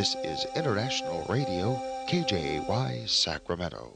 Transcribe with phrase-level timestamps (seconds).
[0.00, 1.78] This is International Radio,
[2.08, 3.92] KJY Sacramento.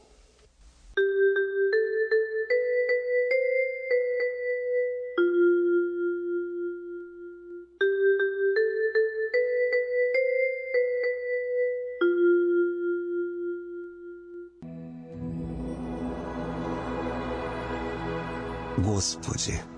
[18.83, 19.59] Господи,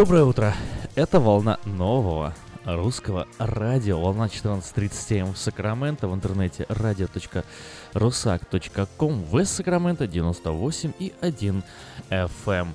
[0.00, 0.54] Доброе утро!
[0.94, 2.32] Это волна нового
[2.64, 4.00] русского радио.
[4.00, 6.08] Волна 14.37 М в Сакраменто.
[6.08, 9.24] В интернете radio.rusak.com.
[9.30, 11.62] В Сакраменто 98 и 1
[12.08, 12.68] FM.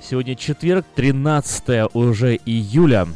[0.00, 3.06] Сегодня четверг, 13 уже июля.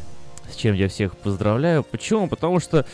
[0.51, 1.83] С чем я всех поздравляю.
[1.83, 2.27] Почему?
[2.27, 2.85] Потому что,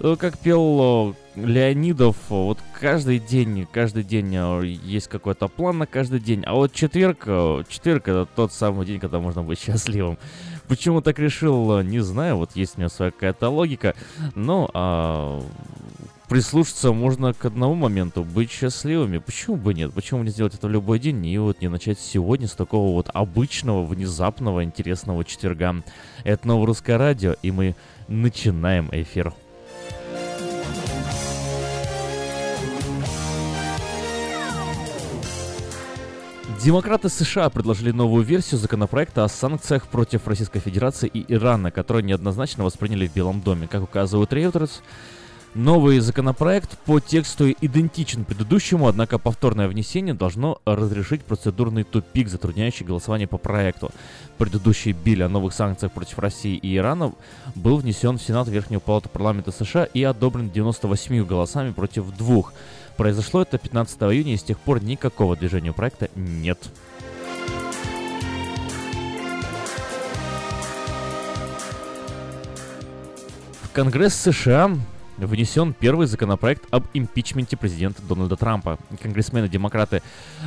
[0.00, 6.20] э, как пел Леонидов, вот каждый день, каждый день э, есть какой-то план на каждый
[6.20, 10.18] день, а вот четверг, э, четверг это тот самый день, когда можно быть счастливым.
[10.68, 13.94] Почему так решил, не знаю, вот есть у меня своя какая-то логика,
[14.34, 15.42] но а,
[16.32, 19.18] прислушаться можно к одному моменту, быть счастливыми.
[19.18, 19.92] Почему бы нет?
[19.92, 23.10] Почему не сделать это в любой день и вот не начать сегодня с такого вот
[23.12, 25.82] обычного, внезапного, интересного четверга?
[26.24, 27.74] Это новое русское радио, и мы
[28.08, 29.32] начинаем эфир.
[36.62, 42.62] Демократы США предложили новую версию законопроекта о санкциях против Российской Федерации и Ирана, которую неоднозначно
[42.62, 43.66] восприняли в Белом доме.
[43.66, 44.80] Как указывают Reuters,
[45.54, 53.28] Новый законопроект по тексту идентичен предыдущему, однако повторное внесение должно разрешить процедурный тупик, затрудняющий голосование
[53.28, 53.90] по проекту.
[54.38, 57.12] Предыдущий биль о новых санкциях против России и Ирана
[57.54, 62.54] был внесен в Сенат Верхнего Палаты Парламента США и одобрен 98 голосами против двух.
[62.96, 66.58] Произошло это 15 июня, и с тех пор никакого движения проекта нет.
[73.74, 74.70] Конгресс США
[75.26, 78.78] внесен первый законопроект об импичменте президента Дональда Трампа.
[79.00, 80.02] Конгрессмены-демократы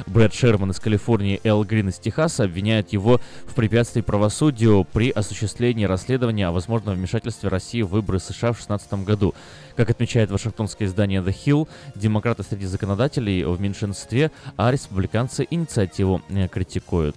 [0.07, 5.09] Брэд Шерман из Калифорнии и Эл Грин из Техаса обвиняют его в препятствии правосудию при
[5.11, 9.33] осуществлении расследования о возможном вмешательстве России в выборы США в 2016 году.
[9.75, 16.47] Как отмечает вашингтонское издание The Hill, демократы среди законодателей в меньшинстве, а республиканцы инициативу э,
[16.47, 17.15] критикуют.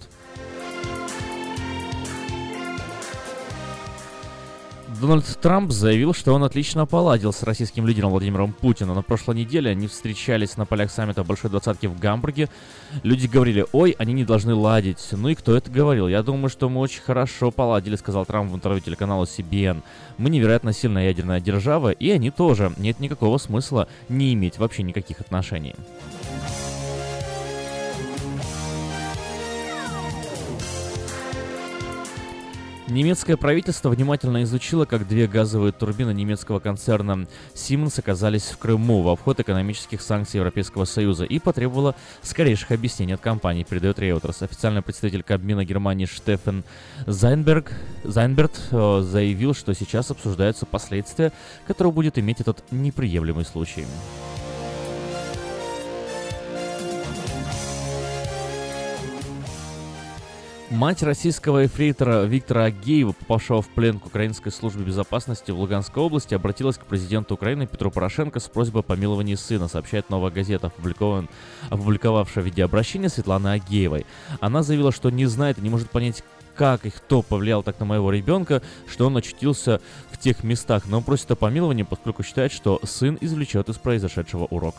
[4.99, 8.95] Дональд Трамп заявил, что он отлично поладил с российским лидером Владимиром Путиным.
[8.95, 12.49] На прошлой неделе они встречались на полях саммита Большой Двадцатки в Гамбурге.
[13.03, 14.99] Люди говорили, ой, они не должны ладить.
[15.11, 16.09] Ну и кто это говорил?
[16.09, 19.83] Я думаю, что мы очень хорошо поладили, сказал Трамп в интервью телеканалу CBN.
[20.17, 22.73] Мы невероятно сильная ядерная держава, и они тоже.
[22.75, 25.75] Нет никакого смысла не иметь вообще никаких отношений.
[32.89, 39.09] Немецкое правительство внимательно изучило, как две газовые турбины немецкого концерна Siemens оказались в Крыму в
[39.09, 41.93] обход экономических санкций Европейского Союза и потребовало
[42.23, 44.43] скорейших объяснений от компании, передает Reuters.
[44.43, 46.63] Официальный представитель Кабмина Германии Штефен
[47.05, 51.31] Зайнберг, Зайнберт э, заявил, что сейчас обсуждаются последствия,
[51.67, 53.85] которые будет иметь этот неприемлемый случай.
[60.71, 66.35] Мать российского эфрейтора Виктора Агеева, попавшего в плен к Украинской службе безопасности в Луганской области,
[66.35, 71.27] обратилась к президенту Украины Петру Порошенко с просьбой о помиловании сына, сообщает «Новая газета», опубликован,
[71.71, 74.05] опубликовавшая видеообращение Светланы Агеевой.
[74.41, 76.23] Она заявила, что не знает и не может понять,
[76.53, 79.81] как и кто повлиял так на моего ребенка, что он очутился
[80.11, 84.75] в тех местах, но просит о помиловании, поскольку считает, что сын извлечет из произошедшего урок.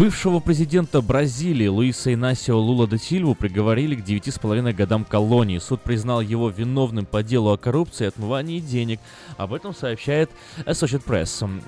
[0.00, 5.58] Бывшего президента Бразилии Луиса Инасио Лула де Сильву приговорили к 9,5 годам колонии.
[5.58, 8.98] Суд признал его виновным по делу о коррупции и отмывании денег.
[9.36, 10.30] Об этом сообщает
[10.64, 11.62] Associated Press.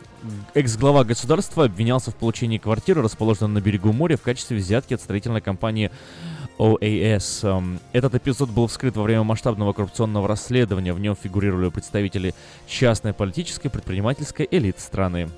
[0.55, 5.43] Экс-глава государства обвинялся в получении квартиры, расположенной на берегу моря, в качестве взятки от строительной
[5.43, 5.91] компании
[6.57, 7.79] OAS.
[7.93, 10.95] Этот эпизод был вскрыт во время масштабного коррупционного расследования.
[10.95, 12.35] В нем фигурировали представители
[12.67, 15.29] частной политической предпринимательской элиты страны.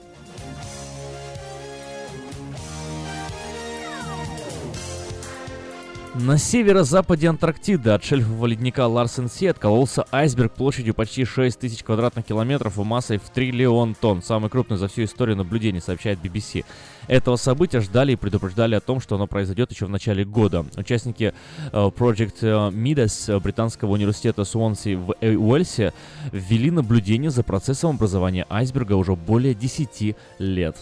[6.15, 12.25] На северо-западе Антарктиды от шельфового ледника Ларсен Си откололся айсберг площадью почти 6 тысяч квадратных
[12.25, 16.65] километров и массой в триллион тонн, самый крупный за всю историю наблюдений, сообщает BBC.
[17.09, 20.65] Этого события ждали и предупреждали о том, что оно произойдет еще в начале года.
[20.77, 21.35] Участники
[21.73, 25.93] э, Project э, Midas британского университета Суонси в Уэльсе
[26.31, 30.77] ввели наблюдение за процессом образования айсберга уже более 10 лет.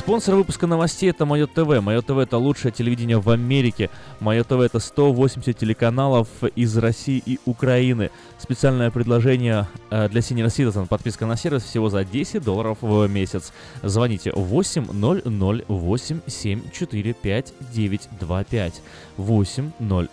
[0.00, 1.82] Спонсор выпуска новостей это Мое ТВ.
[1.82, 3.90] Мое ТВ это лучшее телевидение в Америке.
[4.18, 6.26] Мое ТВ это 180 телеканалов
[6.56, 8.10] из России и Украины.
[8.38, 10.88] Специальное предложение э, для Senior Citizen.
[10.88, 13.52] Подписка на сервис всего за 10 долларов в месяц.
[13.82, 15.26] Звоните 800
[15.68, 18.82] 874 5925.
[19.18, 20.10] 800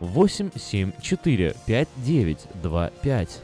[0.00, 3.43] 874 5925.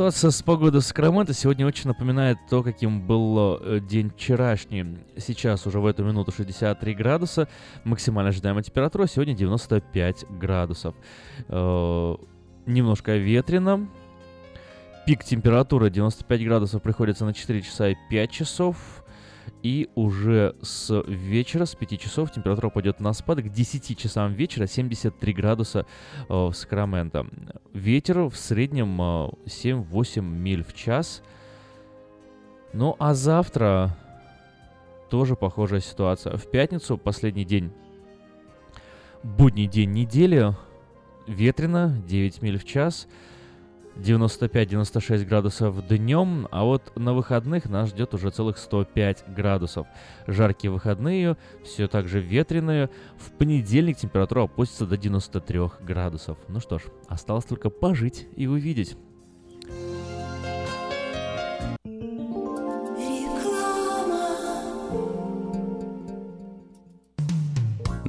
[0.00, 4.96] Ситуация с погодой в Сакраменто сегодня очень напоминает то, каким был э, день вчерашний.
[5.18, 7.48] Сейчас уже в эту минуту 63 градуса.
[7.84, 10.94] Максимально ожидаемая температура сегодня 95 градусов.
[11.48, 12.16] Э,
[12.64, 13.88] немножко ветрено.
[15.04, 18.99] Пик температуры 95 градусов приходится на 4 часа и 5 часов.
[19.62, 23.42] И уже с вечера, с 5 часов, температура пойдет на спад.
[23.42, 25.86] К 10 часам вечера 73 градуса
[26.28, 27.26] э, в Сакраменто.
[27.74, 31.22] Ветер в среднем э, 7-8 миль в час.
[32.72, 33.96] Ну а завтра
[35.10, 36.36] тоже похожая ситуация.
[36.36, 37.70] В пятницу, последний день,
[39.22, 40.54] будний день недели,
[41.26, 43.08] ветрено, 9 миль в час.
[44.00, 49.86] 95-96 градусов днем, а вот на выходных нас ждет уже целых 105 градусов.
[50.26, 52.90] Жаркие выходные, все так же ветреные.
[53.18, 56.38] В понедельник температура опустится до 93 градусов.
[56.48, 58.96] Ну что ж, осталось только пожить и увидеть.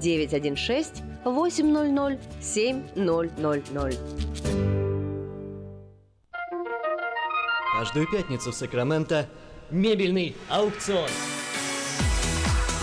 [0.00, 3.98] 916 800 7000.
[7.78, 9.26] Каждую пятницу в Сакраменто
[9.70, 11.08] мебельный аукцион.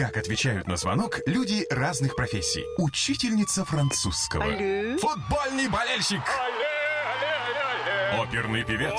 [0.00, 2.64] Как отвечают на звонок люди разных профессий.
[2.78, 4.44] Учительница французского.
[4.44, 6.22] Футбольный болельщик.
[8.18, 8.98] Оперный певец.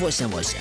[0.01, 0.59] 我想，我想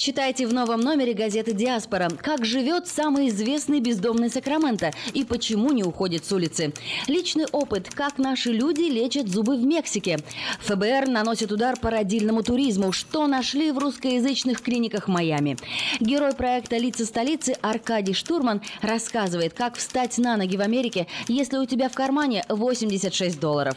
[0.00, 5.84] Читайте в новом номере газеты «Диаспора», как живет самый известный бездомный Сакраменто и почему не
[5.84, 6.72] уходит с улицы.
[7.06, 10.16] Личный опыт, как наши люди лечат зубы в Мексике.
[10.60, 15.58] ФБР наносит удар по родильному туризму, что нашли в русскоязычных клиниках Майами.
[16.00, 21.66] Герой проекта «Лица столицы» Аркадий Штурман рассказывает, как встать на ноги в Америке, если у
[21.66, 23.76] тебя в кармане 86 долларов.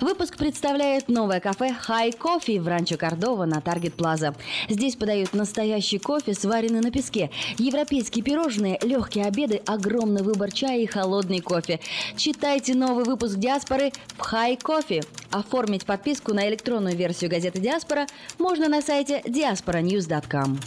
[0.00, 4.34] Выпуск представляет новое кафе «Хай Кофе» в Ранчо Кордова на Таргет Плаза.
[4.68, 10.86] Здесь подают настоящий кофе, сваренный на песке, европейские пирожные, легкие обеды, огромный выбор чая и
[10.86, 11.80] холодный кофе.
[12.16, 15.02] Читайте новый выпуск «Диаспоры» в «Хай Кофе».
[15.30, 18.06] Оформить подписку на электронную версию газеты «Диаспора»
[18.38, 20.58] можно на сайте diasporanews.com.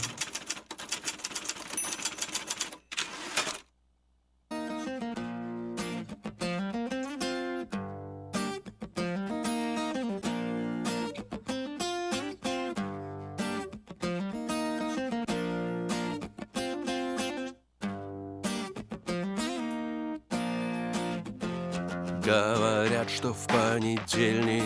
[22.24, 24.64] Говорят, что в понедельник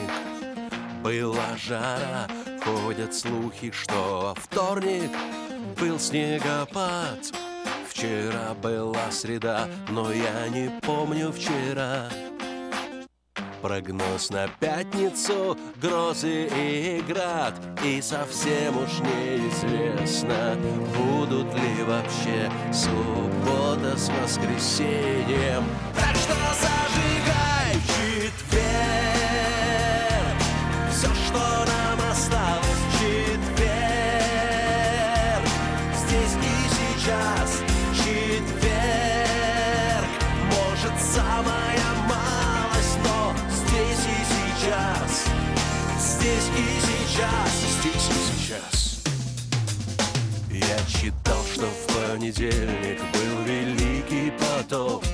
[1.02, 2.28] была жара.
[2.64, 5.10] Ходят слухи, что во вторник
[5.80, 7.18] был снегопад.
[7.88, 12.08] Вчера была среда, но я не помню вчера.
[13.60, 17.54] Прогноз на пятницу, грозы и град.
[17.84, 20.56] И совсем уж неизвестно,
[20.96, 25.64] будут ли вообще суббота с воскресеньем
[52.18, 55.04] понедельник был великий потоп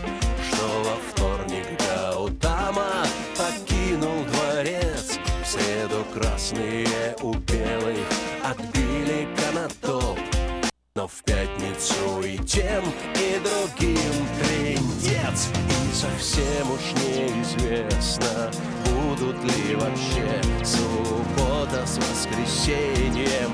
[0.49, 3.05] Что во вторник Гаутама
[3.37, 5.19] покинул дворец.
[5.43, 8.09] В среду красные у белых
[8.43, 10.19] отбили канатоп
[10.97, 12.85] но в пятницу и тем,
[13.17, 15.49] и другим трендец.
[15.69, 18.53] И совсем уж неизвестно,
[18.87, 23.51] будут ли вообще суббота с воскресеньем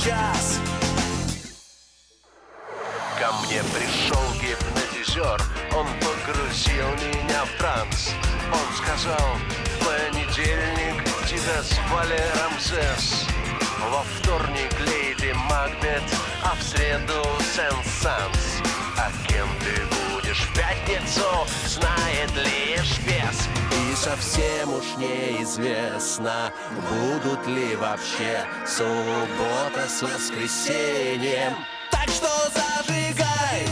[0.00, 0.58] сейчас.
[3.18, 5.40] Ко мне пришел гипнотизер.
[5.76, 8.12] Он погрузил меня в транс.
[8.52, 9.36] Он сказал
[9.84, 13.26] понедельник тебя звали Рамзес
[13.90, 16.02] Во вторник Леди Макбет
[16.42, 17.22] А в среду
[17.54, 18.62] Сен-Санс.
[18.96, 23.48] А кем ты будешь в пятницу Знает лишь бес
[23.90, 31.56] И совсем уж неизвестно Будут ли вообще Суббота с воскресеньем.
[31.90, 33.66] Так что зажигай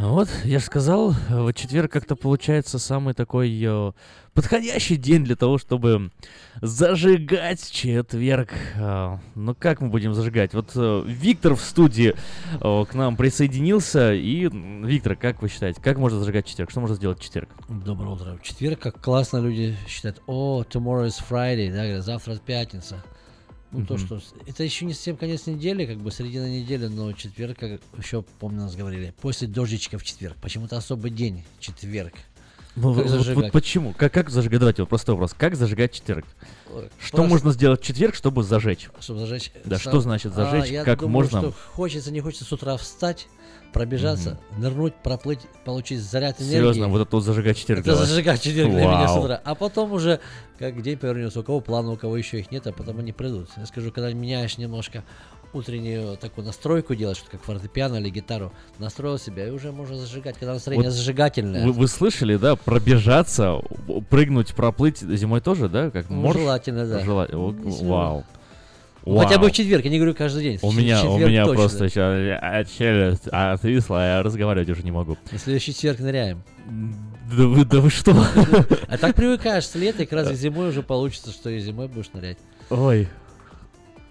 [0.00, 3.92] Вот, я же сказал, э, вот четверг как-то получается самый такой э,
[4.32, 6.10] подходящий день для того, чтобы
[6.62, 8.48] зажигать четверг.
[8.76, 10.54] Э, ну как мы будем зажигать?
[10.54, 14.14] Вот э, Виктор в студии э, к нам присоединился.
[14.14, 16.70] И, Виктор, как вы считаете, как можно зажигать четверг?
[16.70, 17.50] Что можно сделать в четверг?
[17.68, 18.38] Доброе утро.
[18.38, 23.04] В четверг, как классно люди считают, о, tomorrow is Friday, да, завтра пятница.
[23.72, 24.04] Ну, то, Мгм.
[24.06, 24.20] что...
[24.46, 28.62] Это еще не совсем конец недели, как бы середина недели, но четверг, как еще, помню,
[28.62, 30.36] нас говорили, после дождичка в четверг.
[30.40, 32.14] Почему-то особый день, четверг.
[32.80, 33.92] Ну, Как вот- вот- почему?
[33.92, 34.60] Как, как зажигать?
[34.60, 35.34] Давайте, вот простой вопрос.
[35.36, 36.24] Как зажигать четверг?
[36.72, 38.88] Ой, Что просто- можно сделать в четверг, чтобы зажечь?
[39.00, 39.52] Чтобы зажечь...
[39.64, 40.70] Да, сам- что значит зажечь?
[40.70, 41.40] А, я как думаю, можно?
[41.40, 43.28] что хочется, не хочется с утра встать,
[43.72, 46.54] пробежаться, нырнуть, проплыть, получить заряд энергии.
[46.56, 47.80] Серьезно, вот это вот зажигать четверг.
[47.80, 49.40] Это зажигать четверг для меня с утра.
[49.44, 50.20] А потом уже,
[50.58, 53.48] как день повернется, у кого планы, у кого еще их нет, а потом они придут.
[53.56, 55.04] Я скажу, когда меняешь немножко
[55.52, 60.36] утреннюю такую настройку делаешь, что как фортепиано или гитару, настроил себя, и уже можно зажигать,
[60.38, 61.66] когда настроение Вот зажигательное.
[61.66, 63.56] Вы, вы слышали, да, пробежаться,
[64.08, 66.38] прыгнуть, проплыть зимой тоже, да, как Ну, морж?
[66.38, 67.00] желательно, да.
[67.04, 68.24] Жела- о, Если- Вау.
[69.06, 69.48] Ну, Хотя бы Вау.
[69.50, 70.58] в четверг, я не говорю каждый день.
[70.60, 71.58] У меня, у меня точно.
[71.62, 75.16] просто сейчас челюсть отвисла, я разговаривать уже не могу.
[75.32, 76.42] На следующий четверг ныряем.
[77.34, 78.12] Да вы, да вы что?
[78.88, 81.88] А так привыкаешь с лета, и как раз и зимой уже получится, что и зимой
[81.88, 82.38] будешь нырять.
[82.68, 83.08] Ой.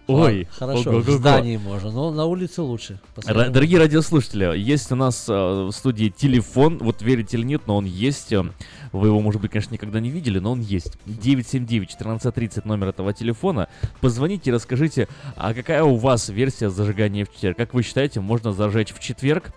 [0.09, 0.99] Ой, Хорошо, ого-го-го.
[1.11, 2.99] в здании можно, но на улице лучше.
[3.15, 3.51] Посмотрим.
[3.53, 7.85] Дорогие радиослушатели, есть у нас э, в студии телефон, вот верите или нет, но он
[7.85, 8.33] есть.
[8.33, 8.43] э,
[8.91, 10.97] Вы его, может быть, конечно, никогда не видели, но он есть.
[11.05, 13.67] 979-1430 номер этого телефона.
[14.01, 17.57] Позвоните, расскажите, а какая у вас версия зажигания в четверг?
[17.57, 19.51] Как вы считаете, можно зажечь в четверг?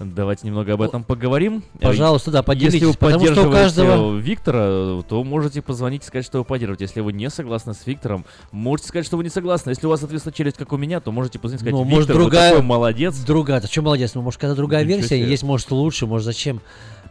[0.00, 1.64] Давайте немного об этом поговорим.
[1.80, 6.04] Э, Пожалуйста, да, поделитесь, Если вы потому что у поддерживаете каждого- Виктора, то можете позвонить
[6.04, 6.84] и сказать, что вы поддерживаете.
[6.84, 9.70] Если вы не согласны с Виктором, можете сказать, что вы не согласны.
[9.70, 11.96] Если у вас, соответственно, челюсть, как у меня, то можете позвонить и сказать, Ну, Виктор,
[11.96, 13.16] может, другая- такой молодец.
[13.18, 14.14] Другая, ты что молодец?
[14.14, 15.28] Ну, может, когда другая Ничего версия, себе.
[15.30, 16.60] есть, может, лучше, может, зачем?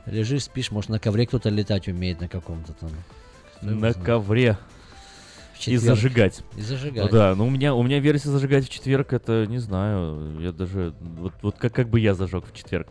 [0.05, 2.89] Лежишь, спишь, может, на ковре кто-то летать умеет на каком-то там.
[3.61, 4.57] На ковре.
[5.57, 5.83] В И четверг.
[5.83, 6.43] зажигать.
[6.55, 7.11] И зажигать.
[7.11, 10.39] Ну да, ну у меня, у меня версия зажигать в четверг, это не знаю.
[10.39, 10.93] Я даже.
[10.99, 12.87] Вот, вот как, как бы я зажег в четверг.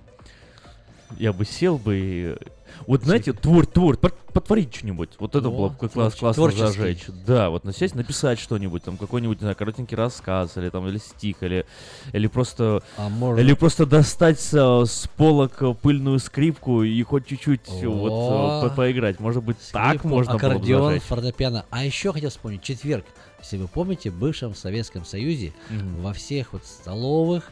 [1.18, 2.36] Я бы сел бы и.
[2.86, 5.10] Вот знаете, твор, твор, пот- потворить что-нибудь.
[5.18, 7.04] Вот это О, было бы класс, классно зажечь.
[7.26, 11.36] Да, вот насесть, написать что-нибудь, там какой-нибудь, не знаю, коротенький рассказ, или там, или стих,
[11.42, 11.64] или,
[12.12, 12.82] или просто.
[12.96, 14.52] А можно- Или просто достать с,
[14.84, 19.20] с полок пыльную скрипку и хоть чуть-чуть вот по- поиграть.
[19.20, 21.64] Может быть, так Скрипку, можно было бы аккордеон, фортепиано.
[21.70, 23.04] А еще хотел вспомнить, четверг.
[23.40, 26.02] Если вы помните, в бывшем Советском Союзе Мгм.
[26.02, 27.44] во всех вот столовых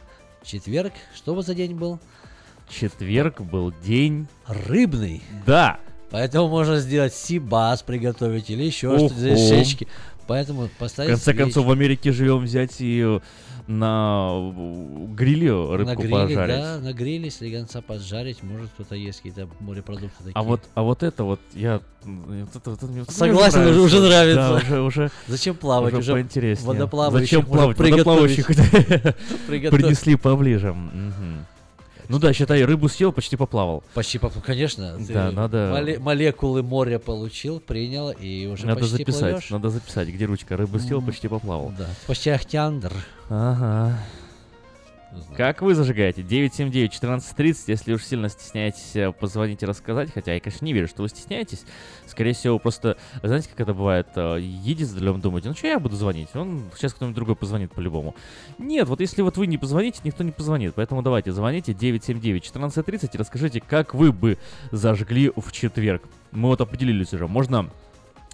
[0.43, 1.99] четверг, что вот за день был?
[2.69, 5.21] Четверг был день Рыбный.
[5.45, 5.79] Да.
[6.11, 9.87] Поэтому можно сделать сибас приготовить или еще что-то, щечки.
[10.27, 11.37] Поэтому В поставить конце свечи.
[11.37, 13.19] концов, в Америке живем взять и э,
[13.67, 16.55] на э, гриле рыбку на гриле, пожарить.
[16.55, 20.31] да, на гриле слегонца поджарить, может кто-то есть какие-то морепродукты такие.
[20.33, 23.99] А вот, а вот это вот я вот это, вот это мне- Согласен, уже, уже
[24.01, 24.49] нравится.
[24.49, 25.11] Да, уже, уже.
[25.27, 25.93] Зачем плавать?
[25.93, 26.67] Уже, Уже поинтереснее.
[26.69, 27.77] водоплавающих Зачем плавать?
[27.77, 28.47] Водоплавающих
[29.47, 30.73] принесли поближе.
[30.73, 31.45] Мгм.
[32.09, 33.83] Ну да, считай, рыбу съел, почти поплавал.
[33.93, 34.97] Почти поп- конечно.
[34.99, 39.49] Да, надо- моле- молекулы моря получил, принял и уже Надо почти записать, плывешь.
[39.49, 40.55] надо записать, где ручка.
[40.57, 41.73] Рыбу съел, почти поплавал.
[41.77, 42.91] Да, почти ахтяндр.
[43.29, 43.97] Ага.
[45.35, 46.21] Как вы зажигаете?
[46.21, 51.01] 979-1430, если уж сильно стесняетесь э, позвонить и рассказать, хотя я, конечно, не верю, что
[51.03, 51.63] вы стесняетесь.
[52.07, 55.79] Скорее всего, просто, знаете, как это бывает, э, едете за рулем, думаете, ну что я
[55.79, 56.29] буду звонить?
[56.35, 58.15] Он сейчас кто-нибудь другой позвонит по-любому.
[58.57, 60.73] Нет, вот если вот вы не позвоните, никто не позвонит.
[60.75, 64.37] Поэтому давайте, звоните 979-1430 и расскажите, как вы бы
[64.71, 66.03] зажгли в четверг.
[66.31, 67.69] Мы вот определились уже, можно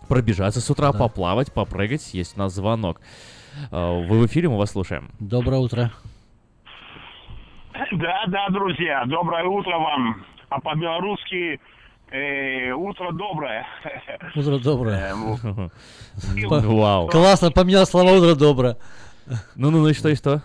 [0.07, 0.97] пробежаться с утра, Да.
[0.99, 2.99] поплавать, попрыгать, есть у нас звонок.
[3.71, 5.11] Э, Вы в эфире, мы вас слушаем.
[5.19, 5.91] Доброе утро.
[7.91, 10.25] Да, да, друзья, доброе утро вам.
[10.49, 11.59] А по-белорусски
[12.11, 13.65] э, утро доброе.
[14.35, 15.13] Утро доброе.
[15.13, 15.15] Э.
[16.67, 17.07] Вау.
[17.07, 18.77] Классно, поменял слова утро доброе.
[19.55, 20.41] Ну-ну-ну, и что, и что?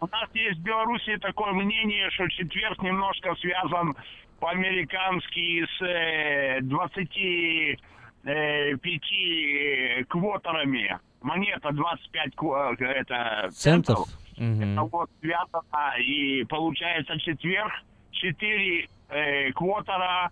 [0.00, 3.94] У нас есть в Беларуси такое мнение, что четверг немножко связан
[4.40, 7.78] по-американски с э, 25
[10.08, 10.98] квотерами.
[11.20, 13.48] Монета 25 кво- э, это
[14.38, 17.72] Это вот связано, и получается четверг
[18.12, 20.30] 4 э, квотера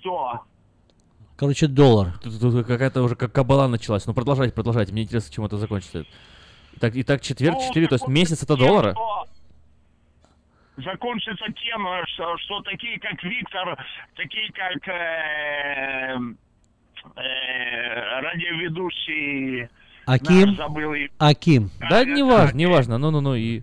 [0.00, 0.40] 100.
[1.36, 2.12] Короче, доллар.
[2.22, 4.06] Тут, тут какая-то уже как кабала началась.
[4.06, 4.92] Ну, продолжайте, продолжайте.
[4.92, 6.04] Мне интересно, чем это закончится.
[6.80, 8.92] Так, итак, четверг, Ну, 4, то есть месяц это доллара?
[8.92, 9.26] что-
[10.76, 13.76] Закончится тем, что, что такие, как Виктор,
[14.16, 16.18] такие, как э,
[17.16, 19.68] э, радиоведущий...
[20.06, 20.54] Аким?
[20.56, 21.70] забыл Аким.
[21.90, 22.98] Да, неважно, неважно.
[22.98, 23.62] Ну-ну-ну, и...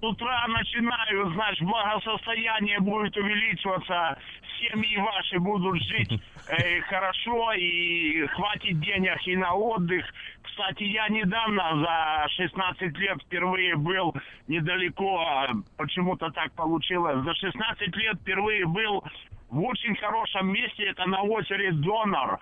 [0.00, 4.18] С утра начинаю, значит, благосостояние будет увеличиваться,
[4.60, 10.04] семьи ваши будут жить э, хорошо и хватит денег и на отдых.
[10.42, 14.14] Кстати, я недавно за 16 лет впервые был
[14.46, 17.24] недалеко, а почему-то так получилось.
[17.24, 19.02] За 16 лет впервые был
[19.50, 22.38] в очень хорошем месте, это на озере Донор.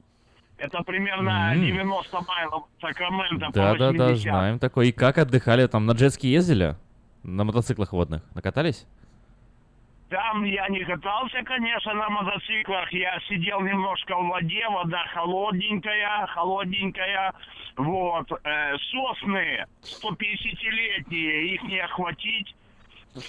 [0.59, 1.61] Это примерно М.
[1.61, 4.23] 90 майлов Сакрамента по Да-да-да, 80.
[4.23, 4.87] знаем такое.
[4.87, 5.67] И как отдыхали?
[5.67, 6.77] Там на джетски ездили?
[7.25, 8.23] На мотоциклах водных?
[8.35, 8.87] Накатались?
[10.09, 12.93] Там я не катался, конечно, на мотоциклах.
[12.93, 17.33] Я сидел немножко в воде, вода холодненькая, холодненькая.
[17.77, 18.31] Вот.
[18.45, 22.55] Э, сосны 150-летние, их не охватить.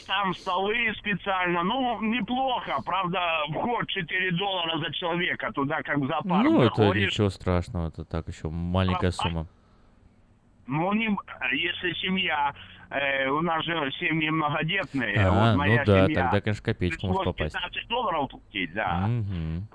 [0.07, 1.63] Там столы специально.
[1.63, 2.81] Ну, неплохо.
[2.85, 3.19] Правда,
[3.49, 7.11] вход 4 доллара за человека туда, как в зоопарк Ну, это заходишь.
[7.11, 7.89] ничего страшного.
[7.89, 9.47] Это так еще маленькая сумма.
[10.67, 11.09] Ну, не,
[11.51, 12.53] если семья,
[12.89, 15.17] э, у нас же семьи многодетные.
[15.17, 17.53] А, вот ну моя да, семья, тогда, конечно, копеечку может попасть.
[17.53, 19.07] 15 долларов платить, да.
[19.07, 19.67] Мгм.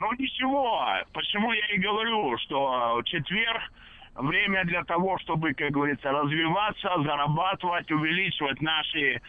[0.00, 3.62] Ну ничего, почему я и говорю, что четверг
[4.16, 9.20] время для того, чтобы, как говорится, развиваться, зарабатывать, увеличивать наши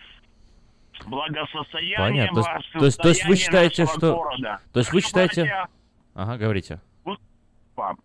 [1.06, 2.44] благосостояние, Понятно.
[2.44, 4.16] То есть, то есть, то есть вы считаете, что...
[4.16, 4.60] города.
[4.72, 5.68] То есть вы считаете...
[6.14, 6.80] Ага, говорите.
[7.76, 7.98] вам,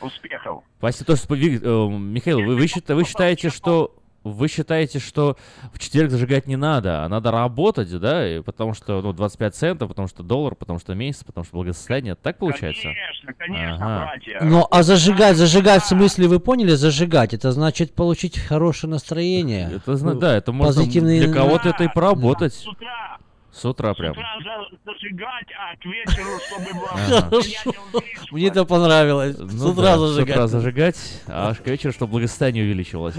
[0.00, 0.64] Успехов.
[0.78, 1.16] Спасибо.
[1.16, 5.36] То, Ви- э, Михаил, вы, вы, вы считаете, что вы считаете, что
[5.72, 8.28] в четверг зажигать не надо, а надо работать, да?
[8.28, 12.14] И потому что ну, 25 центов, потому что доллар, потому что месяц, потому что благосостояние.
[12.14, 12.82] Так получается?
[12.82, 14.06] Конечно, конечно, Ага.
[14.06, 14.38] братья.
[14.42, 19.70] Ну, а зажигать, зажигать в смысле, вы поняли, зажигать, это значит получить хорошее настроение.
[19.74, 22.54] Это, да, это можно для кого-то это и поработать.
[22.54, 23.18] С утра,
[23.52, 24.12] С утра с прям.
[24.12, 27.30] утра за- зажигать, а к вечеру, чтобы было Ага.
[27.42, 27.80] состояние.
[28.30, 29.36] Мне это понравилось.
[29.38, 30.30] Ну с да, утра С зажигать.
[30.36, 33.16] утра зажигать, а аж к вечеру, чтобы благосостояние увеличивалось.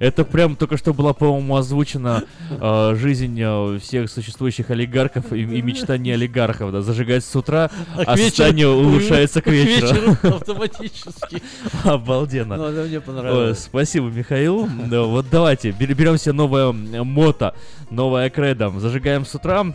[0.00, 5.62] Это прям только что была, по-моему, озвучена э, жизнь э, всех существующих олигархов и, и
[5.62, 6.72] мечтания олигархов.
[6.72, 10.16] Да, зажигать с утра, А к а состояние вечеру- улучшается к вечеру.
[10.36, 11.40] автоматически.
[11.84, 12.56] Обалденно.
[12.56, 13.60] Ну, это мне Ой, понравилось.
[13.60, 14.68] спасибо, Михаил.
[14.86, 17.54] Да, вот давайте, бер- берем себе новое м, мото,
[17.90, 18.70] новое кредо.
[18.78, 19.67] Зажигаем с утра,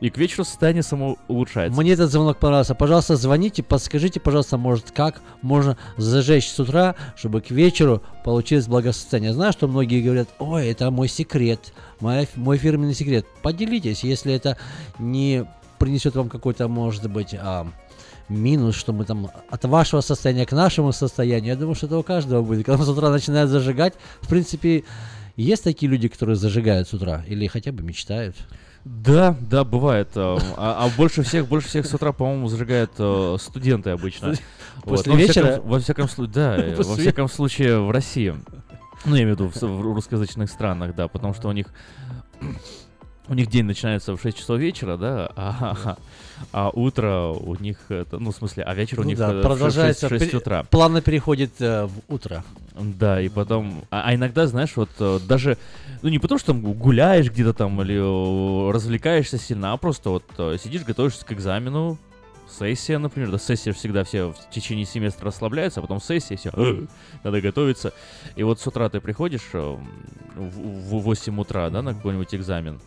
[0.00, 1.80] и к вечеру состояние само улучшается.
[1.80, 2.74] Мне этот звонок понравился.
[2.74, 9.32] Пожалуйста, звоните, подскажите, пожалуйста, может, как можно зажечь с утра, чтобы к вечеру получилось благосостояние.
[9.32, 13.26] Знаю, что многие говорят, ой, это мой секрет, моя ф- мой фирменный секрет.
[13.42, 14.58] Поделитесь, если это
[14.98, 15.46] не
[15.78, 17.66] принесет вам какой-то, может быть, а,
[18.28, 21.48] минус, что мы там от вашего состояния к нашему состоянию.
[21.52, 22.66] Я думаю, что это у каждого будет.
[22.66, 24.84] Когда с утра начинает зажигать, в принципе,
[25.36, 28.36] есть такие люди, которые зажигают с утра или хотя бы мечтают.
[28.88, 30.10] Да, да, бывает.
[30.14, 34.34] э, А, а больше всех, больше всех с утра, по-моему, зажигают э, студенты обычно.
[34.84, 35.46] После во вечера?
[35.46, 38.32] Всяком, во всяком случае, да, э, во всяком случае в России.
[39.04, 41.66] Ну, я имею в виду в, в русскоязычных странах, да, потому что у них
[43.28, 45.96] у них день начинается в 6 часов вечера, да, а,
[46.52, 49.42] а утро у них, ну, в смысле, а вечер у Ну них да, э, в
[49.42, 50.62] продолжается 6, пе- утра.
[50.64, 52.44] Плавно переходит э, в утро.
[52.78, 53.84] Да, и потом...
[53.90, 55.58] А, а иногда, знаешь, вот э, даже...
[56.02, 60.24] Ну, не потому, что там гуляешь где-то там или э, развлекаешься сильно, а просто вот
[60.60, 61.98] сидишь, готовишься к экзамену,
[62.48, 66.86] сессия, например, да, сессия всегда все в течение семестра расслабляются, а потом сессия, все,
[67.24, 67.92] надо готовиться.
[68.36, 69.78] И вот с утра ты приходишь в,
[70.36, 72.78] в 8 утра, да, на какой-нибудь экзамен,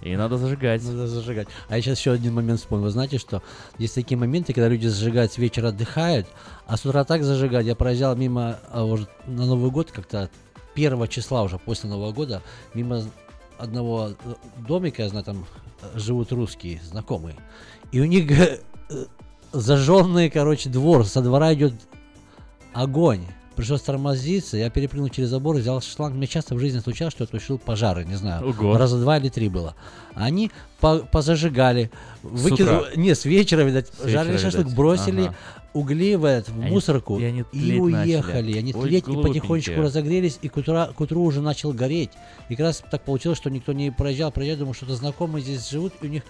[0.00, 0.84] и надо зажигать.
[0.84, 1.48] Надо зажигать.
[1.68, 2.84] А я сейчас еще один момент вспомнил.
[2.84, 3.42] Вы знаете, что
[3.78, 6.26] есть такие моменты, когда люди зажигают с вечера, отдыхают,
[6.66, 7.66] а с утра так зажигать.
[7.66, 10.30] Я проезжал мимо а, уже на Новый год как-то
[10.74, 12.42] первого числа уже после Нового года
[12.74, 13.02] мимо
[13.58, 14.34] одного э,
[14.68, 15.46] домика, я знаю, там
[15.82, 17.34] э, живут русские знакомые.
[17.90, 18.60] И у них э,
[19.52, 21.04] зажженный, короче, двор.
[21.04, 21.74] Со двора идет
[22.72, 23.26] огонь.
[23.58, 26.14] Пришлось тормозиться, я перепрыгнул через забор, взял шланг.
[26.14, 28.50] Мне часто в жизни случалось, что я тушил пожары, не знаю.
[28.50, 28.78] Ого.
[28.78, 29.74] Раза два или три было.
[30.14, 31.90] Они по- позажигали.
[32.22, 32.82] утра?
[32.94, 33.88] Не, с вечера, видать.
[33.88, 34.76] С жарили вечера, шашлык, видать.
[34.76, 35.34] бросили Ага.
[35.72, 38.12] угли в, этот, в они- мусорку и они и тлеть начали.
[38.14, 38.58] уехали.
[38.58, 39.80] Они Ой, тлеть и потихонечку глупенькие.
[39.82, 42.10] разогрелись, и к, утра, к утру уже начал гореть.
[42.48, 45.94] И как раз так получилось, что никто не проезжал, проезжал, думаю, что-то знакомые здесь живут,
[46.00, 46.22] и у них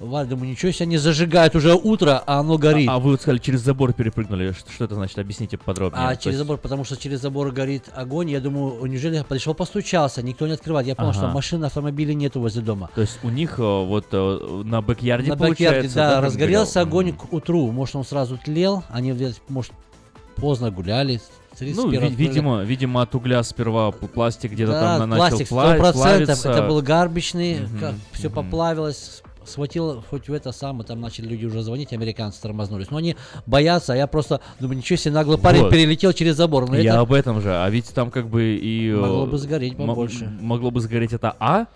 [0.00, 2.88] Валь, думаю, ничего себе, они зажигают уже утро, а оно горит.
[2.88, 4.52] А, а вы вот сказали, через забор перепрыгнули.
[4.52, 5.18] Что, что это значит?
[5.18, 6.02] Объясните подробнее.
[6.06, 10.22] А через есть- забор, потому что через забор горит огонь, я думаю, неужели подошел, постучался,
[10.22, 10.86] никто не открывает.
[10.86, 11.34] Я понял, что Ага.
[11.34, 12.88] машин, автомобилей нету возле дома.
[12.94, 16.88] То есть у них э, вот э, на бэк-ярде На бэк-ярде, да, как разгорелся горел?
[16.88, 17.70] огонь к утру.
[17.70, 19.14] Может, он сразу тлел, они,
[19.48, 19.72] может,
[20.36, 21.20] поздно гуляли.
[21.52, 22.14] Ну, 31 ви- открыли.
[22.14, 26.50] видимо, видимо, от угля сперва пластик где-то да, там на- пластик, начал пла- 100%, плавиться.
[26.50, 28.34] это был гарбичный, Мгм, все мгм.
[28.36, 32.90] поплавилось, схватило хоть в это самое, там начали люди уже звонить, американцы тормознулись.
[32.90, 35.70] Но они боятся, а я просто думаю, ничего себе, наглый парень Вот.
[35.70, 36.68] перелетел через забор.
[36.68, 37.52] Но Я это об этом же.
[37.54, 38.90] А ведь там как бы и...
[38.90, 40.26] э, Могло бы сгореть побольше.
[40.40, 41.66] Могло бы сгореть это А,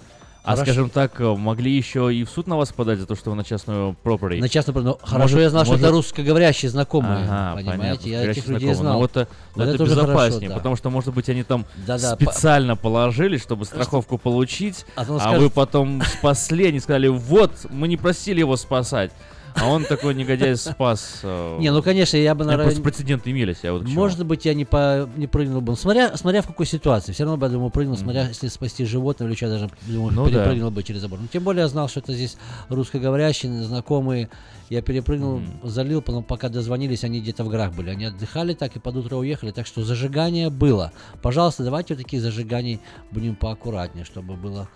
[0.45, 0.63] а, Хорошо.
[0.65, 3.37] скажем так, э, могли еще и в суд на вас подать за то, что вы
[3.37, 4.41] на частную property.
[4.41, 8.09] На частную, но хорошо Может- я знал, что может- это русскоговорящие знакомые, Ага, понимаете, понятно,
[8.09, 8.77] я этих людей знакомых.
[8.77, 8.93] знал.
[8.93, 10.55] Но вот, э, Вот это, уже хорошо, безопаснее, да.
[10.57, 15.13] потому что, может быть, они там Да-да, по- специально положили, чтобы страховку получить, А а,
[15.13, 19.11] он скажет- вы потом спасли, они сказали, вот, мы не просили его спасать.
[19.55, 21.21] А он такой негодяй спас.
[21.23, 23.87] э, Не, ну конечно, я бы, наверное, прецеденты имелись, я вот.
[23.88, 25.77] Может быть, я не, по, не прыгнул бы.
[25.77, 27.12] Смотря, смотря в какой ситуации.
[27.12, 30.25] Все равно бы, я думаю, прыгнул, смотря если спасти животное или что, даже думаю, Ну
[30.25, 30.31] да.
[30.31, 31.21] перепрыгнул бы через забор.
[31.21, 32.37] Но тем более я знал, что это здесь
[32.69, 34.29] русскоговорящие, знакомые.
[34.71, 37.90] Я перепрыгнул, залил, потом пока дозвонились, они где-то в горах были.
[37.90, 40.90] Они отдыхали так и под утро уехали, так что зажигание было.
[41.23, 44.69] Пожалуйста, давайте вот такие зажиганий будем поаккуратнее, чтобы было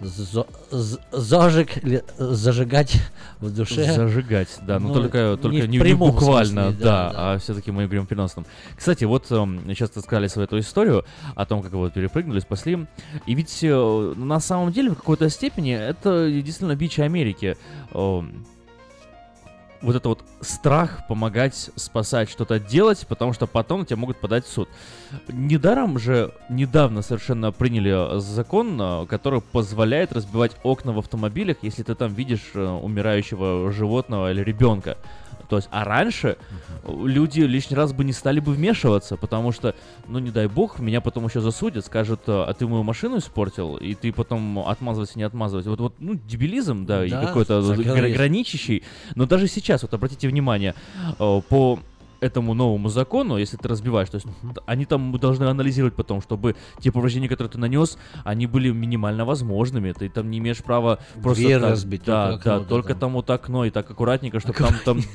[0.00, 1.70] зажиг,
[2.18, 2.96] зажигать
[3.40, 3.92] в душе.
[3.92, 7.32] Зажигать, да, но Ну, только, не только в не, не буквально, смысле, да, да, да.
[7.32, 8.46] а все-таки мы говорим в переносном.
[8.76, 11.04] Кстати, вот эм, сейчас рассказали свою эту историю
[11.34, 12.86] о том, как вы вот перепрыгнули, спасли.
[13.26, 17.56] И ведь э, на самом деле в какой-то степени это действительно бич Америки.
[19.84, 24.46] Вот это вот страх помогать, спасать, что-то делать, потому что потом на тебя могут подать
[24.46, 24.66] в суд.
[25.28, 31.82] Недаром же недавно совершенно приняли э, закон, э, который позволяет разбивать окна в автомобилях, если
[31.82, 34.96] ты там видишь э, умирающего животного или ребенка.
[35.54, 36.36] То есть, а раньше
[36.84, 39.76] люди лишний раз бы не стали бы вмешиваться, потому что,
[40.08, 43.94] ну не дай бог, меня потом еще засудят, скажут, а ты мою машину испортил, и
[43.94, 45.70] ты потом отмазывайся, не отмазывайся.
[45.70, 47.94] Вот, вот ну, дебилизм, да, и Да, какой-то согласен.
[47.94, 48.82] гра- граничащий.
[49.14, 50.74] Но даже сейчас, вот обратите внимание,
[51.20, 51.78] э, по
[52.24, 56.56] этому новому закону, если ты разбиваешь, то есть т- они там должны анализировать потом, чтобы
[56.80, 59.92] те повреждения, которые ты нанес, они были минимально возможными.
[59.92, 62.98] Ты там не имеешь права просто Дверь так- разбить, да, только да, только там.
[63.00, 65.00] там вот окно и так аккуратненько, чтобы там, там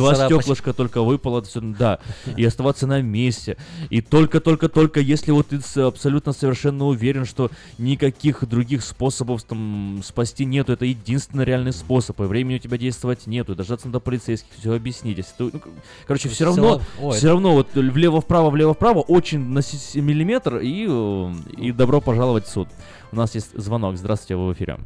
[0.00, 1.98] два стеклышка только выпало, всё, да,
[2.36, 3.56] и оставаться на месте.
[3.90, 10.72] И только-только-только, если вот ты абсолютно совершенно уверен, что никаких других способов там спасти нету,
[10.72, 14.72] это единственный реальный способ, и времени у тебя действовать нету, и дождаться до полицейских, все
[14.74, 15.18] объяснить.
[15.18, 15.60] Если ты, ну,
[16.06, 19.60] короче, все Всё равно, ой, все равно вот влево-вправо, влево-вправо, очень на
[20.00, 22.68] миллиметр, и, э, и добро пожаловать в суд.
[23.12, 23.96] У нас есть звонок.
[23.96, 24.78] Здравствуйте, вы в эфире.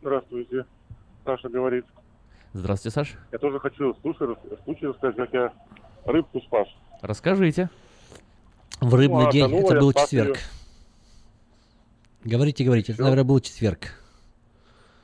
[0.00, 0.64] Здравствуйте.
[1.24, 1.84] Саша говорит.
[2.52, 3.14] Здравствуйте, Саш.
[3.32, 5.52] Я тоже хочу случай, рас- случай рассказать, как я
[6.04, 6.68] рыбку спас.
[7.02, 7.68] Расскажите.
[8.80, 10.36] В рыбный Ну, а день, это был четверг.
[10.36, 10.36] её.
[12.24, 13.02] Говорите, говорите, это, Всё.
[13.04, 13.92] наверное, был четверг.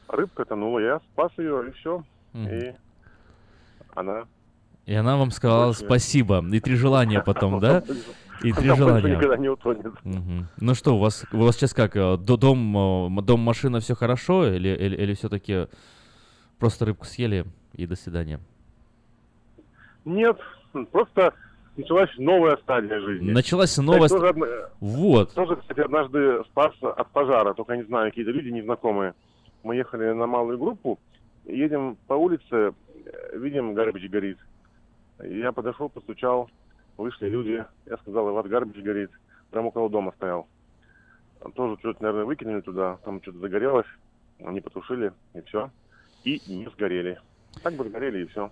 [0.09, 2.05] Рыбка тонула, я спас ее, и все.
[2.33, 2.49] Мгм.
[2.49, 2.75] И
[3.95, 4.25] она...
[4.87, 6.45] И она вам сказала Больше- спасибо.
[6.53, 7.83] И три желания потом, да?
[8.43, 9.15] И три желания.
[9.17, 9.93] никогда не утонет.
[10.61, 11.97] Ну что, у вас, у вас сейчас как?
[11.97, 14.49] э, до- Дом, э, дом, машина, все хорошо?
[14.53, 15.69] Или, или, или все-таки
[16.59, 18.41] просто рыбку съели и до свидания?
[20.05, 20.37] Нет,
[20.91, 21.33] просто
[21.77, 23.31] началась новая стадия жизни.
[23.31, 24.09] Началась новая...
[24.09, 24.47] Тоже, ст- одна-
[24.81, 25.33] Вот.
[25.35, 29.15] тоже, кстати, однажды спас от пожара, только не знаю, какие-то люди незнакомые.
[29.63, 30.99] Мы ехали на малую группу,
[31.45, 34.39] едем по улице, э, видим, гарбич горит.
[35.23, 36.51] Я подошел, постучал,
[36.97, 39.11] вышли люди, я сказал, у вас гарбич горит,
[39.51, 40.49] прямо около дома стоял.
[41.55, 43.87] Тоже что-то, наверное, выкинули туда, там что-то загорелось,
[44.41, 45.71] они потушили, и все.
[46.25, 47.21] И не сгорели.
[47.63, 48.51] Так бы сгорели, и все.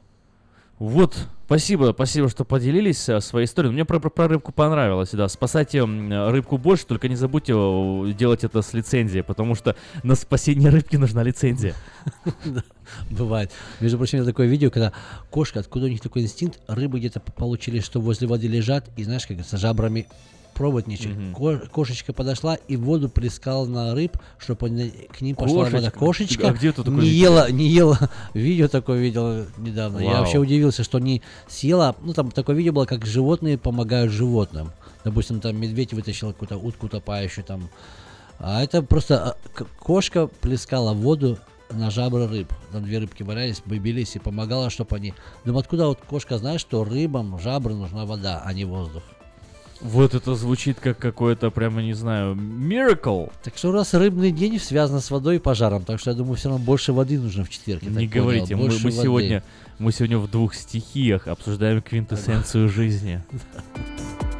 [0.80, 1.14] Вот,
[1.44, 3.70] спасибо, спасибо, что поделились э, своей историей.
[3.70, 5.28] Мне про, про, про рыбку понравилось, да.
[5.28, 10.14] Спасайте м, рыбку больше, только не забудьте э, делать это с лицензией, потому что на
[10.14, 11.74] спасение рыбки нужна лицензия.
[13.10, 13.52] Бывает.
[13.80, 14.94] Между прочим, я такое видео, когда
[15.28, 19.26] кошка, откуда у них такой инстинкт, рыбы где-то получили, что возле воды лежат, и знаешь,
[19.26, 20.06] как с жабрами
[20.60, 21.14] пробовать нечего.
[21.34, 24.68] Ко- кошечка подошла и воду плескала на рыб, чтобы
[25.10, 25.90] к ним пошла вода.
[25.90, 25.98] Кошечка?
[25.98, 27.98] Кошечка А где такое не ела, не ела.
[28.34, 30.00] Видео такое видел недавно.
[30.00, 30.18] Я Вау.
[30.18, 31.96] вообще удивился, что не съела.
[32.02, 34.72] Ну, там такое видео было, как животные помогают животным.
[35.02, 37.70] Допустим, там медведь вытащил какую-то утку утопающую там.
[38.38, 41.38] А это просто а, кошка плескала воду
[41.70, 42.52] на жабры рыб.
[42.70, 45.14] Там две рыбки валялись, бились и помогала, чтобы они...
[45.46, 49.02] Думаю, откуда вот кошка знает, что рыбам жабры нужна вода, а не воздух.
[49.80, 53.32] Вот это звучит как какое-то, прямо не знаю, miracle.
[53.42, 56.50] Так что раз рыбный день связан с водой и пожаром, так что я думаю, все
[56.50, 57.82] равно больше воды нужно в четверг.
[57.82, 59.42] Не говорите, мы, мы сегодня,
[59.78, 63.22] мы сегодня в двух стихиях обсуждаем квинтэссенцию жизни.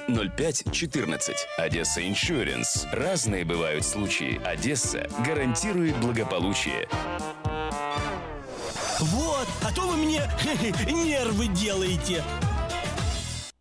[0.07, 1.35] 05 14.
[1.57, 2.87] «Одесса Иншуренс».
[2.91, 4.41] Разные бывают случаи.
[4.45, 6.87] «Одесса» гарантирует благополучие.
[8.99, 10.21] Вот, а то вы мне
[10.91, 12.23] нервы делаете.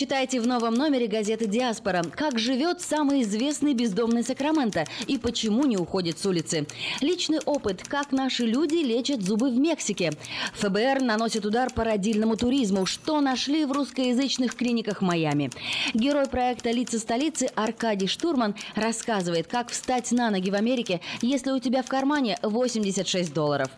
[0.00, 5.76] Читайте в новом номере газеты «Диаспора», как живет самый известный бездомный Сакраменто и почему не
[5.76, 6.66] уходит с улицы.
[7.02, 10.12] Личный опыт, как наши люди лечат зубы в Мексике.
[10.54, 15.50] ФБР наносит удар по родильному туризму, что нашли в русскоязычных клиниках Майами.
[15.92, 21.58] Герой проекта «Лица столицы» Аркадий Штурман рассказывает, как встать на ноги в Америке, если у
[21.58, 23.68] тебя в кармане 86 долларов.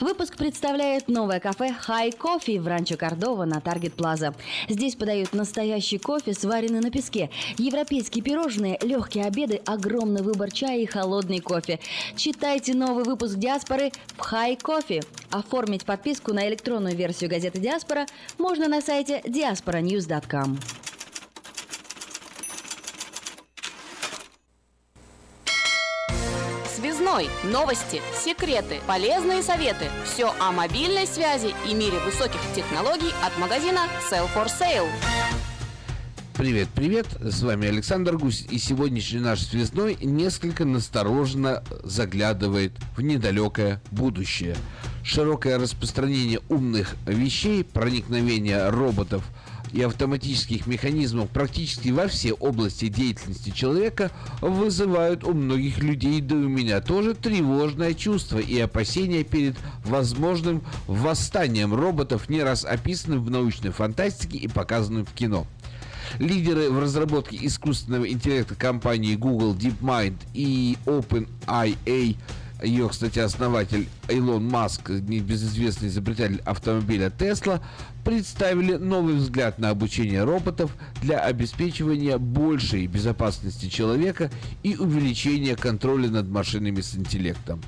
[0.00, 4.34] Выпуск представляет новое кафе «Хай Кофе» в Ранчо Кордова на Таргет Плаза.
[4.70, 5.34] Здесь подают
[5.66, 11.80] настоящий кофе, сваренный на песке, европейские пирожные, легкие обеды, огромный выбор чая и холодный кофе.
[12.14, 15.02] Читайте новый выпуск «Диаспоры» в «Хай Кофе».
[15.30, 18.06] Оформить подписку на электронную версию газеты «Диаспора»
[18.38, 20.58] можно на сайте diasporanews.com.
[26.76, 27.28] Связной.
[27.44, 29.86] Новости, секреты, полезные советы.
[30.04, 34.88] Все о мобильной связи и мире высоких технологий от магазина Sell for Sale.
[36.36, 43.80] Привет, привет, с вами Александр Гусь, и сегодняшний наш связной несколько настороженно заглядывает в недалекое
[43.90, 44.54] будущее.
[45.02, 49.24] Широкое распространение умных вещей, проникновение роботов
[49.72, 54.10] и автоматических механизмов практически во все области деятельности человека
[54.42, 59.56] вызывают у многих людей, да и у меня тоже, тревожное чувство и опасения перед
[59.86, 65.46] возможным восстанием роботов, не раз описанным в научной фантастике и показанным в кино.
[66.18, 72.16] Лидеры в разработке искусственного интеллекта компании Google DeepMind и OpenIA
[72.62, 77.60] ее, кстати, основатель Илон Маск, небезызвестный изобретатель автомобиля Tesla,
[78.02, 84.30] представили новый взгляд на обучение роботов для обеспечивания большей безопасности человека
[84.62, 87.60] и увеличения контроля над машинами с интеллектом.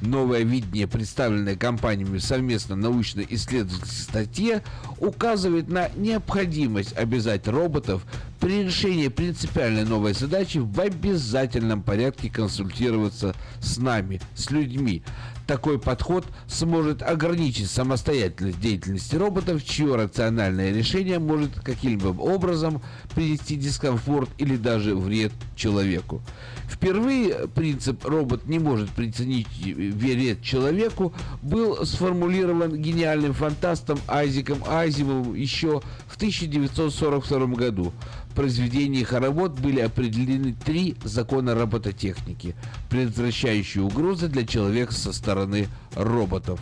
[0.00, 4.62] Новое видение, представленное компаниями в совместно научно-исследовательской статье,
[4.98, 8.06] указывает на необходимость обязать роботов
[8.40, 15.02] при решении принципиальной новой задачи в обязательном порядке консультироваться с нами, с людьми.
[15.50, 22.80] Такой подход сможет ограничить самостоятельность деятельности роботов, чье рациональное решение может каким-либо образом
[23.16, 26.22] принести дискомфорт или даже вред человеку.
[26.68, 35.82] Впервые принцип «робот не может причинить вред человеку» был сформулирован гениальным фантастом Айзеком Айзимовым еще
[36.06, 37.92] в 1942 году.
[38.34, 42.54] Произведении работ были определены три закона робототехники,
[42.88, 46.60] предотвращающие угрозы для человека со стороны роботов.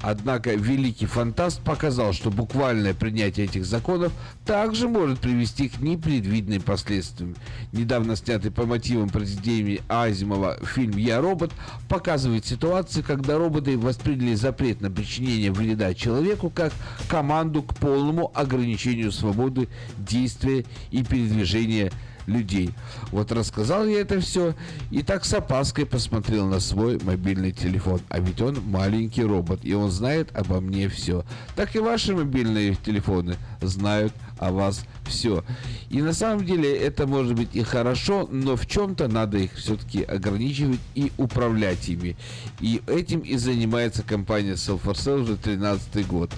[0.00, 4.12] Однако великий фантаст показал, что буквальное принятие этих законов
[4.46, 7.34] также может привести к непредвиденным последствиям.
[7.72, 11.52] Недавно снятый по мотивам произведения Азимова фильм «Я робот»
[11.88, 16.72] показывает ситуации, когда роботы восприняли запрет на причинение вреда человеку как
[17.08, 19.68] команду к полному ограничению свободы
[19.98, 21.90] действия и передвижения
[22.28, 22.70] людей.
[23.10, 24.54] Вот рассказал я это все
[24.90, 28.00] и так с опаской посмотрел на свой мобильный телефон.
[28.08, 31.24] А ведь он маленький робот, и он знает обо мне все.
[31.56, 35.44] Так и ваши мобильные телефоны знают о вас все.
[35.90, 40.02] И на самом деле это может быть и хорошо, но в чем-то надо их все-таки
[40.02, 42.16] ограничивать и управлять ими.
[42.60, 46.30] И этим и занимается компания Self4Sale уже 13 год.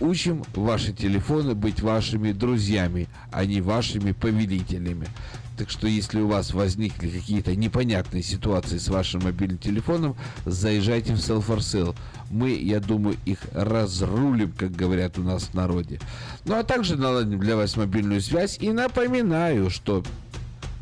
[0.00, 5.08] Учим ваши телефоны быть вашими друзьями, а не вашими повелителями.
[5.56, 11.18] Так что если у вас возникли какие-то непонятные ситуации с вашим мобильным телефоном, заезжайте в
[11.18, 11.94] Sell for Sale.
[12.30, 16.00] Мы, я думаю, их разрулим, как говорят у нас в народе.
[16.44, 18.58] Ну а также наладим для вас мобильную связь.
[18.60, 20.02] И напоминаю, что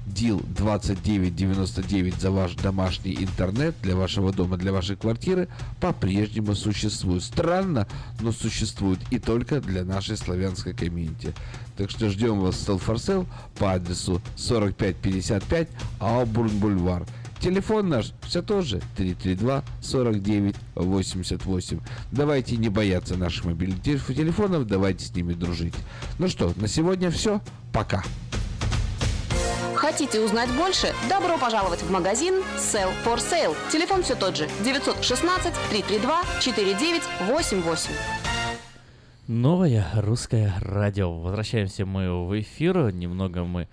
[0.07, 5.49] Дил 2999 за ваш домашний интернет для вашего дома, для вашей квартиры
[5.81, 7.23] по-прежнему существует.
[7.23, 7.87] Странно,
[8.21, 11.35] но существует и только для нашей славянской комьюнити.
[11.83, 13.27] Так что ждем вас в Sale
[13.59, 15.67] по адресу 4555
[15.99, 17.05] Аубурн Бульвар.
[17.41, 21.81] Телефон наш все тот же 332 49 88.
[22.13, 25.75] Давайте не бояться наших мобильных телеф- телефонов, давайте с ними дружить.
[26.21, 27.41] Ну что, на сегодня все.
[27.73, 28.05] Пока.
[29.75, 30.95] Хотите узнать больше?
[31.09, 33.57] Добро пожаловать в магазин Sell for Sale.
[33.73, 38.32] Телефон все тот же 916 332 4988.
[39.29, 41.17] Новое русское радио.
[41.21, 42.93] Возвращаемся мы в эфир.
[42.93, 43.69] Немного мы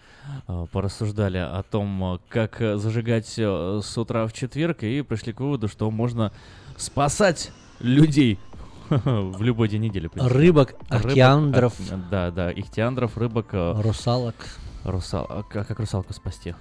[0.48, 5.40] э, порассуждали о том, э, как зажигать э, с утра в четверг, и пришли к
[5.40, 6.32] выводу, что можно
[6.78, 8.38] спасать людей
[8.90, 10.08] в любой день недели.
[10.14, 11.74] Рыбок, океандров.
[11.80, 13.48] а, Да, да, ихтиандров, рыбок.
[13.52, 14.36] Русалок.
[14.84, 15.26] Русал...
[15.28, 16.54] а как, русалку спасти?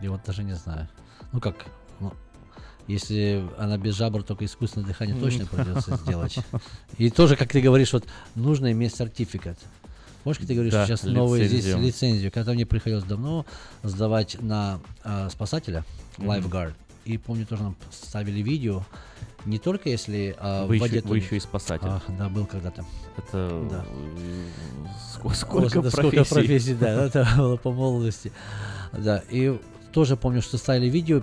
[0.00, 0.88] Я вот даже не знаю.
[1.32, 1.66] Ну как,
[2.86, 6.36] если она без жабр, только искусственное дыхание точно придется сделать.
[6.98, 9.58] И тоже, как ты говоришь, вот нужно иметь сертификат.
[10.24, 11.86] Помнишь, ты говоришь, Да, сейчас новые здесь лицензию.
[11.86, 12.32] лицензию.
[12.32, 13.46] Когда мне приходилось давно
[13.84, 15.84] сдавать на а, спасателя,
[16.18, 16.30] Мгм.
[16.30, 16.72] lifeguard,
[17.04, 18.82] и помню, тоже нам ставили видео,
[19.44, 21.86] не только если а, Вы в воде еще- вы еще и спасатель.
[21.88, 22.84] Ах, да, был когда-то.
[23.16, 23.84] Это Да.
[23.88, 24.46] э,
[25.16, 25.96] ск- сколько да, профессий.
[26.18, 28.32] сколько профессий, да, это было по молодости.
[28.92, 29.56] Да, и
[29.92, 31.22] тоже помню, что ставили видео,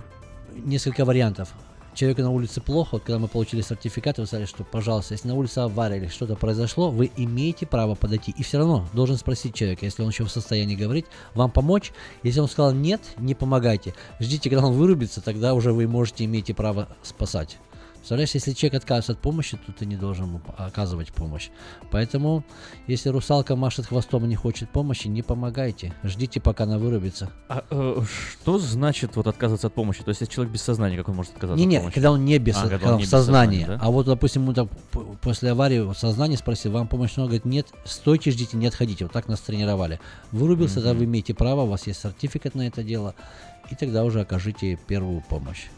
[0.54, 1.52] несколько вариантов.
[1.94, 5.58] Человеку на улице плохо, когда мы получили сертификат, вы сказали, что, пожалуйста, если на улице
[5.58, 8.34] авария или что-то произошло, вы имеете право подойти.
[8.36, 11.92] И все равно должен спросить человека, если он еще в состоянии говорить, вам помочь.
[12.24, 13.94] Если он сказал нет, не помогайте.
[14.18, 17.58] Ждите, когда он вырубится, тогда уже вы можете, имеете право спасать.
[18.04, 21.48] Представляешь, если человек отказывается от помощи, то ты не должен ему оказывать помощь.
[21.90, 22.44] Поэтому,
[22.86, 25.94] если русалка машет хвостом и не хочет помощи, не помогайте.
[26.02, 27.30] Ждите, пока она вырубится.
[27.48, 28.02] А, э,
[28.42, 30.02] что значит вот отказываться от помощи?
[30.02, 31.94] То есть, если человек без сознания, как он может отказаться Не-не, от помощи?
[31.94, 33.60] когда он не без, А, когда когда он он не в сознании.
[33.60, 33.86] сознания, да?
[33.86, 34.68] А вот, допустим, ему там
[35.22, 37.24] после аварии в сознании спросил, вам помощь нужна?
[37.24, 39.06] Говорит, нет, стойте, ждите, не отходите.
[39.06, 39.98] Вот так нас тренировали.
[40.30, 43.14] Вырубился, тогда вы имеете право, у вас есть сертификат на это дело,
[43.70, 45.68] и тогда уже окажите первую помощь.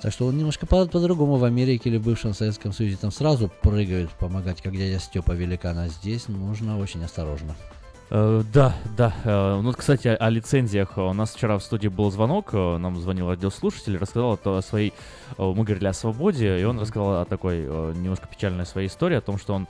[0.00, 4.10] Так что он немножко по- по-другому в Америке или бывшем Советском Союзе там сразу прыгают
[4.12, 7.54] помогать, как дядя Степа великан, а здесь нужно очень осторожно.
[8.10, 9.14] Э, да, да.
[9.24, 10.98] Э, ну, кстати, о, о лицензиях.
[10.98, 14.92] У нас вчера в студии был звонок, э, нам звонил радиослушатель, рассказал о своей...
[15.38, 19.38] Мы говорили о свободе, и он рассказал о такой немножко печальной своей истории, о том,
[19.38, 19.68] что он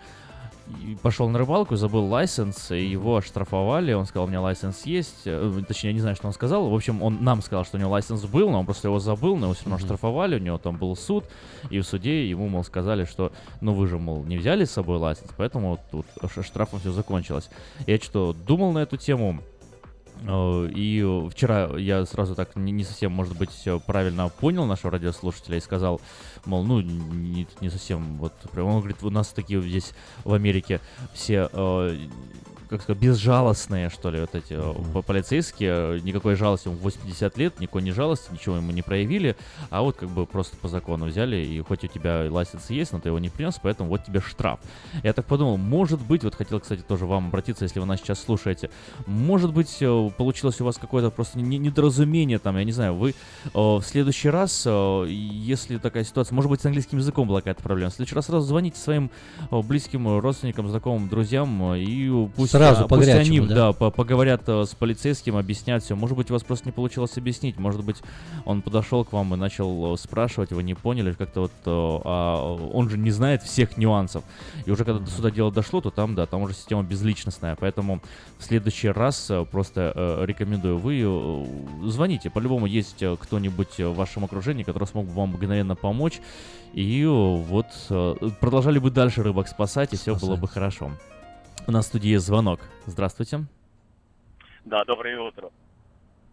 [1.02, 3.92] пошел на рыбалку, забыл лайсенс, и его оштрафовали.
[3.92, 5.22] Он сказал, у меня лайсенс есть.
[5.26, 6.68] Э, Точнее, я не знаю, что он сказал.
[6.68, 9.36] В общем, он нам сказал, что у него лайсенс был, но он просто его забыл,
[9.36, 11.24] но его все равно оштрафовали, у него там был суд,
[11.70, 14.98] и в суде ему, мол, сказали, что, ну, вы же, мол, не взяли с собой
[14.98, 16.06] лайсенс, поэтому тут
[16.44, 17.50] штрафом все закончилось.
[17.86, 19.40] Я что думал на эту тему,
[20.22, 23.50] И э, вчера я сразу так не, совсем, может быть,
[23.86, 26.00] правильно понял нашего радиослушателя и сказал,
[26.44, 29.92] мол, ну, не, не совсем, вот, он говорит, у нас такие здесь
[30.24, 30.80] в Америке
[31.14, 31.96] все, э,
[32.70, 34.56] как сказать, безжалостные, что ли, вот эти
[34.92, 39.36] по- полицейские, никакой жалости, ему 80 лет, никакой не жалости, ничего ему не проявили,
[39.70, 43.00] а вот как бы просто по закону взяли, и хоть у тебя лайсенс есть, но
[43.00, 44.60] ты его не принес, поэтому вот тебе штраф.
[45.02, 48.20] Я так подумал, может быть, вот хотел, кстати, тоже вам обратиться, если вы нас сейчас
[48.22, 48.70] слушаете,
[49.06, 53.10] может быть, э, получилось у вас какое-то просто не- недоразумение там, я не знаю, вы
[53.10, 53.14] э,
[53.54, 57.94] в следующий раз, если такая ситуация, может быть, с английским языком была какая-то проблема, в
[57.94, 59.10] следующий раз сразу звоните своим
[59.50, 63.54] близким, родственникам, знакомым, друзьям, и пусть, Сразу а, по пусть они, да?
[63.54, 65.96] да, по- поговорят э, с полицейским, объяснят все.
[65.96, 67.96] Может быть, у вас просто не получилось объяснить, может быть,
[68.44, 72.54] он подошел к вам и начал э, спрашивать, вы не поняли, как-то вот, э, а
[72.72, 74.24] он же не знает всех нюансов.
[74.66, 78.00] И уже когда до сюда дело дошло, то там, да, там уже система безличностная, поэтому
[78.38, 84.86] в следующий раз просто э, рекомендую, вы звоните, по-любому есть кто-нибудь в вашем окружении, который
[84.86, 86.20] смог бы вам мгновенно помочь,
[86.74, 87.66] и вот
[88.40, 90.92] продолжали бы дальше рыбок спасать, и все было бы хорошо.
[91.66, 92.60] У нас в студии звонок.
[92.86, 93.40] Здравствуйте.
[94.64, 95.50] Да, доброе утро.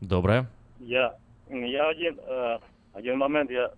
[0.01, 0.47] Доброе.
[0.79, 1.15] Я,
[1.49, 2.59] я один, э,
[2.93, 3.71] один момент я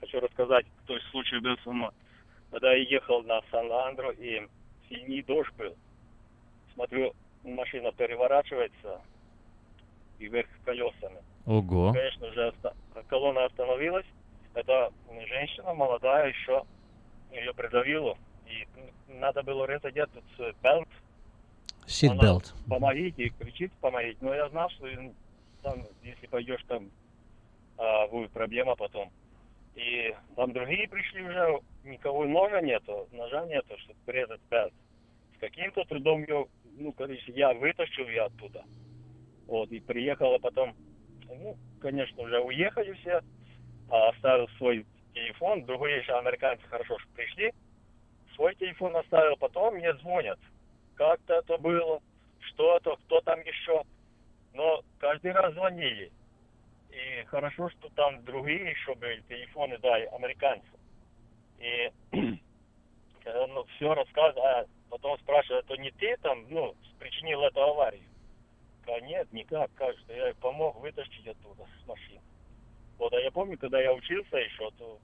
[0.00, 1.90] хочу рассказать, то есть случай был со мной.
[2.50, 4.46] Когда я ехал на Сан-Ландро и
[4.88, 5.74] синий дождь был,
[6.74, 9.00] смотрю, машина переворачивается
[10.18, 11.18] и вверх колесами.
[11.46, 11.92] Ого.
[11.92, 12.74] Конечно же, оста-
[13.08, 14.06] колонна остановилась.
[14.54, 14.92] Это
[15.28, 16.62] женщина молодая еще,
[17.32, 18.16] ее придавило.
[18.46, 18.66] И
[19.08, 20.24] надо было резать этот
[20.62, 20.88] белт.
[21.86, 22.54] Belt.
[22.68, 24.18] Помогите, кричит помогите.
[24.20, 24.86] Но я знал, что
[25.62, 26.90] там, если пойдешь, там
[27.76, 29.10] а, будет проблема потом.
[29.74, 34.72] И там другие пришли уже, никого ножа нету, ножа нету, чтобы порезать пят.
[35.36, 36.46] С каким-то трудом ее,
[36.78, 38.64] ну, короче, я вытащил ее оттуда.
[39.46, 40.74] Вот, и приехала потом,
[41.26, 43.20] ну, конечно, уже уехали все,
[43.90, 47.52] а оставил свой телефон, другие еще американцы хорошо что пришли,
[48.34, 50.38] свой телефон оставил, потом мне звонят,
[50.96, 52.00] как-то это было,
[52.54, 53.82] что-то, кто там еще.
[54.52, 56.12] Но каждый раз звонили.
[56.90, 60.70] И хорошо, что там другие еще были телефоны, да, и американцев.
[61.58, 61.90] И
[63.22, 68.04] когда ну, все рассказывал, а потом спрашивают, это не ты там, ну, причинил эту аварию?
[68.86, 72.20] А нет, никак, как что я помог вытащить оттуда с машины.
[72.98, 75.00] Вот, а я помню, когда я учился еще, то,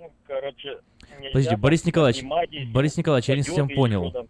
[0.00, 0.78] ну, короче...
[1.32, 2.24] Подожди, Борис Николаевич,
[2.72, 4.26] Борис Николаевич, я не совсем понял.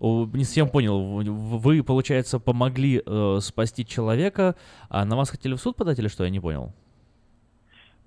[0.00, 1.22] Не совсем понял.
[1.58, 4.54] Вы, получается, помогли э, спасти человека,
[4.88, 6.24] а на вас хотели в суд подать или что?
[6.24, 6.72] Я не понял.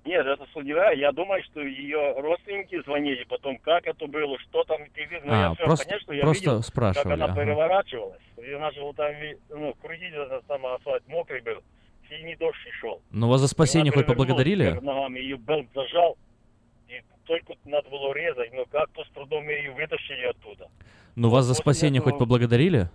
[0.04, 0.90] Нет, это судья.
[0.90, 5.26] Я думаю, что ее родственники звонили потом, как это было, что там ты видел.
[5.26, 7.40] Но А, я все, просто- конечно, я просто видел, спрашивали, как она ага.
[7.40, 8.22] переворачивалась.
[8.38, 9.12] И начал там
[9.50, 11.62] ну, крутить, этот самый асфальт мокрый был.
[12.08, 13.00] Сильный дождь и шел.
[13.12, 14.70] Ну, вас за спасение хоть поблагодарили?
[14.70, 16.16] Ногами, ее белт зажал.
[17.32, 20.68] Только надо было резать, но как-то с трудом ее вытащили оттуда.
[21.16, 22.90] Ну, вас за после спасение хоть этого- поблагодарили?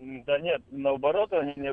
[0.00, 1.72] М, Да нет, наоборот, они не,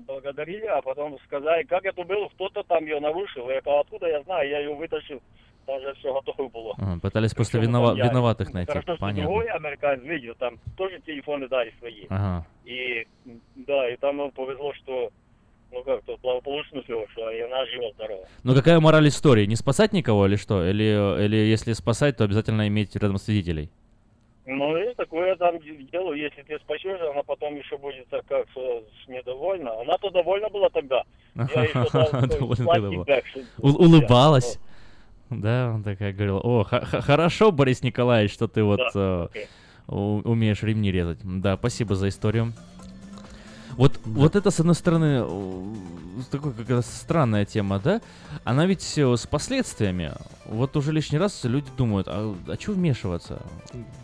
[0.00, 3.48] благодарили, а потом сказали, как это было, кто-то там ее нарушил.
[3.50, 5.22] Я сказал, откуда я знаю, я ее вытащил,
[5.64, 6.74] там же все готово было.
[6.76, 8.72] Ага, пытались Причем винова- я- виноватых найти.
[8.72, 9.22] Хорошо, Понятно.
[9.22, 12.06] другой американец видел, там тоже телефоны дали свои.
[12.10, 12.44] Ага.
[12.64, 13.06] И
[13.54, 15.10] да, и там повезло, что
[15.74, 18.26] ну как-то благополучно все, что и она жива-здорова.
[18.44, 19.46] Ну, какая мораль истории?
[19.46, 20.64] Не спасать никого или что?
[20.66, 23.70] Или, или если спасать, то обязательно иметь рядом свидетелей?
[24.46, 25.58] Ну и такое там
[25.90, 28.46] дело, если ты спасешь, она потом еще будет так как
[29.08, 29.80] недовольна.
[29.80, 31.02] Она-то довольна была тогда.
[31.34, 33.24] Я еще сладкий тогда
[33.58, 34.58] улыбалась.
[35.30, 39.28] Да, он такая говорила, о, хорошо, Борис Николаевич, что ты вот э,
[39.88, 41.18] умеешь ремни резать.
[41.24, 42.52] Да, спасибо за историю.
[43.76, 45.74] Вот, вот это, с одной стороны, э,
[46.30, 48.00] такая какая-то странная тема, да?
[48.44, 50.12] Она ведь э, с последствиями.
[50.46, 53.42] Вот уже лишний раз люди думают, а, а что вмешиваться?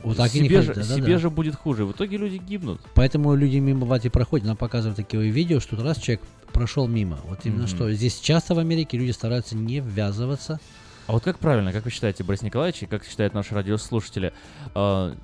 [0.02, 1.02] Вот так и не себе же, хотят, да-да-да.
[1.06, 1.84] себе же будет хуже.
[1.84, 2.80] В итоге люди гибнут.
[2.94, 4.46] Поэтому люди мимо бывает и проходят.
[4.46, 7.18] Нам показывают такие видео, что раз человек прошел мимо.
[7.28, 7.68] Вот именно Мгм.
[7.68, 10.58] что здесь часто в Америке люди стараются не ввязываться.
[11.06, 14.32] А вот как правильно, как вы считаете, Борис Николаевич, и как считают наши радиослушатели,
[14.74, 15.14] э,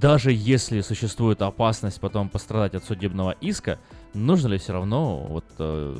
[0.00, 3.78] даже если существует опасность потом пострадать от судебного иска,
[4.12, 5.96] нужно ли все равно вот э,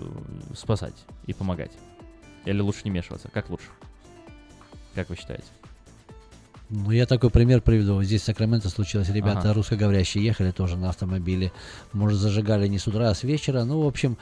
[0.55, 0.95] спасать
[1.27, 1.71] и помогать?
[2.45, 3.29] Или лучше не вмешиваться?
[3.33, 3.67] Как лучше?
[4.95, 5.45] Как вы считаете?
[6.71, 8.03] Ну, я такой пример приведу.
[8.03, 9.11] Здесь в Сакраменто случилось.
[9.11, 9.55] Ребята Ага.
[9.55, 11.53] русскоговорящие ехали тоже на автомобиле.
[11.93, 13.65] Может, зажигали не с утра, а с вечера.
[13.65, 14.17] Ну, в общем,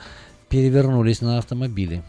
[0.48, 2.02] перевернулись на автомобиле.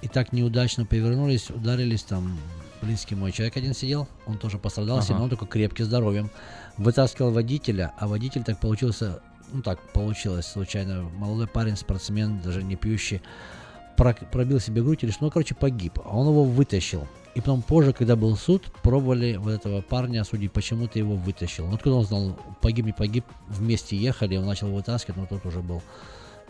[0.00, 2.38] И так неудачно перевернулись, ударились там.
[2.84, 5.06] Близкий мой человек один сидел, он тоже пострадал Ага.
[5.06, 6.30] сильно, он только крепкий, здоровьем.
[6.76, 9.20] Вытаскивал водителя, а водитель так получился,
[9.52, 11.02] ну так получилось случайно.
[11.16, 13.22] Молодой парень, спортсмен, даже не пьющий,
[13.96, 15.98] пробил себе грудь или что, ну, короче, погиб.
[16.04, 17.06] А он его вытащил.
[17.34, 21.66] И потом позже, когда был суд, пробовали вот этого парня осудить, почему ты его вытащил.
[21.66, 25.60] Ну, откуда он знал, погиб, не погиб, вместе ехали, он начал вытаскивать, но тот уже
[25.60, 25.82] был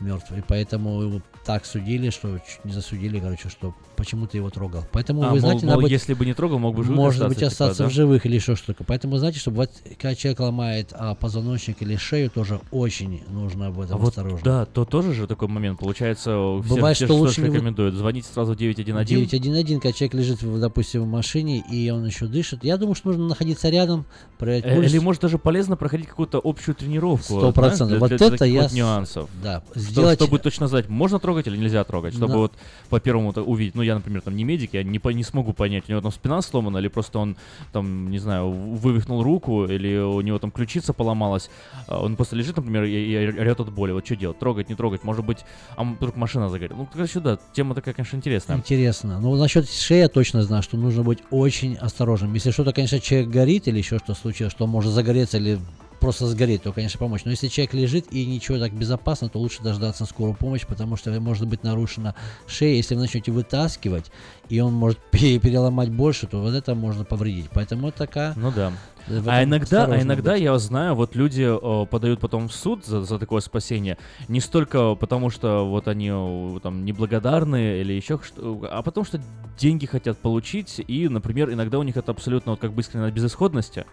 [0.01, 0.31] мертв.
[0.37, 4.85] И поэтому его так судили, что чуть не засудили, короче, что почему ты его трогал.
[4.93, 6.97] Поэтому А, вы мол- знаете, мол, надо быть- если бы не трогал, мог бы живым
[6.97, 7.89] может остаться, быть, типа, остаться да?
[7.89, 8.83] в живых или еще что-то.
[8.85, 9.71] Поэтому, знаете, чтобы вот,
[10.01, 14.41] когда человек ломает а, позвоночник или шею, тоже очень нужно об А этом вот, осторожно.
[14.43, 15.79] да, то тоже же такой момент.
[15.79, 16.31] Получается,
[16.65, 17.95] все, Бывает, все что лучше что не рекомендуют.
[17.95, 19.09] Звонить сразу 911.
[19.09, 22.65] 911, когда человек лежит, допустим, в машине, и он еще дышит.
[22.65, 24.07] Я думаю, что нужно находиться рядом,
[24.39, 24.91] проверять Э, пульс.
[24.91, 27.25] Или может даже полезно проходить какую-то общую тренировку.
[27.39, 27.89] Сто процентов.
[27.91, 29.29] для- Вот для это таких я вот нюансов.
[29.43, 32.53] да, Что- сделать- Чтобы точно знать, можно трогать или нельзя трогать, чтобы На- вот
[32.89, 33.75] по первому увидеть.
[33.75, 36.13] Ну, я, например, там не медик, я не, по- не смогу понять, у него там
[36.13, 37.37] спина сломана, или просто он
[37.73, 41.51] там, не знаю, вывихнул руку, или у него там ключица поломалась.
[41.87, 43.93] А Он просто лежит, например, и, и орет от боли.
[43.93, 44.39] Вот что делать?
[44.39, 45.05] Трогать, не трогать?
[45.05, 45.39] Может быть,
[45.77, 46.77] а вдруг машина загорела?
[46.79, 48.57] Ну, короче, да, тема такая, конечно, интересная.
[48.57, 49.21] Интересно.
[49.21, 52.35] Ну, насчет шеи я точно знаю, что нужно быть очень осторожным.
[52.35, 55.59] Если что-то, конечно, человек горит или еще что случилось, что может загореться или
[56.01, 57.23] просто сгореть, то, конечно, помочь.
[57.25, 61.11] Но если человек лежит и ничего так безопасно, то лучше дождаться скорую помощь, потому что
[61.21, 62.15] может быть нарушена
[62.47, 62.77] шея.
[62.77, 64.11] Если вы начнете вытаскивать,
[64.49, 67.47] и он может пере- переломать больше, то вот это можно повредить.
[67.53, 68.73] Поэтому это такая Ну да.
[69.27, 70.43] А иногда, а иногда быть.
[70.43, 74.95] я знаю, вот люди э, подают потом в суд за, за такое спасение не столько
[74.95, 79.21] потому, что вот они э, там неблагодарные или еще что, а потому что
[79.59, 83.13] деньги хотят получить и, например, иногда у них это абсолютно вот как бы искренне от
[83.13, 83.85] безысходности,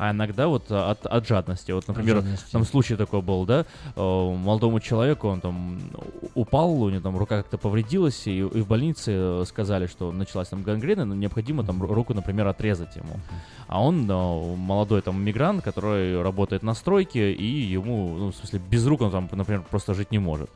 [0.00, 1.72] а иногда вот от, от жадности.
[1.72, 2.52] Вот, например, жадности.
[2.52, 5.78] там случай такой был, да, э, молодому человеку он там
[6.34, 10.48] упал, у него там рука как-то повредилась, и, и в больнице э, сказали, что началась
[10.48, 13.20] там гангрена, но необходимо там ру- руку, например, отрезать ему.
[13.66, 18.58] А он э, молодой там мигрант, который работает на стройке, и ему, ну, в смысле,
[18.70, 20.48] без рук он там, например, просто жить не может.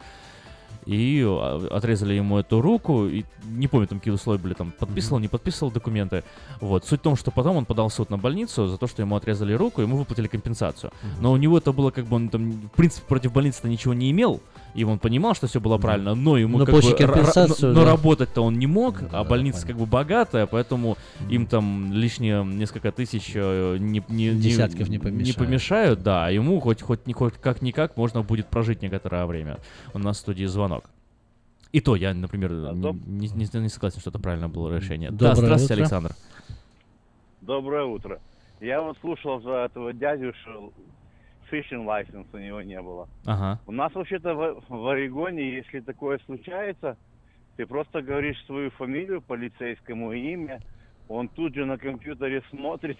[0.86, 5.18] И э, отрезали ему эту руку, и не помню, там какие условия были, там, подписывал,
[5.18, 6.24] не подписывал документы.
[6.60, 6.84] Вот.
[6.86, 9.16] Суть в том, что потом он подал в суд на больницу за то, что ему
[9.16, 10.92] отрезали руку, ему выплатили компенсацию.
[11.20, 14.10] Но у него это было как бы, он там, в принципе, против больницы-то ничего не
[14.10, 14.40] имел,
[14.74, 16.92] и он понимал, что все было правильно, но ему Но как бы...
[16.96, 17.90] компенсацию, но да.
[17.92, 20.96] работать-то он не мог, а больница как бы богатая, поэтому
[21.30, 25.36] им там лишние несколько тысяч э, не, не, не- Десятков не помешают.
[25.36, 29.58] помешают, да, а ему хоть, хоть, не- хоть как-никак можно будет прожить некоторое время.
[29.92, 30.84] У нас в студии звонок.
[31.72, 35.10] И то я, например, не, не- не- не согласен, что это правильное было решение.
[35.10, 35.82] да, Доброе здравствуйте, утро.
[35.82, 36.14] Александр.
[37.40, 38.20] Доброе утро.
[38.60, 40.72] Я вот слушал за этого дядю, что
[41.46, 43.08] фишинг license у него не было.
[43.24, 43.60] Ага.
[43.66, 46.96] У нас вообще-то в, в Орегоне, если такое случается,
[47.56, 50.60] ты просто говоришь свою фамилию полицейскому имя,
[51.08, 52.98] он тут же на компьютере смотрит,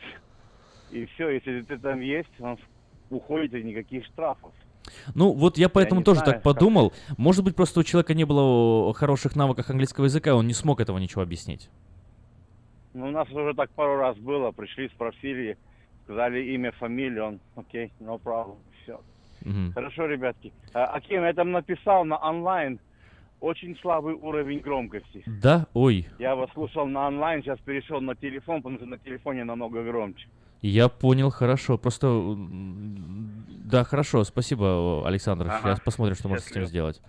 [0.91, 2.59] и все, если ты там есть, он
[3.11, 4.53] уходит и никаких штрафов.
[5.15, 6.93] Ну, вот я поэтому не тоже знаю, так подумал.
[7.17, 10.99] Может быть, просто у человека не было хороших навыков английского языка, он не смог этого
[10.99, 11.71] ничего объяснить.
[12.93, 15.59] Ну, у нас уже так пару раз было, пришли, спросили,
[16.05, 19.01] сказали имя, фамилию, он, окей, no problem, все.
[19.43, 19.73] Мгм.
[19.73, 20.53] Хорошо, ребятки.
[20.73, 22.79] А, Аким, я там написал на онлайн,
[23.41, 25.23] очень слабый уровень громкости.
[25.27, 25.67] Да?
[25.75, 26.07] Ой.
[26.19, 30.27] Я вас слушал на онлайн, сейчас перешел на телефон, потому что на телефоне намного громче.
[30.63, 31.77] Я понял, хорошо.
[31.77, 32.37] Просто,
[33.67, 35.49] да, хорошо, спасибо, Александр.
[35.49, 35.59] Ага.
[35.61, 37.03] Сейчас посмотрим, что можно с этим сделать.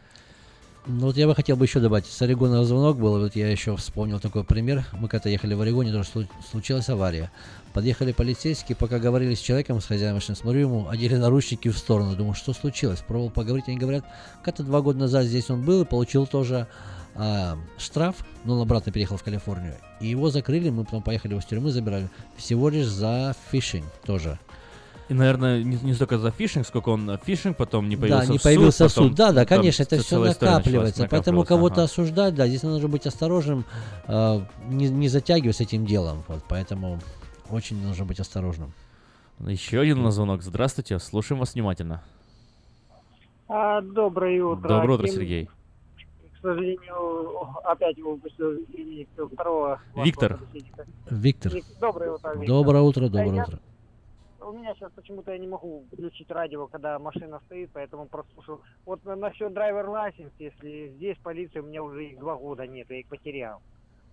[0.88, 2.06] Ну вот я бы хотел бы еще добавить.
[2.06, 4.86] С Орегона звонок был, вот я еще вспомнил такой пример.
[4.94, 7.32] Мы когда ехали в Орегоне, тоже слу- случилась авария.
[7.74, 12.16] Подъехали полицейские, пока говорили с человеком, с хозяином машины, смотрю ему, одели наручники в сторону.
[12.16, 13.00] Думаю, что случилось?
[13.00, 14.06] Пробовал поговорить, они говорят,
[14.44, 16.68] как-то два года назад здесь он был и получил тоже
[17.16, 19.78] а, штраф, но он обратно переехал в Калифорнию.
[20.00, 22.10] И его закрыли, мы потом поехали его с тюрьмы, забирали.
[22.38, 24.38] Всего лишь за фишинг тоже.
[25.08, 28.34] И, наверное, не, не столько за фишинг, сколько он э, фишинг, потом не появился да,
[28.34, 29.18] не в появился суд, потом, суд.
[29.18, 31.08] Да, да, там конечно, это все накапливается.
[31.10, 31.84] Поэтому кого-то ага.
[31.84, 33.66] осуждать, да, здесь нужно быть осторожным,
[34.08, 36.24] э, не, не затягивать с этим делом.
[36.28, 37.00] Вот, поэтому
[37.52, 38.74] очень нужно быть осторожным.
[39.40, 40.42] Еще один на звонок.
[40.42, 42.02] Здравствуйте, слушаем вас внимательно.
[43.48, 44.68] А, доброе утро.
[44.68, 45.08] Доброе утро.
[45.08, 45.46] Сергей.
[45.46, 50.40] К сожалению, опять выпустил извините, второго Виктор.
[51.10, 51.52] Виктор.
[51.54, 52.48] Вик- Доброе утро, Виктор.
[52.48, 53.60] Доброе утро, Да, доброе утро.
[54.46, 58.62] У меня сейчас почему-то я не могу включить радио, когда машина стоит, поэтому прослушал.
[58.86, 62.88] Вот на- насчет драйвер лайсенс, если здесь полиция, у меня уже их два года нет,
[62.92, 63.64] я их потерял.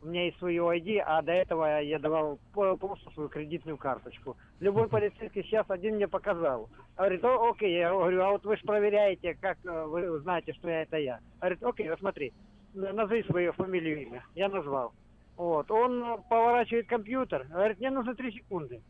[0.01, 4.39] У меня есть свое ID, а до этого я давал просто свою кредитную карточку.
[4.59, 6.71] Любой полицейский сейчас один мне показал.
[6.97, 10.71] Говорит, «О, окей, я говорю, а вот вы же проверяете, как э, вы знаете, что
[10.71, 11.21] я это я.
[11.41, 12.33] Говорит, окей, вот смотри,
[12.73, 14.25] назови свою фамилию имя.
[14.35, 14.95] Я назвал.
[15.37, 18.81] Вот, он э, поворачивает компьютер, говорит, мне нужно три секунды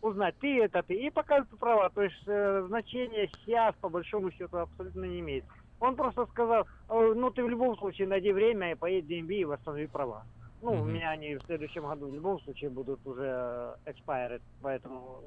[0.00, 1.90] узнать, ты это ты, и показывает права.
[1.90, 5.44] То есть э, значение сейчас, по большому счету, абсолютно не имеет.
[5.80, 9.34] Он просто сказал, «Э, ну ты в любом случае найди время и поедь в DMV
[9.34, 10.24] и восстанови права.
[10.60, 10.92] Ну, у Мгм.
[10.92, 15.22] меня они в следующем году в любом случае будут уже э, expired, поэтому...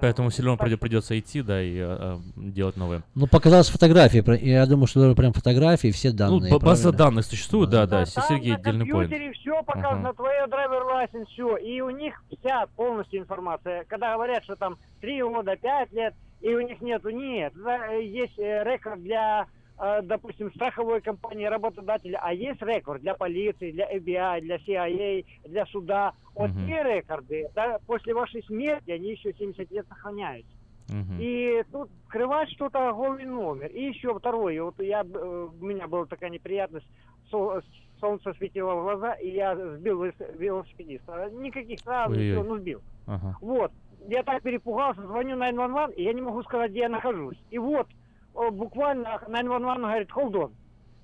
[0.00, 3.02] Поэтому все равно придё- придется идти, да, и э, делать новые.
[3.14, 6.52] Ну, показалось фотографии, я думаю, что даже прям фотографии, все Ну, данные.
[6.52, 6.98] ба- база правильно?
[6.98, 9.12] данных существует, да, да, Там Сергей, на отдельный поинт.
[9.36, 11.56] все показано, твое драйвер лайсенс, все.
[11.56, 13.84] И у них вся полностью информация.
[13.88, 17.52] Когда говорят, что там 3 года, 5 лет, и у них нету, нет.
[17.66, 19.46] Э, Есть э, рекорд для,
[19.78, 26.12] допустим, страховой компании, работодателя, а есть рекорд для полиции, для FBI, для CIA, для суда.
[26.34, 26.66] Вот Мгм.
[26.66, 30.50] те рекорды, да, после вашей смерти, они еще 70 лет сохраняются.
[30.88, 31.18] Мгм.
[31.18, 33.66] И тут скрывать что-то голый номер.
[33.68, 36.86] И еще второе, вот я, э, у меня была такая неприятность,
[37.30, 37.60] Сол-
[38.00, 41.28] солнце светило в глаза, и я сбил велос- велосипедиста.
[41.32, 42.80] Никаких травм, ничего, ну сбил.
[43.06, 43.36] Ага.
[43.40, 43.72] Вот,
[44.06, 47.38] я так перепугался, звоню 911, и я не могу сказать, где я нахожусь.
[47.50, 47.88] И вот,
[48.50, 50.52] буквально 911 говорит, hold on.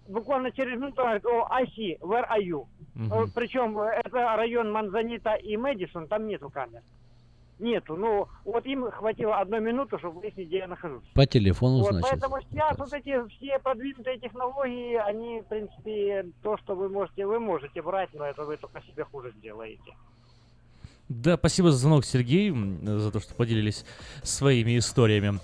[0.08, 2.66] Буквально через минуту говорит, о, I see, where are you?
[2.94, 3.30] Мгм.
[3.34, 6.82] Причем это район Манзанита и Мэдисон, там нету камер.
[7.58, 7.96] Нету.
[7.96, 11.04] Ну, вот им хватило одной минуты, чтобы выяснить, где я нахожусь.
[11.14, 12.10] По телефону, Вот, значит.
[12.10, 17.38] поэтому сейчас вот эти все продвинутые технологии, они, в принципе, то, что вы можете, вы
[17.38, 19.94] можете брать, но это вы только себе хуже сделаете.
[21.08, 22.50] Да, спасибо за звонок, Сергей,
[22.82, 23.84] за то, что поделились
[24.22, 25.38] своими историями.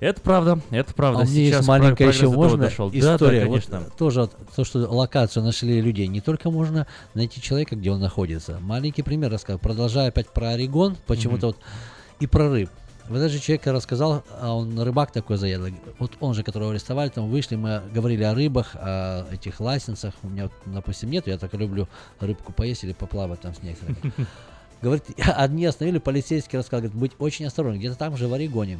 [0.00, 1.22] Это правда, это правда.
[1.22, 2.90] А Сейчас есть маленькая еще можно дошел.
[2.90, 3.46] Да, да, история.
[3.46, 3.90] Вот конечно.
[3.96, 6.06] тоже то, что локацию нашли людей.
[6.06, 8.58] Не только можно найти человека, где он находится.
[8.60, 9.58] Маленький пример рассказал.
[9.58, 11.56] Продолжая опять про Орегон, почему-то вот
[12.20, 12.70] и про рыб.
[13.08, 15.74] Вот этот же человек рассказал, а он рыбак такой заядлый.
[15.98, 20.12] Вот он же, которого арестовали, там вышли, мы говорили о рыбах, о этих лайсенсах.
[20.22, 21.88] У меня, допустим, нет, я так люблю
[22.20, 23.98] рыбку поесть или поплавать там с некоторыми.
[24.82, 28.78] Говорит, одни остановили, полицейский рассказал, говорит, быть очень осторожным, где-то там же в Орегоне.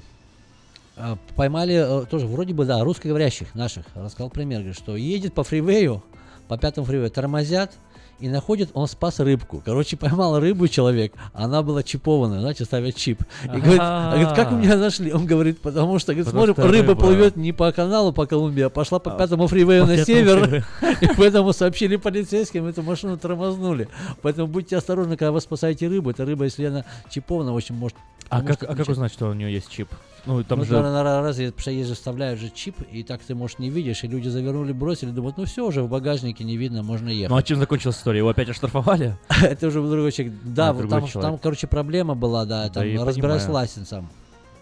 [0.99, 3.87] А, Поймали э, тоже вроде бы, да, русскоговорящих наших.
[3.95, 6.03] Рассказал пример, говорит, что едет по фривею,
[6.49, 7.73] по пятому фривею, тормозят,
[8.21, 9.63] и находит, он спас рыбку.
[9.65, 13.23] Короче, поймал рыбу человек, она была чипована, знаете, ставят чип.
[13.45, 15.13] И говорит, а говорит, как вы меня нашли?
[15.13, 17.01] Он говорит, потому что, говорит, Потому смотрим, что рыба рыба.
[17.01, 20.67] плывет не по каналу, по Колумбии, а пошла по пятому фривею на север.
[21.01, 23.89] И поэтому сообщили полицейским, эту машину тормознули.
[24.23, 26.11] Поэтому будьте осторожны, когда вы спасаете рыбу.
[26.11, 27.97] Эта рыба, если она чипована, очень может...
[28.31, 29.89] А может как, а как узнать, что у нее есть чип?
[30.29, 30.79] Ну, там ну, же...
[30.79, 35.09] разве же вставляют же чип, и так ты, может, не видишь, и люди завернули, бросили,
[35.09, 37.31] думают, ну все, уже в багажнике не видно, можно ехать.
[37.31, 38.19] Ну, а чем закончилась история?
[38.19, 39.17] Его опять оштрафовали?
[39.43, 40.35] Это уже другой человек.
[40.45, 44.11] Да, Ну, вот там, короче, проблема была, да, там я разбирались с лайсенсом.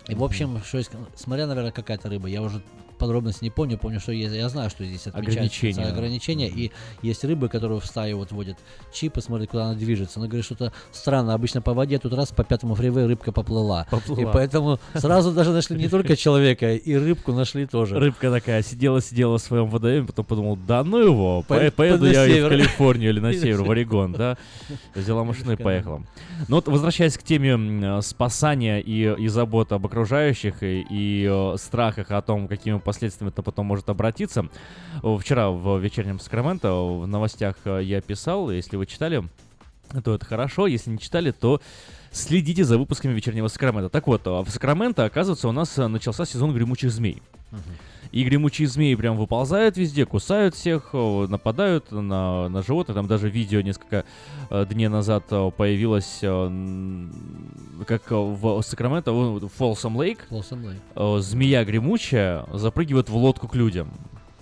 [0.06, 2.62] И, в общем, что есть, смотря, наверное, какая-то рыба, я уже
[2.96, 5.84] подробности не помню, помню, что есть, я знаю, что здесь Ограничения.
[5.86, 6.72] ограничения, и
[7.02, 8.56] есть рыбы, которые в стае вот водят
[8.92, 10.18] чипы, смотрят, куда она движется.
[10.20, 13.86] Но говорит, что-то странно, обычно по воде, тут раз по пятому фривею рыбка поплыла.
[13.90, 14.22] Поплыла.
[14.22, 17.98] И поэтому сразу даже нашли не только человека, и рыбку нашли тоже.
[17.98, 22.24] Рыбка такая сидела-сидела в своем водоеме, потом подумал, да ну его, По- по- поеду я
[22.24, 22.48] в.
[22.48, 23.70] Калифорнию или на север, в.
[23.70, 24.36] Орегон, да.
[24.94, 26.02] Взяла машину и поехала.
[26.48, 31.56] Ну вот, возвращаясь к теме м, спасания и, и заботы об окружающих, и, и, э,
[31.58, 34.48] страхах о том, какими последствиями это потом может обратиться.
[35.02, 39.22] Вчера в вечернем Сакраменто в новостях э, я писал, если вы читали,
[40.04, 40.66] то это хорошо.
[40.66, 41.60] Если не читали, то
[42.16, 43.88] следите за выпусками вечернего Сакрамента.
[43.90, 47.22] Так вот, в Сакраменто, оказывается, у нас э, начался сезон гремучих змей.
[48.12, 52.94] И гремучие змеи прям выползают везде, кусают всех, о, нападают на, на животных.
[52.94, 54.04] Там даже видео несколько
[54.48, 57.08] э, дней назад э, появилось, э,
[57.86, 60.80] как э, в Сакраменто, в Фолсом Лейк, Фолсом Лейк.
[60.94, 63.90] э, змея гремучая запрыгивает в лодку к людям.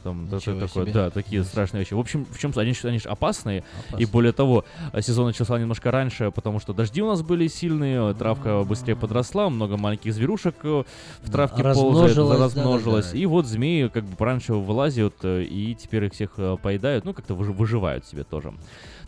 [0.05, 0.92] Там Ничего такое, себе.
[0.92, 1.94] да, такие страшные вещи.
[1.94, 3.61] В общем, в чем они, они же опасные.
[3.61, 4.07] И Опасные.
[4.09, 4.64] более того,
[5.00, 9.78] сезон начался немножко раньше, потому что дожди у нас были сильные, травка быстрее подросла, много
[9.78, 10.84] маленьких зверушек э,
[11.22, 13.05] в травке ползает, Размножилось, размножилось.
[13.07, 13.18] да-да-да.
[13.22, 17.14] И вот змеи как бы пораньше вылазят, э, и теперь их всех э, поедают, ну
[17.14, 18.52] как-то выжи- выживают себе тоже.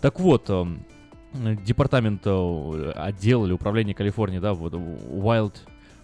[0.01, 0.51] Так вот,
[1.34, 5.53] департамент, э, отдел или управление Калифорнии, да, вот Wild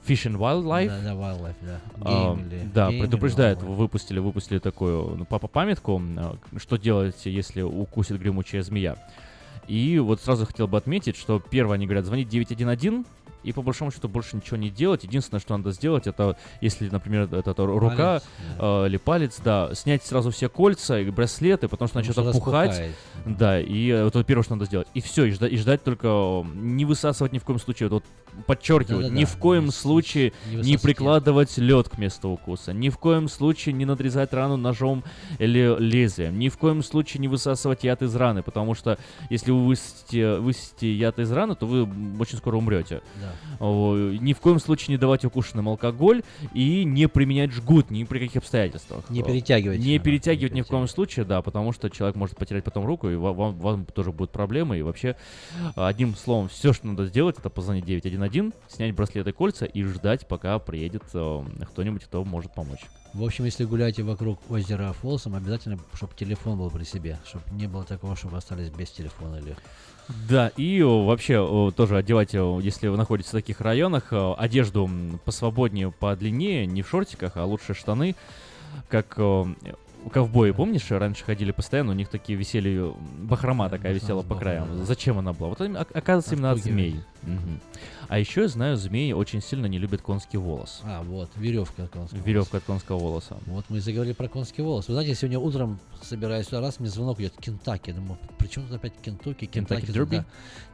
[0.07, 1.81] Fish and Wildlife, Да, да, wildlife, да.
[2.01, 3.75] а, Game или- да, game или предупреждает, wildlife.
[3.77, 8.97] выпустили, выпустили такую ну, папа памятку, а, что делать, если укусит гремучая змея.
[9.69, 13.07] И вот сразу хотел бы отметить, что первое, они говорят, звонить 911,
[13.43, 15.05] и по большому счету больше ничего не делать.
[15.05, 18.24] Единственное, что надо сделать, это, если, например, это, это рука Палец,
[18.59, 22.90] э, или палец, да, снять сразу все кольца и браслеты, потому что начнет опухать.
[23.26, 24.88] Да, и э, вот это первое, что надо сделать.
[24.95, 27.88] И все, и, жда- и ждать только не высасывать ни в коем случае.
[27.88, 28.03] Вот,
[28.34, 29.14] вот подчеркивать, Да-да-да.
[29.20, 33.74] ни в коем случае не не, прикладывать лед к месту укуса, ни в коем случае
[33.74, 35.05] не надрезать рану ножом
[35.38, 39.64] или лезвием, ни в коем случае не высасывать яд из раны, потому что если вы
[39.66, 41.88] высосите, высосите яд из раны, то вы
[42.18, 43.03] очень скоро умрете.
[43.20, 43.32] Да.
[43.61, 46.22] Ни в коем случае не давать укушенным алкоголь
[46.53, 49.09] и не применять жгут ни при каких обстоятельствах.
[49.11, 49.80] Не перетягивать.
[49.80, 53.16] Не перетягивать ни в коем случае, да, потому что человек может потерять потом руку, и
[53.16, 54.78] ва- вам, вам тоже будут проблемы.
[54.78, 55.16] И вообще,
[55.74, 60.26] одним словом, все, что надо сделать, это позвонить 911, снять браслеты и кольца и ждать,
[60.26, 62.80] пока приедет э, кто-нибудь, кто может помочь.
[63.14, 67.66] В общем, если гуляете вокруг озера Фолсом, обязательно, чтобы телефон был при себе, чтобы не
[67.66, 69.55] было такого, чтобы остались без телефона или...
[70.29, 74.91] Да, и вообще тоже одевайте, если вы находитесь в таких районах, одежду
[75.25, 78.15] посвободнее, подлиннее, не в шортиках, а лучше штаны,
[78.89, 79.19] как
[80.13, 84.85] ковбои, помнишь, раньше ходили постоянно, у них такие висели, бахрома такая висела по краям.
[84.85, 85.51] Зачем она была?
[85.51, 87.01] Вот о- оказывается, именно от змей.
[87.23, 87.61] Мгм.
[88.13, 90.83] А еще я знаю, змеи очень сильно не любят конский волос.
[90.85, 93.39] А, вот, веревка конского Веревка от конского волоса.
[93.47, 94.87] Вот мы и заговорили про конский волос.
[94.89, 97.91] Вы знаете, сегодня утром, собираясь сюда, раз, мне звонок идет Кентаки.
[97.91, 99.47] Думаю, при чем тут опять Кентукки?
[99.47, 100.17] Кентаки, Derby?
[100.17, 100.25] да.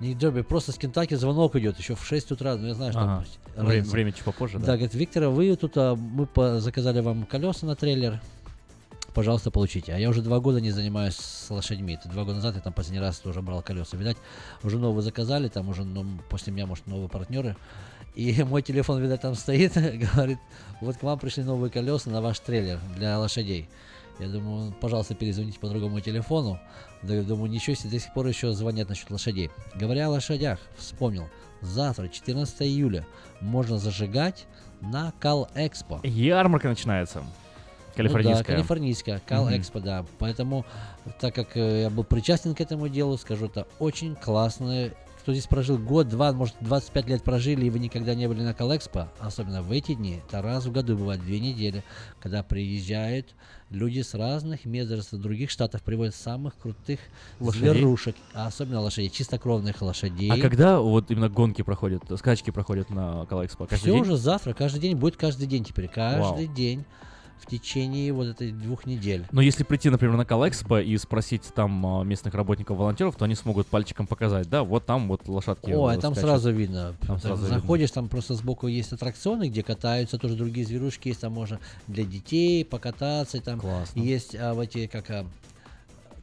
[0.01, 2.57] Не Дерби, просто с Кентаки звонок идет еще в 6 утра.
[2.57, 3.25] Ну, я знаю, что Ага.
[3.55, 4.73] там Время, время чуть попозже, Да, да?
[4.73, 8.21] говорит, Виктор, а вы тут, а, мы по- заказали вам колеса на трейлер.
[9.15, 9.93] Пожалуйста, получите.
[9.93, 11.95] А я уже два года не занимаюсь с лошадьми.
[11.95, 13.97] Это два года назад я там последний раз тоже брал колеса.
[13.97, 14.17] Видать,
[14.63, 17.57] уже новые заказали, там уже ну, после меня, может, новые партнеры.
[18.15, 19.75] И мой телефон, видать, там стоит,
[20.15, 20.39] говорит,
[20.81, 23.69] вот к вам пришли новые колеса на ваш трейлер для лошадей.
[24.19, 26.59] Я думаю, пожалуйста, перезвоните по другому телефону.
[27.03, 29.51] Да, я думаю, ничего себе, до сих пор еще звонят насчет лошадей.
[29.77, 31.29] Говоря о лошадях, вспомнил.
[31.61, 33.07] Завтра, 14 июля,
[33.41, 34.47] можно зажигать
[34.81, 36.01] на Кал Экспо.
[36.03, 37.23] Ярмарка начинается.
[37.99, 38.39] Калифорнийская.
[38.39, 39.57] Ну, да, калифорнийская, Кал Мгм.
[39.59, 40.05] Экспо, да.
[40.19, 40.65] Поэтому,
[41.21, 44.91] так как э, я был причастен к этому делу, скажу, это очень классно.
[45.21, 48.55] Кто здесь прожил год, два, может, 25 лет прожили, и вы никогда не были на
[48.55, 51.85] Кал Экспо, особенно в эти дни, это раз в году бывает, две недели,
[52.19, 53.35] когда приезжают
[53.69, 57.01] люди с разных мест, даже с других штатов, приводят самых крутых
[57.41, 57.73] Лошадей?
[57.73, 60.31] зверушек, а особенно лошадей, чистокровных лошадей.
[60.31, 63.67] А когда вот именно гонки проходят, скачки проходят на Калэкспо?
[63.67, 64.01] Каждый Все день?
[64.01, 66.55] уже завтра, каждый день будет каждый день теперь, каждый Вау.
[66.55, 66.87] день
[67.41, 69.25] в течение вот этой двух недель.
[69.33, 73.35] Но если прийти, например, на Калэкспо и спросить там а, местных работников, волонтеров, то они
[73.35, 75.71] смогут пальчиком показать, да, вот там вот лошадки.
[75.71, 76.95] Ой, э, там сразу видно.
[77.07, 77.61] Там сразу видно.
[77.61, 82.05] заходишь, там просто сбоку есть аттракционы, где катаются тоже другие зверушки, есть там можно для
[82.05, 83.61] детей покататься, и там
[83.95, 85.27] есть а, вот эти как а,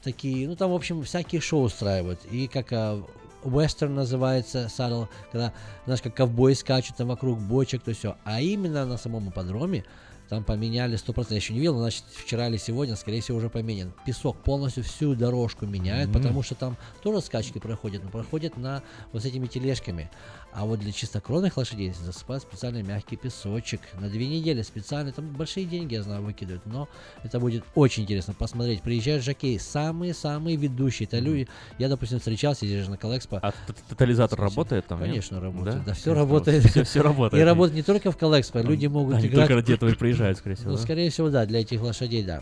[0.04, 3.04] такие, ну там в общем всякие шоу устраивают и как а,
[3.46, 5.54] Вестерн называется садл, когда,
[5.86, 8.16] знаешь, как ковбои скачут там вокруг бочек, то все.
[8.24, 9.86] А именно на самом ипподроме
[10.30, 13.94] там поменяли 100%, я еще не видел, значит, вчера или сегодня, скорее всего, уже поменен.
[14.06, 16.20] Песок полностью всю дорожку меняют, Мгм.
[16.22, 20.10] потому что там тоже скачки проходят, но проходят на вот с этими тележками.
[20.58, 23.82] А вот для чистокровных лошадей засыпают специальный мягкий песочек.
[24.00, 26.88] На две недели специально, там большие деньги, я знаю, выкидывают, но
[27.24, 28.82] это будет очень интересно посмотреть.
[28.82, 31.08] Приезжают жокеи, самые-самые ведущие.
[31.08, 33.40] Это люди, я, допустим, встречался здесь же на Колэкспо.
[33.44, 33.54] А
[33.90, 34.98] тотализатор работает там?
[34.98, 35.84] Конечно, работает.
[35.84, 35.94] Да?
[35.94, 36.64] Все работает.
[36.88, 37.42] Всё работает.
[37.42, 39.34] И работает не только в Колэкспо, люди могут играть.
[39.34, 42.42] только ради этого и приезжают, скорее всего, Ну, скорее всего, да, для этих лошадей, да.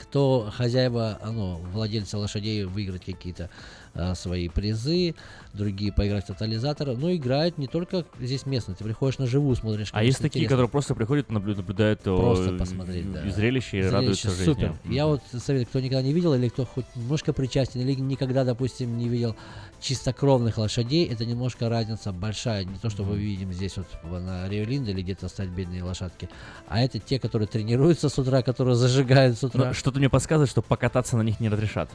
[0.00, 3.50] Кто хозяева, ну, владельцы лошадей выиграть какие-то
[3.94, 5.14] а, свои призы,
[5.52, 6.96] другие поиграть в тотализатор.
[6.96, 9.90] Но играют не только здесь местные, ты приходишь на живую, смотришь.
[9.92, 10.48] А есть такие, интересно.
[10.54, 13.28] которые просто приходят, наблю- наблюдают э, Просто посмотреть, да.
[13.30, 14.44] зрелище, и радуются жизни.
[14.44, 14.74] Супер.
[14.84, 18.96] Я вот советую, кто никогда не видел, или кто хоть немножко причастен, или никогда, допустим,
[18.96, 19.36] не видел
[19.80, 22.64] чистокровных лошадей, это немножко разница большая.
[22.64, 23.86] Не то, что мы видим здесь вот
[24.20, 26.28] на Риолинде или где-то стоят бедные лошадки,
[26.68, 29.74] а это те, которые тренируются с утра, которые зажигают с утра.
[29.74, 31.90] Что-то мне подсказывает, что покататься на них не разрешат.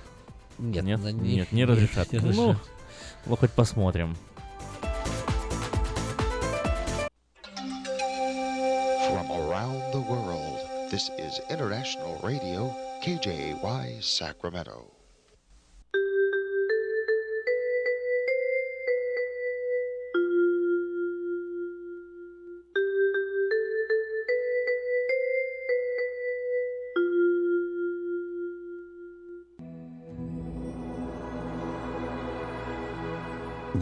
[0.58, 2.12] Нет, нет, на них нет, не разрешат.
[2.12, 2.58] не Ну, разрешат.
[3.26, 4.16] ну, хоть посмотрим.
[9.10, 10.60] From around the world,
[10.92, 14.92] this is International Radio, KJY Sacramento.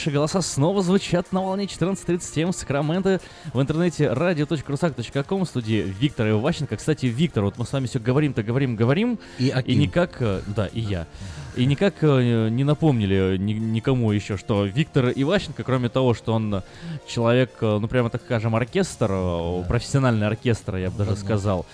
[0.00, 3.20] Наши голоса снова звучат на волне 14.37 Сакраменто.
[3.52, 6.76] В интернете radio.rusak.com в студии Виктор Иващенко.
[6.76, 9.78] Кстати, Виктор, вот мы с вами все говорим-то, говорим, говорим, И и Аким.
[9.78, 11.06] никак, э, да, и я,
[11.54, 16.62] и никак э, не напомнили ни- никому еще, что Виктор Иващенко, кроме того, что он
[17.06, 21.66] человек, э, ну прямо так скажем, оркестр, э, профессиональный оркестр, я бы даже сказал,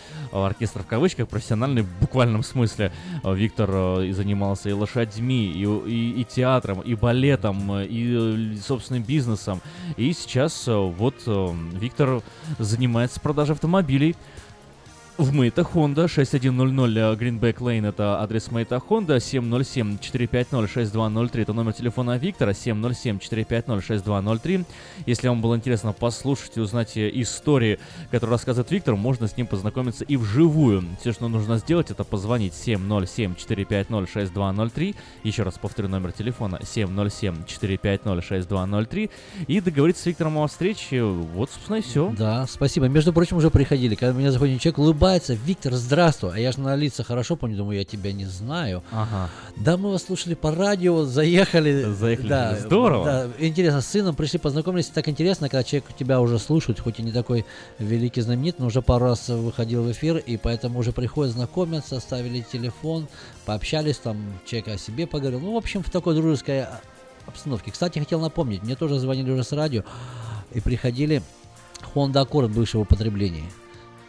[0.45, 2.93] оркестр в кавычках, профессиональный в буквальном смысле.
[3.23, 8.57] Э, Виктор э, и занимался и лошадьми, и, и, и театром, и балетом, э, и,
[8.57, 9.61] э, собственным бизнесом.
[9.97, 12.23] И сейчас э, вот э, Виктор
[12.59, 14.17] занимается продажей автомобилей.
[15.19, 22.53] В Мейта Honda 6100 Greenback Lane это адрес Мейта Honda 707-450-6203 это номер телефона Виктора
[22.53, 24.67] 707-450-6203
[25.07, 27.79] Если вам было интересно послушать и узнать э, истории,
[28.11, 30.85] которые рассказывает Виктор, можно с ним познакомиться и вживую.
[31.01, 39.11] Все, что нужно сделать, это позвонить 707-450-6203 Еще раз повторю номер телефона 707-450-6203
[39.47, 41.05] и договориться с Виктором о встрече.
[41.05, 42.13] Вот, собственно, и все.
[42.19, 42.87] Да, спасибо.
[42.89, 43.95] Между прочим, уже приходили.
[43.95, 45.06] Когда меня заходит человек, улыбается.
[45.15, 46.33] Виктор, здравствуй.
[46.35, 48.83] А я же на лица хорошо помню, думаю, я тебя не знаю.
[48.91, 49.31] Ага.
[49.57, 51.85] Да, мы вас слушали по радио, заехали.
[51.93, 52.29] Заехали.
[52.29, 53.05] Да, Здорово.
[53.05, 54.87] Да, интересно, с сыном пришли, познакомились.
[54.87, 57.47] Так интересно, когда человек тебя уже слушает, хоть и не такой
[57.79, 62.41] великий знаменит, но уже пару раз выходил в эфир, и поэтому уже приходят знакомиться, ставили
[62.41, 63.07] телефон,
[63.45, 65.39] пообщались, там человек о себе поговорил.
[65.39, 66.81] Ну, в общем, в такой дружеской а,
[67.27, 67.71] обстановке.
[67.71, 69.85] Кстати, хотел напомнить, мне тоже звонили уже с радио
[70.53, 71.23] и приходили
[71.95, 73.45] Honda Accord бывшего употребления.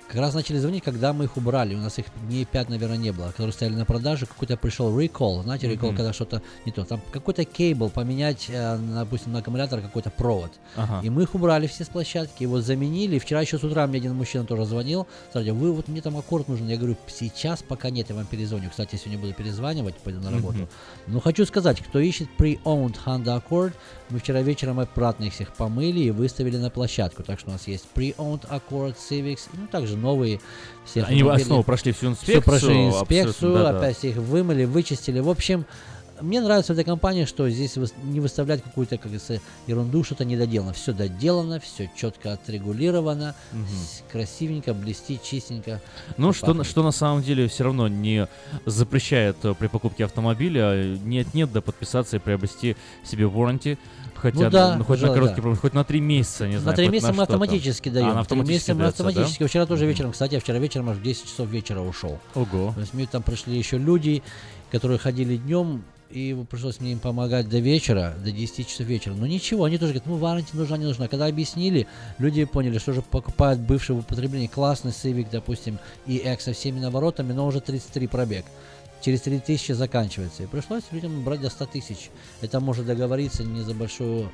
[0.07, 1.75] Как раз начали звонить, когда мы их убрали.
[1.75, 3.27] У нас их дней 5, наверное, не было.
[3.27, 5.43] Которые стояли на продаже, какой-то пришел recall.
[5.43, 5.97] Знаете, recall, Мгм.
[5.97, 6.85] когда что-то не то.
[6.85, 10.51] Там какой-то кейбл поменять, э, допустим, на аккумулятор какой-то провод.
[10.77, 11.01] Ага.
[11.03, 13.17] И мы их убрали все с площадки, его заменили.
[13.17, 15.07] И вчера еще с утра мне один мужчина тоже звонил.
[15.29, 16.69] Сказал, вы вот мне там аккорд нужен.
[16.69, 18.69] Я говорю, сейчас пока нет, я вам перезвоню.
[18.69, 20.59] Кстати, сегодня буду перезванивать, пойду на работу.
[20.59, 20.67] Мгм.
[21.07, 23.73] Но хочу сказать, кто ищет pre-owned Honda Accord,
[24.09, 27.23] мы вчера вечером аккуратно их всех помыли и выставили на площадку.
[27.23, 30.39] Так что у нас есть pre-owned Accord, Civics, ну также новые
[30.85, 33.79] все Они снова прошли всю инспекцию, прошли абсолютно, инспекцию, да-да.
[33.79, 35.19] опять их вымыли, вычистили.
[35.19, 35.65] В общем,
[36.21, 40.73] мне нравится в этой компании, что здесь не выставлять какую-то, как говорится, ерунду, что-то недоделано.
[40.73, 45.81] Все доделано, все четко отрегулировано, с- красивенько, блестит, чистенько.
[46.17, 48.27] Ну, что, на- что на самом деле все равно не
[48.65, 53.77] запрещает э, при покупке автомобиля э, нет-нет, да подписаться и приобрести себе warranty.
[54.15, 55.55] Хотя, Ну да, ну, хоть на пожалуй, короткий да.
[55.61, 56.75] хоть на три месяца, не на знаю.
[56.75, 57.33] три месяца мы что-то.
[57.33, 58.07] автоматически А, даем.
[58.07, 59.09] на Три автоматически месяца мы дается, да?
[59.09, 59.47] автоматически.
[59.47, 62.17] Вчера тоже вечером, кстати, я вчера вечером аж в 10 часов вечера ушел.
[62.33, 62.71] Ого.
[62.73, 64.23] То есть мне там пришли еще люди,
[64.71, 69.13] которые ходили днем, и пришлось мне им помогать до вечера, до 10 часов вечера.
[69.13, 71.07] Но ничего, они тоже говорят, ну варанти нужна, не нужна.
[71.07, 71.87] Когда объяснили,
[72.17, 77.47] люди поняли, что же покупают бывшего употребления классный Civic, допустим, EX со всеми наворотами, но
[77.47, 78.45] уже 33 пробег.
[79.01, 80.43] Через 3000 заканчивается.
[80.43, 82.09] И пришлось людям брать до 100 тысяч.
[82.41, 84.31] Это может договориться не за большую,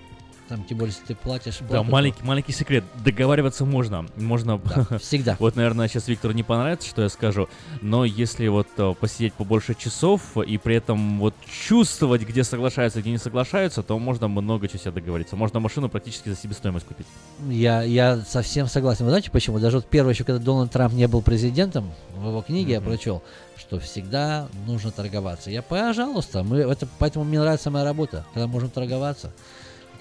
[0.53, 1.57] там, тем более, если ты платишь.
[1.61, 2.83] Да, то- маленький, маленький секрет.
[3.03, 4.05] Договариваться можно.
[4.15, 5.35] Можно Да, всегда.
[5.39, 7.49] Вот, наверное, сейчас Виктору не понравится, что я скажу,
[7.81, 11.33] но если вот э, посидеть побольше часов и при этом вот
[11.67, 15.35] чувствовать, где соглашаются, где не соглашаются, то можно много чего себе договориться.
[15.35, 17.07] Можно машину практически за себестоимость купить.
[17.49, 19.05] Я, я совсем согласен.
[19.05, 19.57] Вы знаете почему?
[19.57, 23.23] Даже вот первое, еще когда Дональд Трамп не был президентом, в его книге я прочел,
[23.57, 25.49] что всегда нужно торговаться.
[25.49, 29.31] Я, пожалуйста, мы, это, поэтому мне нравится моя работа, когда можем торговаться,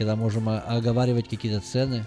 [0.02, 2.04] когда можем оговаривать какие-то цены,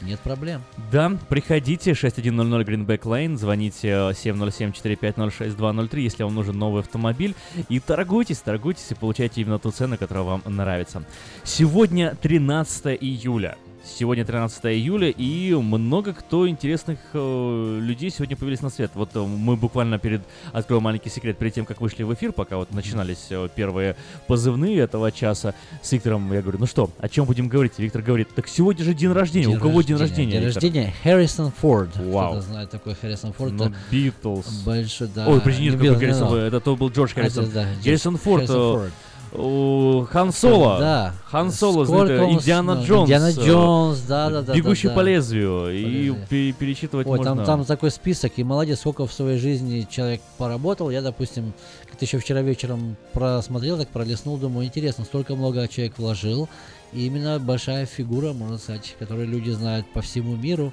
[0.00, 0.62] нет проблем.
[0.92, 7.34] Да, приходите, 6100 Greenback Lane, звоните э, 707-450-6203, если вам нужен новый автомобиль,
[7.68, 11.02] и торгуйтесь, торгуйтесь и получайте именно ту цену, которая вам нравится.
[11.42, 13.56] Сегодня 13 июля.
[13.86, 18.90] Сегодня 13 июля, и много кто интересных э, людей сегодня появились на свет.
[18.94, 20.22] Вот э, мы буквально перед,
[20.52, 23.96] открою маленький секрет, перед тем, как вышли в эфир, пока вот начинались э, первые
[24.26, 27.74] позывные этого часа с Виктором, я говорю, ну что, о чем будем говорить?
[27.78, 29.46] Виктор говорит, так сегодня же день рождения.
[29.46, 30.00] День У кого день рождения?
[30.00, 30.32] рождения?
[30.32, 30.62] День Виктор?
[30.62, 31.96] рождения Харрисон Форд.
[31.96, 32.32] Вау.
[32.32, 33.52] Кто-то знает такой Харрисон Форд.
[33.52, 34.62] Ну, Битлз.
[34.64, 35.28] Большой, да.
[35.28, 36.32] Ой, подожди, не какой не, Форд?
[36.34, 37.44] Это то был Джордж Харрисон.
[37.44, 38.48] это да, Гаррисон Форд.
[38.48, 38.92] Харрисон э, Форд.
[39.38, 40.78] У Хан Соло.
[40.78, 41.14] Да.
[41.26, 43.10] Хан Соло, он Индиана Джонс.
[43.10, 45.10] Индиана э, Джонс, да, да, да, Бегущий да, по да.
[45.10, 45.70] лезвию.
[45.70, 47.36] И перечитывать Ой, можно.
[47.36, 50.90] там, там такой список, и молодец, сколько в своей жизни человек поработал.
[50.90, 51.52] Я, допустим,
[51.88, 56.48] как-то еще вчера вечером просмотрел, так пролистнул, думаю, интересно, столько много человек вложил.
[56.92, 60.72] И именно большая фигура, можно сказать, которую люди знают по всему миру.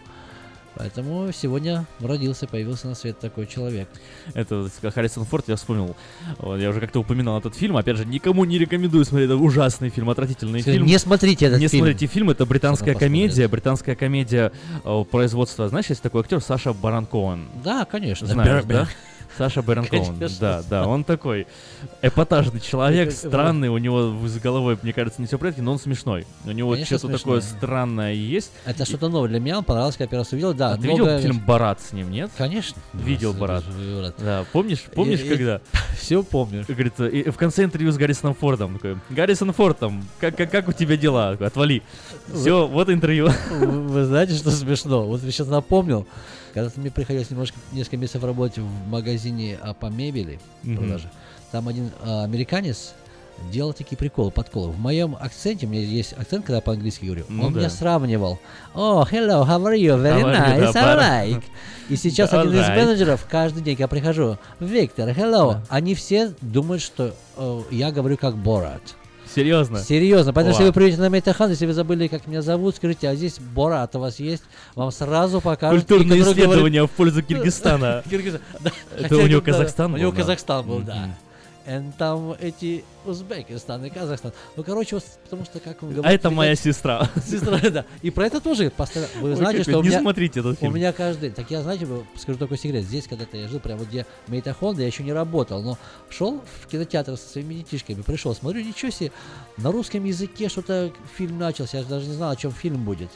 [0.76, 3.88] Поэтому сегодня родился, появился на свет такой человек.
[4.34, 5.96] Это Харрисон Форд, я вспомнил.
[6.58, 7.78] Я уже как-то упоминал этот фильм.
[7.78, 9.30] Опять же, никому не рекомендую смотреть.
[9.30, 10.88] Это ужасный фильм, отвратительный Скажи, фильм.
[10.88, 11.86] не смотрите этот не фильм.
[11.86, 12.30] смотрите фильм.
[12.30, 13.48] Это британская комедия.
[13.48, 14.52] Британская комедия
[14.84, 15.70] э, производства.
[15.70, 17.48] Знаешь, есть такой актер Саша Баран Коэн.
[17.64, 18.28] Да, конечно.
[18.28, 18.88] Знаешь, да?
[19.38, 19.88] Саша Бэрон
[20.40, 21.48] да, да, он такой
[22.02, 26.26] эпатажный человек, странный, у него с головой, мне кажется, не все порядке, но он смешной.
[26.46, 28.52] У него что-то такое странное есть.
[28.66, 30.54] Это что-то новое для меня, он понравился, когда первый раз увидел.
[30.54, 32.32] Да, А ты видел фильм «Барат» с ним, нет?
[32.38, 32.82] Конечно.
[32.94, 33.64] Видел «Барат».
[34.20, 35.62] Да, помнишь, помнишь, когда?
[36.00, 36.66] Все помню.
[36.68, 40.74] Говорит, в конце интервью с Гаррисоном Фордом, такой, Гаррисон Форд, там, как, как, как у
[40.74, 41.32] тебя дела?
[41.32, 41.82] Отвали.
[42.34, 43.30] Все, вот интервью.
[43.60, 45.06] Вы знаете, что смешно?
[45.06, 46.06] Вот я сейчас напомнил,
[46.54, 51.10] когда мне приходилось немножко несколько месяцев работать в магазине а, по мебели, продаже,
[51.52, 52.94] там один а, американец
[53.52, 54.72] делал такие приколы, подколы.
[54.72, 57.60] В моем акценте, у меня есть акцент, когда я по-английски говорю, Ну он да.
[57.60, 58.40] меня сравнивал.
[58.74, 59.98] О, hello, how are you?
[60.02, 60.62] Very How you?
[60.62, 61.44] nice, Да, I like.
[61.90, 62.76] И сейчас Да, один из right.
[62.76, 68.38] менеджеров, каждый день, я прихожу, Виктор, hello, они все думают, что э, я говорю как
[68.38, 68.82] Борат.
[69.34, 69.80] Серьезно?
[69.80, 73.16] Серьезно, поэтому если вы придете на Мейтахан, если вы забыли, как меня зовут, скажите, а
[73.16, 74.44] здесь Борат у вас есть,
[74.76, 75.82] вам сразу покажут.
[75.82, 78.04] Культурные и который исследования говорит- в пользу Киргизстана.
[78.10, 78.42] Киргизстан.
[78.98, 80.18] Это у него Казахстан У него был.
[80.18, 81.10] Казахстан был, да.
[81.66, 84.34] И там эти Узбекистан и Казахстан.
[84.56, 86.06] Ну, короче, вот потому что как он говорит...
[86.06, 87.10] А это моя видать, сестра.
[87.26, 87.86] Сестра, да.
[88.02, 89.10] И про это тоже постоянно...
[89.22, 90.02] Вы знаете, что у не меня...
[90.02, 90.76] смотрите этот У фильм.
[90.76, 91.30] меня каждый...
[91.32, 91.88] Так я, знаете,
[92.18, 92.84] скажу такой секрет.
[92.84, 95.78] Здесь когда-то я жил, прям вот где Мейтахон, я еще не работал, но
[96.10, 99.12] шел в кинотеатр со своими детишками, пришел, смотрю, ничего себе,
[99.58, 103.10] на русском языке что-то фильм начался, я даже не знал, о чем фильм будет.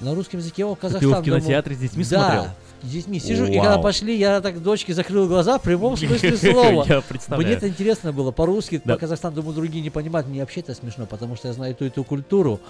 [0.00, 1.24] На русском языке, о, ты его в Казахстан.
[1.24, 2.50] кинотеатре с детьми да, смотрел?
[2.84, 3.82] С детьми сижу, и когда Вау.
[3.82, 6.84] пошли, я так дочке закрыл глаза в прямом смысле слова.
[6.88, 7.46] Я представляю.
[7.48, 8.94] Мне это интересно было по-русски, Да.
[8.94, 10.28] по-казахстану, думаю, другие не понимают.
[10.28, 12.60] Мне вообще это смешно, потому что я знаю ту и ту культуру.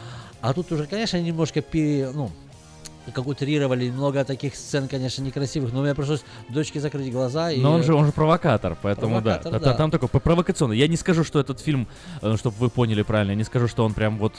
[0.40, 2.30] А тут уже, конечно, немножко пере, ну,
[3.12, 7.50] как утрировали, много таких сцен, конечно, некрасивых, но мне пришлось дочке закрыть глаза.
[7.50, 7.60] И...
[7.60, 9.58] Но он же, он же провокатор, поэтому Провокатор, да.
[9.58, 9.64] да.
[9.64, 10.78] Та- Там такой провокационный.
[10.78, 11.86] Я не скажу, что этот фильм,
[12.36, 14.32] чтобы вы поняли правильно, я не скажу, что он прям вот,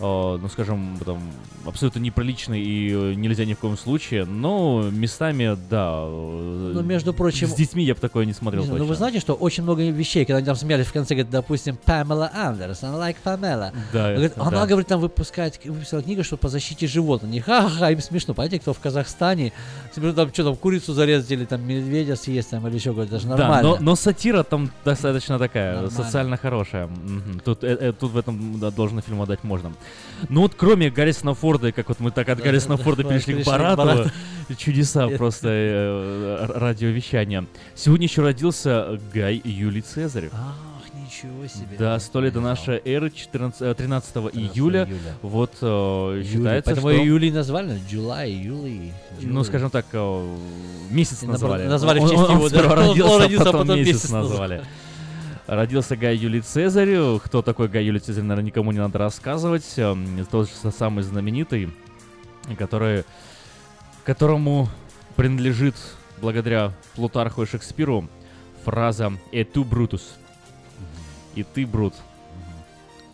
[0.00, 1.20] э, ну скажем, там,
[1.66, 5.94] абсолютно неприличный и э, нельзя ни в коем случае, но местами, да.
[6.04, 8.82] э, Ну, между прочим, С детьми я бы такое не смотрел Не точно.
[8.84, 11.76] ну вы знаете, что очень много вещей, когда они там смеялись в конце, говорят, допустим,
[11.84, 13.72] Памела Андерсон, like Памела.
[13.92, 14.66] Да, Говорит, это она, да.
[14.66, 17.44] говорит, там выпускает, выпустила книгу, что по защите животных.
[17.44, 18.34] Ха-ха-ха, им смешно.
[18.34, 19.52] Понимаете, кто в Казахстане,
[19.94, 23.36] там что там, курицу зарезать или там медведя съесть там или еще какое-то, даже Да,
[23.36, 23.62] нормально.
[23.62, 25.90] но, но сатира там достаточно такая, Нормально.
[25.90, 26.88] социально хорошая.
[27.44, 29.72] Тут, э, э, тут в этом да, должен фильм отдать можно.
[30.28, 33.08] Ну вот кроме Гаррисона Форда, как вот мы так от Да, Гаррисона да, Форда да,
[33.10, 34.10] перешли к перешли к Барату, Барату.
[34.56, 37.44] чудеса просто э, р- радиовещания.
[37.74, 40.30] Сегодня еще родился Гай Юлий Цезарь.
[40.32, 40.54] Ах,
[41.24, 41.76] ничего себе.
[41.78, 44.84] Да, сто лет до нашей эры, 14, э, 13 июля.
[44.84, 44.98] июля.
[45.22, 47.02] Вот э, считается, Поэтому что...
[47.02, 48.92] июли назвали, July, Юлий.
[49.20, 50.36] Ну, скажем так, э,
[50.90, 51.66] месяц назвали.
[51.66, 52.58] назвали в Он- честь он, него, да.
[52.58, 54.62] сперва Он- он родился, родился, потом, потом месяц месяц назвали.
[55.46, 57.18] Родился Гай Юлий Цезарь.
[57.24, 59.64] Кто такой Гай Юлий Цезарь, наверное, никому не надо рассказывать.
[59.76, 61.70] Эм, Тот же самый знаменитый,
[62.58, 63.04] который,
[64.04, 64.68] которому
[65.14, 65.76] принадлежит
[66.20, 68.08] благодаря Плутарху и Шекспиру
[68.64, 70.16] фраза «Эту Брутус».
[71.36, 71.94] И ты Брут.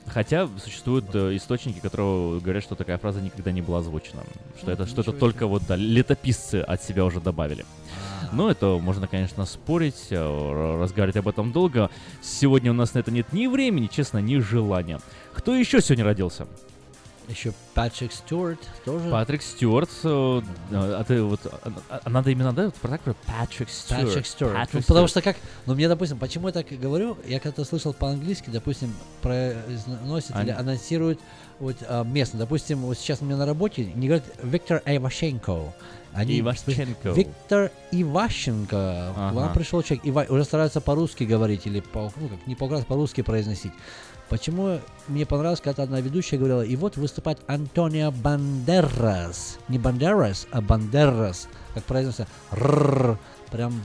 [0.06, 4.22] Хотя существуют э, источники, которые говорят, что такая фраза никогда не была озвучена.
[4.58, 7.64] Что это, что это ничего только вот да, летописцы от себя уже добавили.
[8.32, 11.90] Но это можно, конечно, спорить, э, разговаривать об этом долго.
[12.20, 15.00] Сегодня у нас на это нет ни времени, честно, ни желания.
[15.34, 16.46] Кто еще сегодня родился?
[17.28, 19.10] Еще Патрик Стюарт тоже.
[19.10, 19.88] Патрик Стюарт.
[20.04, 21.40] э, А ты вот...
[21.46, 22.70] а- а Надо именно, да?
[22.82, 23.00] про так?
[23.26, 24.06] Патрик Стюарт.
[24.06, 24.68] Патрик Стюарт.
[24.72, 25.36] Ну, потому что как,
[25.66, 30.60] ну мне, допустим, почему я так говорю, я когда слышал по-английски, допустим, произносят или Ань.
[30.60, 31.20] анонсируют
[31.60, 32.38] вот а, местно.
[32.40, 35.72] Допустим, вот сейчас у меня на работе не говорят Виктор Эйвашенко,
[36.12, 37.10] Они, Ивашченко.
[37.10, 38.76] Виктор Иващенко.
[38.76, 39.34] К Ага.
[39.34, 43.20] вам пришел человек, Ива- уже старается по-русски говорить или по, ну, как, не по-украински, по-русски
[43.22, 43.72] произносить.
[44.32, 49.58] Почему мне понравилось, когда одна ведущая говорила, и вот выступает Антонио Бандерас.
[49.68, 51.50] Не Бандерас, а Бандерас.
[51.74, 53.18] Как произносится, «рррр»,
[53.50, 53.84] прям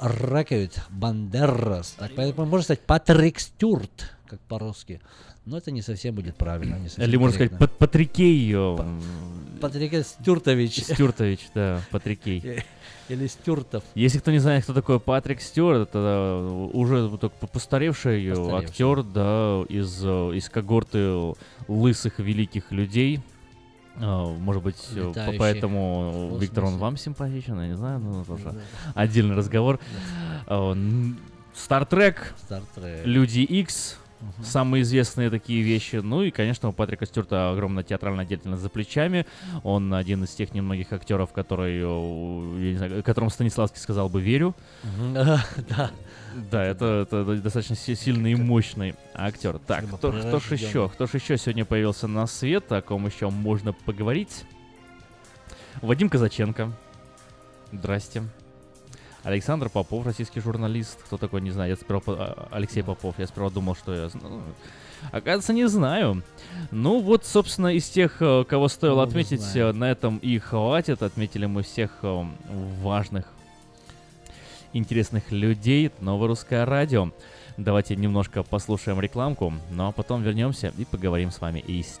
[0.00, 1.90] ракают Бандерас.
[1.98, 5.02] Так, поэтому можно сказать Патрик Стюарт, как по-русски.
[5.44, 6.76] Но это не совсем будет правильно.
[6.76, 8.54] не совсем Или можно сказать Патрикей.
[8.54, 9.00] э,
[9.60, 10.82] Патрик Стюартович.
[10.82, 12.64] Стюартович, да, Патрикей.
[13.12, 13.84] Или Стюартов.
[13.94, 18.64] Если кто не знает, кто такой Патрик Стюарт, это уже вот так постаревший, э, Постаревший.
[18.64, 21.34] актер, да, из, э, из когорты
[21.68, 23.20] лысых великих людей.
[23.96, 28.54] Может быть, э, Летающих поэтому Виктор, он вам симпатичен, я не знаю, ну, это уже
[28.94, 29.78] отдельный разговор.
[31.54, 32.34] Стартрек.
[33.04, 33.98] Люди X,
[34.42, 35.96] самые известные такие вещи.
[35.96, 39.26] Ну и, конечно, у Патрика Стюарта огромная театральная деятельность за плечами.
[39.62, 44.20] Он один из тех немногих актеров, который, э, я не знаю, которому Станиславский сказал бы
[44.20, 44.54] «верю».
[45.12, 45.44] Да.
[46.50, 49.58] Да, это, это достаточно си- сильный и мощный актер.
[49.58, 50.62] Так, кто, кто ж прирожденный.
[50.68, 50.88] еще?
[50.88, 54.44] Кто ж еще сегодня появился на свет, о ком еще можно поговорить?
[55.82, 56.72] Вадим Казаченко.
[57.70, 58.22] Здрасте.
[59.24, 60.98] Александр Попов, российский журналист.
[61.04, 61.70] Кто такой, не знаю.
[61.70, 62.02] Я сперва...
[62.08, 63.14] а, Алексей Попов.
[63.18, 64.10] Я сперва думал, что я...
[64.14, 64.42] ну,
[65.10, 66.22] Оказывается, не знаю.
[66.70, 71.02] Ну вот, собственно, из тех, э, кого стоило мы отметить, э, на этом и хватит.
[71.02, 72.24] Отметили мы всех э,
[72.82, 73.26] важных
[74.72, 75.86] интересных людей.
[75.86, 77.10] Это новое русское радио.
[77.56, 82.00] Давайте немножко послушаем рекламку, ну а потом вернемся и поговорим с вами и с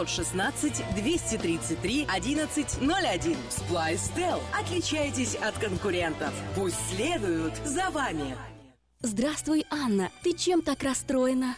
[0.05, 3.37] 916 233 1101.
[3.49, 4.39] SplyStel.
[4.59, 6.33] Отличайтесь от конкурентов.
[6.55, 8.35] Пусть следуют за вами.
[9.01, 10.09] Здравствуй, Анна.
[10.23, 11.57] Ты чем так расстроена?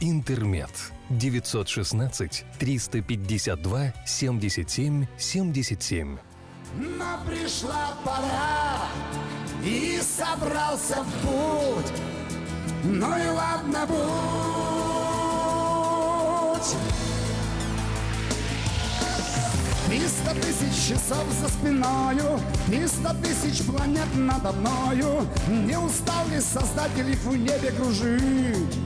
[0.00, 0.70] «Интермед».
[1.10, 6.18] 916 352 77 77.
[6.76, 8.88] Но пришла пора,
[9.64, 11.92] и собрался в путь.
[12.84, 14.04] Ну и ладно, будь.
[19.86, 25.26] Триста тысяч часов за спиною, триста тысяч планет надо мною.
[25.48, 28.78] Не устал ли создатель их в небе кружить?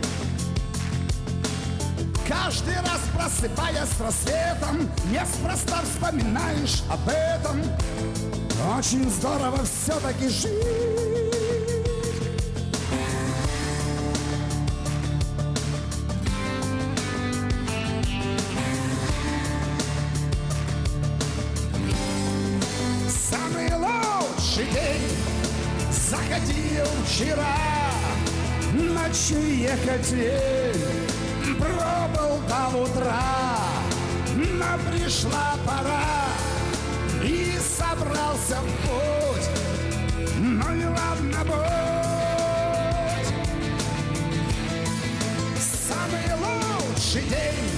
[2.28, 7.62] Каждый раз просыпаясь с рассветом Неспроста вспоминаешь об этом.
[8.76, 10.52] Очень здорово все-таки жить.
[26.10, 27.56] Заходил вчера.
[28.72, 30.12] Ночью ехать
[31.58, 33.22] пробыл до утра,
[34.34, 36.26] но пришла пора
[37.22, 39.48] и собрался в путь.
[40.38, 41.58] Ну и ладно, будь.
[45.88, 47.70] Самый лучший день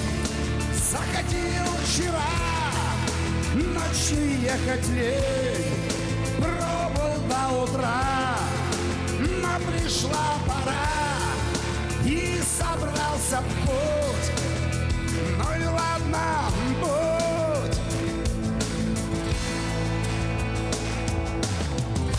[0.90, 2.32] заходил вчера,
[3.55, 5.81] ночью ехать лень,
[6.39, 8.36] пробыл до утра,
[9.19, 11.01] но пришла пора
[12.70, 14.30] собрался в путь.
[15.38, 16.20] Ну и ладно,
[16.80, 17.78] будь.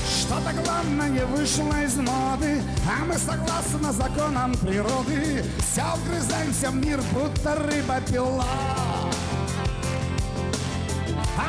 [0.08, 7.56] Что-то главное вышло из моды, а мы согласно законам природы все вгрызаемся в мир, будто
[7.56, 8.46] рыба-пила.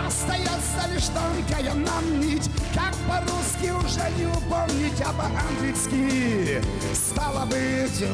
[0.06, 6.62] Остается лишь тонкая нам нить Как по-русски уже не упомнить, а по-английски
[6.94, 8.04] Стало быть,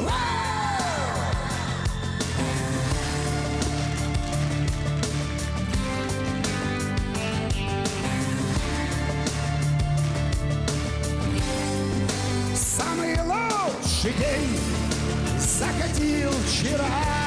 [16.79, 17.19] вчера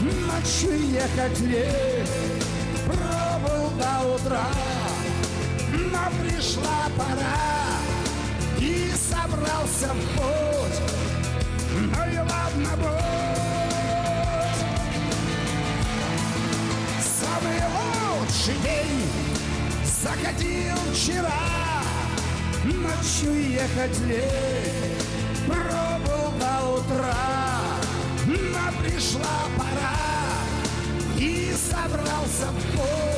[0.00, 2.06] Ночью ехать лень.
[2.86, 4.46] Пробыл до утра,
[5.72, 7.40] но пришла пора.
[8.58, 10.80] И собрался в путь.
[11.72, 13.14] Ну и ладно, будь.
[17.02, 19.08] Самый лучший день
[20.04, 21.82] заходил вчера,
[22.64, 24.98] ночью ехать лень,
[25.46, 27.53] пробыл до утра,
[28.94, 29.96] пришла пора
[31.18, 33.13] и собрался в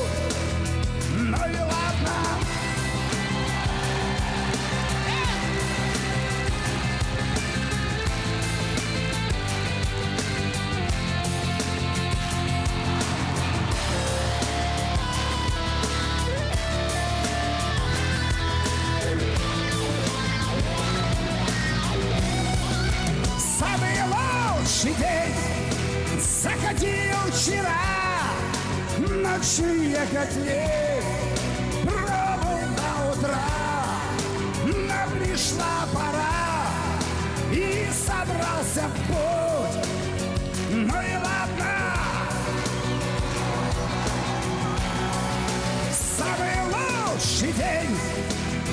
[47.37, 47.95] лучший день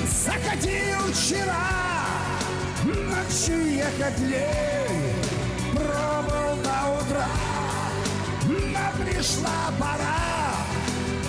[0.07, 2.05] заходил вчера,
[2.83, 5.13] ночью ехать лень,
[5.73, 7.27] пробыл до утра,
[8.47, 10.55] но пришла пора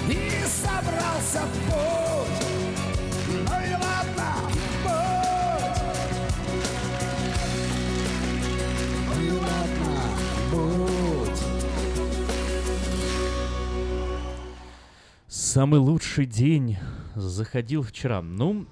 [0.08, 2.46] и собрался в путь.
[3.28, 4.28] Ну и ладно,
[4.82, 5.80] будь.
[9.08, 9.94] Ну и ладно,
[10.52, 11.42] будь.
[15.28, 16.78] Самый лучший день
[17.16, 18.20] заходил вчера.
[18.22, 18.66] Ну,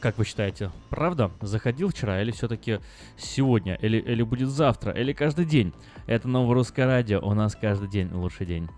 [0.00, 1.30] как вы считаете, правда?
[1.40, 2.80] Заходил вчера или все-таки
[3.16, 3.74] сегодня?
[3.74, 4.92] Или, или будет завтра?
[4.92, 5.72] Или каждый день?
[6.06, 7.20] Это новое русское радио.
[7.20, 8.68] У нас каждый день лучший день.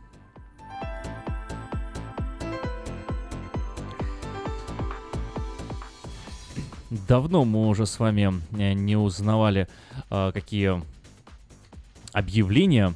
[6.91, 9.69] Давно мы уже с вами э, не узнавали,
[10.11, 10.83] э, какие
[12.13, 12.95] объявления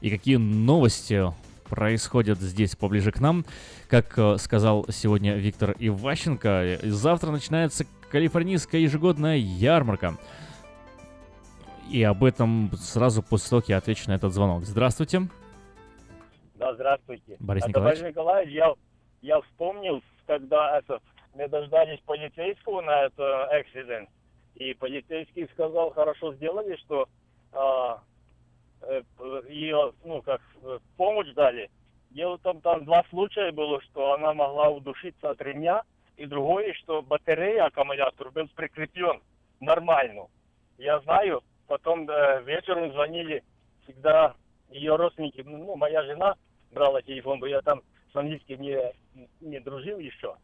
[0.00, 1.22] и какие новости
[1.74, 3.44] происходят здесь поближе к нам.
[3.88, 10.16] Как э, сказал сегодня Виктор Иващенко, завтра начинается калифорнийская ежегодная ярмарка.
[11.90, 14.64] И об этом сразу после того, как я отвечу на этот звонок.
[14.64, 15.28] Здравствуйте.
[16.54, 17.36] Да, здравствуйте.
[17.40, 18.00] Борис это Николаевич.
[18.00, 18.74] Борис Николаевич, я,
[19.20, 21.00] я вспомнил, когда это,
[21.34, 24.08] мы дождались полицейского на это акцидент,
[24.54, 27.08] и полицейский сказал, хорошо сделали, что
[27.52, 28.02] а,
[28.82, 29.02] э,
[29.48, 31.70] ее, ну, как э, помощь дали.
[32.14, 35.82] Дело в том, там два случая было, что она могла удушиться от ремня,
[36.16, 39.20] и другое, что батарея, аккумулятор был прикреплен
[39.58, 40.28] нормально.
[40.78, 43.42] Я знаю, потом э, вечером звонили
[43.82, 44.34] всегда
[44.70, 46.36] ее родственники, ну, моя жена
[46.70, 47.82] брала телефон, бо я там
[48.12, 48.78] с английским не,
[49.40, 50.36] не дружил еще.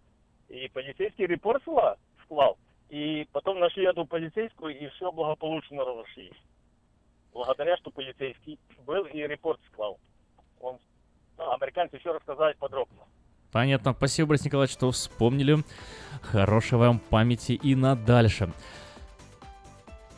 [0.49, 1.63] И полицейский репорт
[2.25, 6.37] склал, и потом нашли эту полицейскую, и все благополучно разошлись.
[7.33, 10.01] Благодаря, что полицейский был и репорт склал.
[10.61, 10.81] Он, ну,
[11.55, 13.03] американцы все рассказали подробно.
[13.53, 13.93] Понятно.
[13.93, 15.65] Спасибо, Борис Николаевич, что вспомнили.
[16.23, 18.53] Хорошей вам памяти и на дальше.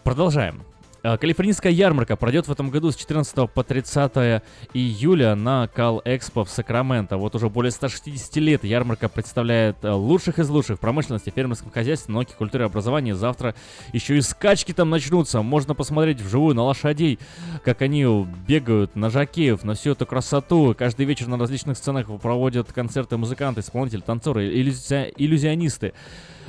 [0.04, 0.62] Продолжаем.
[1.04, 4.42] А, Калифорнийская ярмарка пройдет в этом году с 14 по 30
[4.72, 7.16] июля на Кал Экспо в Сакраменто.
[7.16, 12.14] Вот уже более 160 лет ярмарка представляет э, лучших из лучших в промышленности, фермерском хозяйстве,
[12.14, 13.12] науке, культуре, образовании.
[13.12, 13.56] Завтра
[13.92, 15.42] еще и скачки там начнутся.
[15.42, 17.18] Можно посмотреть вживую на лошадей,
[17.64, 18.04] как они
[18.46, 20.72] бегают, на жакеев, на всю эту красоту.
[20.78, 25.94] Каждый вечер на различных сценах проводят концерты музыканты, исполнители, танцоры, иллюзия- иллюзионисты.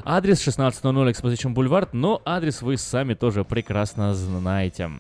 [0.05, 4.91] Адрес 1600 Exposition Boulevard, но адрес вы сами тоже прекрасно знаете.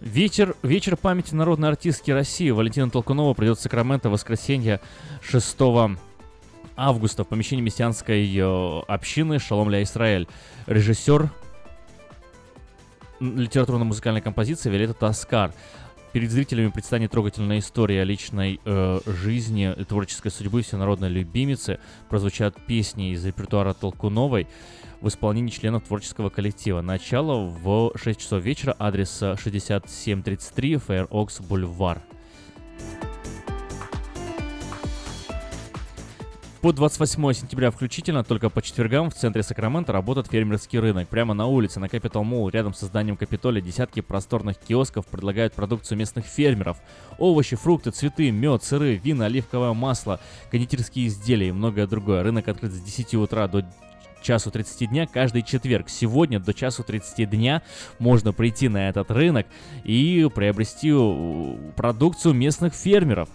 [0.00, 4.80] Вечер, вечер памяти народной артистки России Валентина Толкунова придет в Сакраменто в воскресенье
[5.20, 5.58] 6
[6.76, 10.28] августа в помещении мессианской э, общины Шалом Ля Исраэль.
[10.66, 11.30] Режиссер
[13.20, 15.52] литературно-музыкальной композиции Виолетта Таскар.
[16.12, 21.78] Перед зрителями предстанет трогательная история личной э, жизни творческой судьбы всенародной любимицы.
[22.08, 24.46] Прозвучат песни из репертуара Толкуновой
[25.00, 26.80] в исполнении членов творческого коллектива.
[26.80, 32.00] Начало в 6 часов вечера, адрес э, 6733 Fair Oaks Бульвар.
[36.66, 41.06] По 28 сентября включительно, только по четвергам в центре Сакрамента работает фермерский рынок.
[41.06, 45.96] Прямо на улице, на Capital Mall, рядом с зданием Капитолия, десятки просторных киосков предлагают продукцию
[45.96, 46.78] местных фермеров.
[47.18, 50.18] Овощи, фрукты, цветы, мед, сыры, вина, оливковое масло,
[50.50, 52.24] кондитерские изделия и многое другое.
[52.24, 53.64] Рынок открыт с 10 утра до
[54.26, 55.88] часу 30 дня каждый четверг.
[55.88, 57.62] Сегодня до часу 30 дня
[58.00, 59.46] можно прийти на этот рынок
[59.84, 63.28] и приобрести э, продукцию местных фермеров.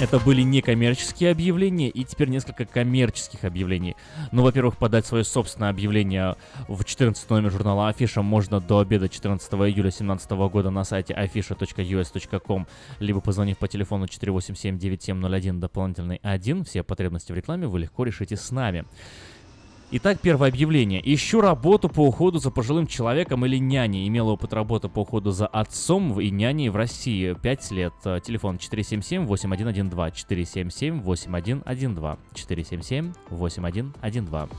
[0.00, 3.96] Это были некоммерческие объявления и теперь несколько коммерческих объявлений.
[4.30, 6.36] Ну, во-первых, подать свое собственное объявление
[6.68, 12.68] в 14 номер журнала Афиша можно до обеда 14 июля 2017 года на сайте afisha.us.com,
[13.00, 16.64] либо позвонив по телефону 487-9701 дополнительный 1.
[16.64, 18.84] Все потребности в рекламе вы легко решите с нами.
[19.90, 21.00] Итак, первое объявление.
[21.02, 24.06] Ищу работу по уходу за пожилым человеком или няней.
[24.06, 27.32] Имела опыт работы по уходу за отцом и няней в России.
[27.32, 27.94] 5 лет.
[28.04, 30.12] Э, Телефон 477-8112.
[30.28, 32.18] 477-8112.
[33.30, 34.50] 477-8112.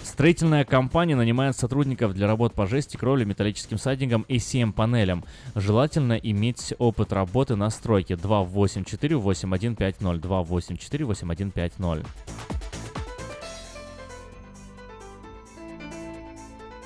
[0.00, 5.24] Строительная компания нанимает сотрудников для работ по жести, кровле, металлическим сайдингам и CM-панелям.
[5.56, 10.20] Желательно иметь опыт работы на стройке 284-8150.
[10.20, 12.06] 284-8150.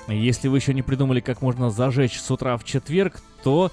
[0.07, 3.71] Если вы еще не придумали, как можно зажечь с утра в четверг, то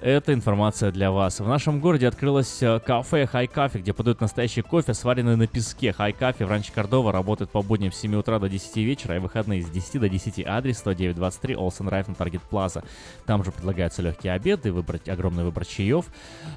[0.00, 1.40] эта информация для вас.
[1.40, 5.92] В нашем городе открылось э, кафе Хай Кафе, где подают настоящий кофе, сваренный на песке.
[5.92, 9.18] Хай Кафе в Ранче Кордова работает по будням с 7 утра до 10 вечера и
[9.18, 10.46] выходные с 10 до 10.
[10.46, 12.84] Адрес 10923 Олсен Райф на Таргет Плаза.
[13.24, 16.04] Там же предлагаются легкие обеды, выбрать огромный выбор чаев,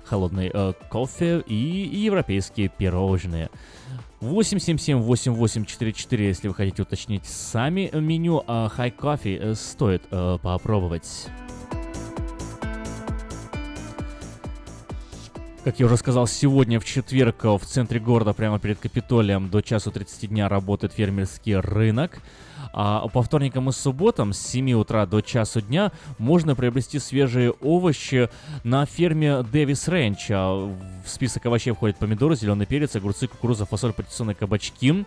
[0.03, 3.49] холодный э, кофе и, и европейские пирожные.
[4.21, 11.27] 877-8844, если вы хотите уточнить сами меню, а High Coffee э, стоит э, попробовать.
[15.63, 19.61] Как я уже сказал, сегодня в четверг э, в центре города, прямо перед Капитолием, до
[19.61, 22.21] часу 30 дня работает фермерский рынок.
[22.73, 28.29] А по вторникам и субботам с 7 утра до часу дня можно приобрести свежие овощи
[28.63, 30.27] на ферме Дэвис Рэнч.
[30.31, 35.05] А в список овощей входят помидоры, зеленый перец, огурцы, кукуруза, фасоль, патиссоны, кабачки.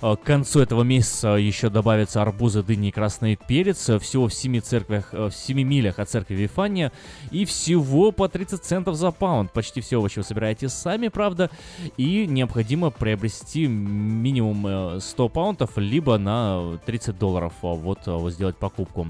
[0.00, 3.90] А К концу этого месяца еще добавятся арбузы, дыни и красный перец.
[4.00, 6.92] Всего в 7 церквях, э, в 7 милях от церкви Вифания.
[7.30, 9.52] И всего по 30 центов за паунд.
[9.52, 11.50] Почти все овощи вы собираете сами, правда.
[11.96, 18.32] И необходимо приобрести минимум э, 100 паунтов, либо на 30 долларов а, вот, а, вот
[18.32, 19.06] сделать покупку.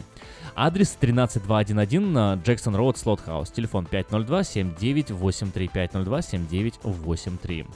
[0.55, 3.51] Адрес 13211 на Джексон Роуд, Слот Хаус.
[3.51, 5.71] Телефон 502-7983.
[5.73, 7.67] 502-7983.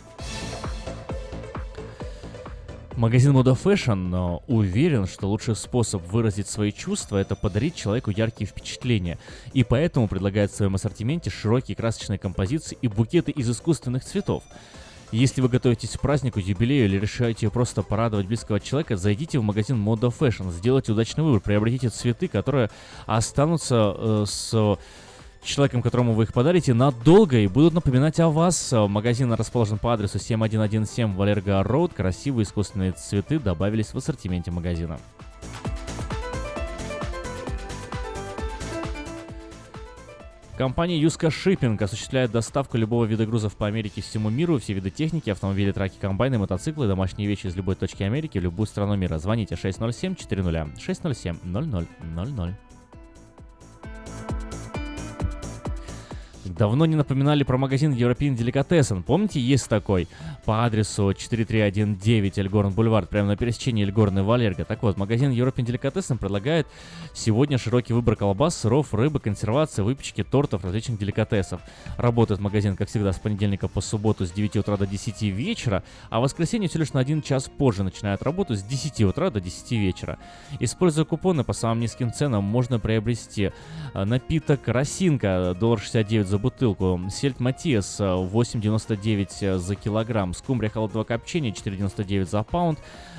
[2.96, 9.18] Магазин Moda Fashion уверен, что лучший способ выразить свои чувства– это подарить человеку яркие впечатления,
[9.52, 14.44] и поэтому предлагает в своем ассортименте широкие красочные композиции и букеты из искусственных цветов.
[15.14, 19.76] Если вы готовитесь к празднику, юбилею или решаете просто порадовать близкого человека, зайдите в магазин
[19.76, 22.68] Moda Fashion, сделайте удачный выбор, приобретите цветы, которые
[23.06, 24.76] останутся э, с
[25.44, 28.72] человеком, которому вы их подарите, надолго и будут напоминать о вас.
[28.72, 31.94] Магазин расположен по адресу 7117 Валерго Роуд.
[31.94, 34.98] Красивые искусственные цветы добавились в ассортименте магазина.
[40.56, 45.28] Компания Юска Shipping осуществляет доставку любого вида грузов по Америке всему миру, все виды техники,
[45.28, 49.18] автомобили, траки, комбайны, мотоциклы, домашние вещи из любой точки Америки в любую страну мира.
[49.18, 50.70] Звоните 607 400
[56.44, 59.02] Давно не напоминали про магазин European Delicatessen.
[59.02, 60.08] Помните, есть такой?
[60.44, 64.66] По адресу 4319 Эльгорн Бульвар, прямо на пересечении Эльгорн и Валерго.
[64.66, 66.66] Так вот, магазин European Delicatessen предлагает
[67.14, 71.62] сегодня широкий выбор колбас, сыров, рыбы, консервации, выпечки, тортов, различных деликатесов.
[71.96, 76.20] Работает магазин, как всегда, с понедельника по субботу с 9 утра до 10 вечера, а
[76.20, 79.72] в воскресенье всего лишь на один час позже начинает работу с 10 утра до 10
[79.72, 80.18] вечера.
[80.60, 83.50] Используя купоны по самым низким ценам, можно приобрести
[83.94, 91.52] э, напиток «Росинка» доллар 69 за бутылку, сельдь Матиас 8,99 за килограмм, скумбрия холодного копчения
[91.52, 92.78] 4,99 за паунд,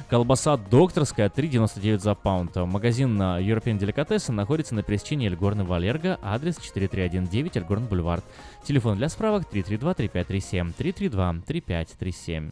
[0.09, 2.55] колбаса докторская 3,99 за паунд.
[2.55, 8.21] Магазин на European Delicatessen находится на пересечении Эльгорн и Валерго, адрес 4319 Эльгорн Бульвар.
[8.63, 12.51] Телефон для справок 332-3537, 332-3537.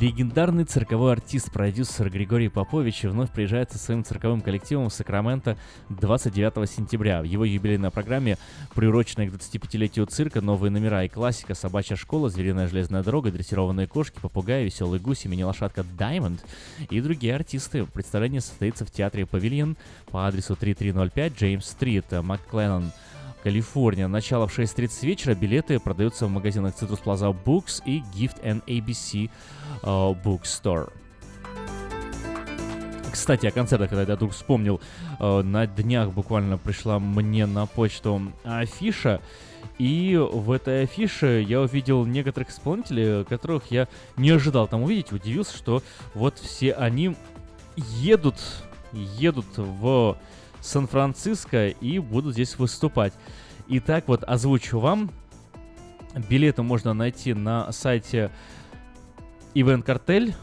[0.00, 5.58] Легендарный цирковой артист, продюсер Григорий Попович вновь приезжает со своим цирковым коллективом в Сакраменто
[5.90, 7.20] 29 сентября.
[7.20, 8.38] В его юбилейной программе,
[8.74, 14.18] приуроченной к 25-летию цирка, новые номера и классика, собачья школа, звериная железная дорога, дрессированные кошки,
[14.18, 16.42] попугаи, веселый гусь, мини-лошадка Даймонд
[16.88, 17.84] и другие артисты.
[17.84, 19.76] Представление состоится в театре Павильон
[20.10, 22.92] по адресу 3305 Джеймс-стрит, Маккленнон,
[23.42, 24.08] Калифорния.
[24.08, 25.34] Начало в 6.30 вечера.
[25.34, 29.30] Билеты продаются в магазинах Citrus Plaza Books и Gift and ABC
[29.82, 30.92] uh, Bookstore.
[33.12, 34.80] Кстати, о концертах, когда я вдруг вспомнил,
[35.20, 39.20] э, на днях буквально пришла мне на почту афиша,
[39.78, 43.86] и в этой афише я увидел некоторых исполнителей, которых я
[44.16, 45.82] не ожидал там увидеть, удивился, что
[46.14, 47.14] вот все они
[47.76, 48.36] едут,
[48.92, 50.16] едут в
[50.62, 53.12] Сан-Франциско и будут здесь выступать.
[53.68, 55.10] Итак, вот озвучу вам.
[56.28, 58.30] Билеты можно найти на сайте
[59.54, 60.34] Event Cartel.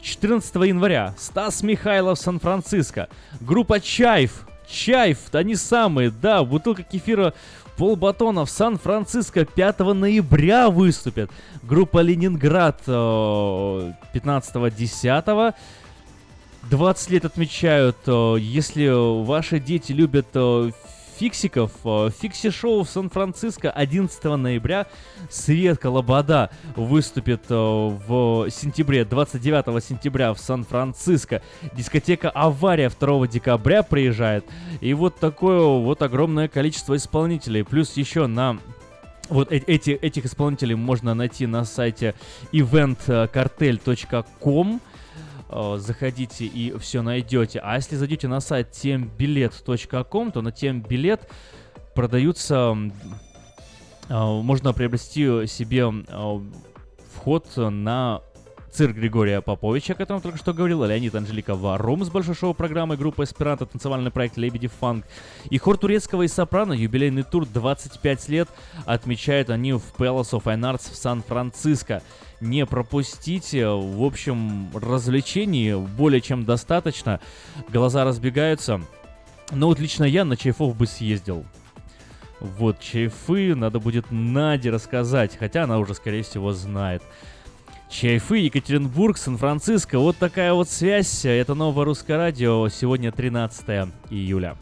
[0.00, 1.14] 14 января.
[1.16, 3.08] Стас Михайлов, Сан-Франциско.
[3.40, 4.46] Группа Чайф.
[4.66, 7.34] Чайф, они самые, да, бутылка кефира
[7.76, 11.30] полбатона в Сан-Франциско 5 ноября выступят.
[11.62, 15.54] Группа Ленинград 15-10.
[16.70, 17.96] 20 лет отмечают.
[18.06, 18.88] э, Если
[19.24, 20.70] ваши дети любят э,
[21.18, 24.86] фиксиков, э, фикси-шоу в Сан-Франциско 11 ноября
[25.28, 31.42] Светка Лобода выступит в сентябре, 29 сентября в Сан-Франциско.
[31.74, 34.44] Дискотека «Авария» 2 декабря приезжает.
[34.80, 37.64] И вот такое вот огромное количество исполнителей.
[37.64, 38.58] Плюс еще на
[39.28, 42.14] вот эти, этих исполнителей можно найти на сайте
[42.52, 44.80] eventcartel.com.
[45.52, 47.60] Э, Заходите и все найдете.
[47.62, 51.28] А если зайдете на сайт тембилет.ком, то на тембилет
[51.94, 52.76] продаются...
[54.08, 56.40] э, Можно приобрести себе э,
[57.14, 58.22] вход на
[58.72, 63.24] цирк Григория Поповича, о котором только что говорил, Леонид Анжелика Варум с большой шоу-программой группы
[63.24, 65.04] «Эсперанто», танцевальный проект «Лебеди Фанк»
[65.50, 68.48] и хор турецкого и сопрано, юбилейный тур 25 лет,
[68.86, 72.02] отмечают они в Palace of Fine Arts в Сан-Франциско.
[72.40, 77.20] Не пропустите, в общем, развлечений более чем достаточно,
[77.68, 78.80] глаза разбегаются.
[79.50, 81.44] Но вот лично я на Чайфов бы съездил.
[82.40, 87.02] Вот, Чайфы надо будет Наде рассказать, хотя она уже, скорее всего, знает.
[87.92, 89.98] Чайфы, Екатеринбург, Сан-Франциско.
[89.98, 91.26] Вот такая вот связь.
[91.26, 92.68] Это новое русское радио.
[92.70, 94.56] Сегодня 13 июля.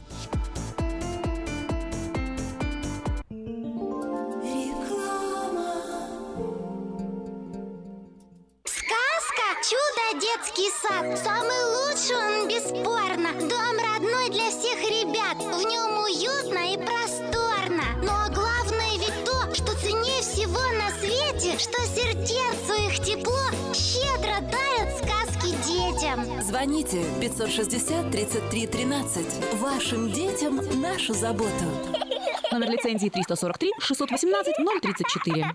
[8.65, 11.16] Сказка «Чудо детский сад».
[11.16, 13.32] Самый лучший он бесспорно.
[13.48, 15.36] Дом родной для всех ребят.
[15.39, 16.99] В нем уютно и просторно.
[21.61, 23.39] Что сердцу их тепло
[23.74, 26.41] щедро дарят сказки детям.
[26.41, 29.55] Звоните 560 33 13.
[29.61, 31.65] Вашим детям нашу заботу.
[32.51, 35.55] Номер лицензии 343 618 034.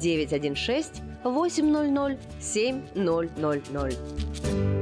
[0.00, 4.81] 916 800 7000.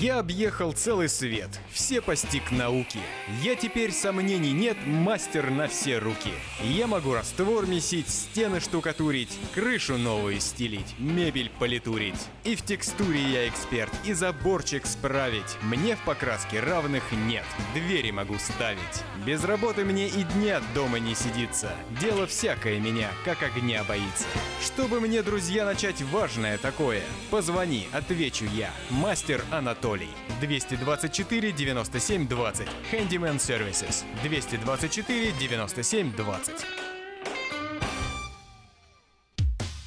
[0.00, 3.00] Я объехал целый свет, все постиг науки.
[3.42, 6.32] Я теперь сомнений нет, мастер на все руки.
[6.62, 12.28] Я могу раствор месить, стены штукатурить, крышу новую стелить, мебель политурить.
[12.42, 15.58] И в текстуре я эксперт, и заборчик справить.
[15.62, 17.44] Мне в покраске равных нет,
[17.74, 18.80] двери могу ставить.
[19.26, 21.72] Без работы мне и дня дома не сидится.
[22.00, 24.24] Дело всякое меня, как огня боится.
[24.62, 28.70] Чтобы мне, друзья, начать важное такое, позвони, отвечу я.
[28.88, 30.10] Мастер Анатолий.
[30.40, 32.68] 224 97 20.
[32.90, 34.04] Handyman Services.
[34.22, 36.89] 224 97 20.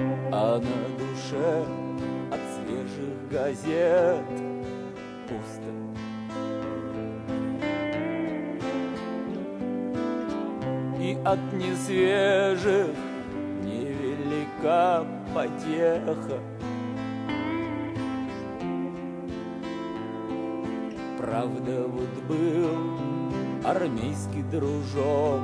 [0.00, 1.64] А на душе
[2.30, 4.24] от свежих газет
[5.28, 5.72] пусто.
[11.00, 12.94] И от несвежих
[13.64, 15.04] невелика
[15.34, 16.40] потеха.
[21.18, 22.78] Правда, вот был
[23.64, 25.40] армейский дружок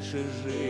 [0.00, 0.69] дальше жить.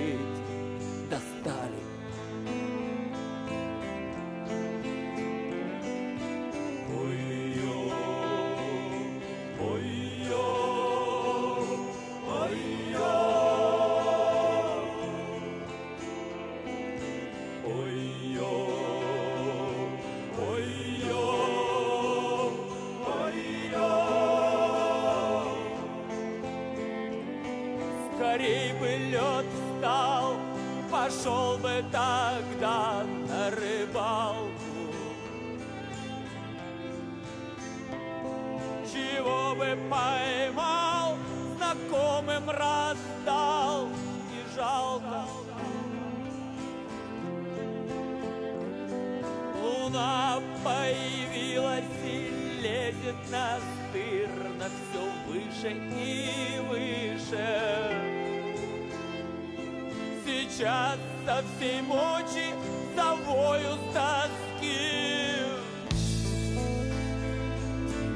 [61.61, 62.55] Со всей мочи
[62.97, 64.81] завою с тоски.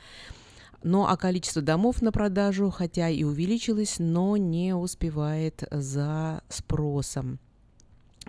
[0.84, 7.40] Ну а количество домов на продажу, хотя и увеличилось, но не успевает за спросом.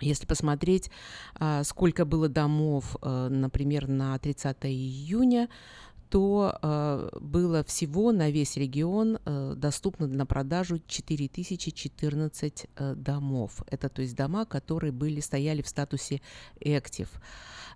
[0.01, 0.91] Если посмотреть,
[1.35, 5.49] а, сколько было домов, а, например, на 30 июня,
[6.09, 13.62] то э, было всего на весь регион э, доступно на продажу 4014 э, домов.
[13.70, 16.20] Это то есть дома, которые были, стояли в статусе
[16.61, 17.09] active.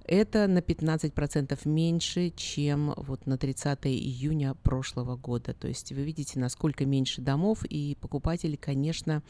[0.05, 5.55] Это на 15% меньше, чем вот на 30 июня прошлого года.
[5.55, 9.23] То есть вы видите, насколько меньше домов, и покупатели, конечно,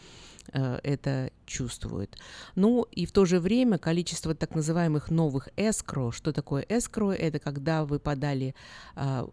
[0.53, 2.19] э, это чувствуют.
[2.55, 6.13] Ну и в то же время количество так называемых новых escrow.
[6.13, 7.13] Что такое escrow?
[7.13, 8.55] Это когда вы подали
[8.97, 9.29] а,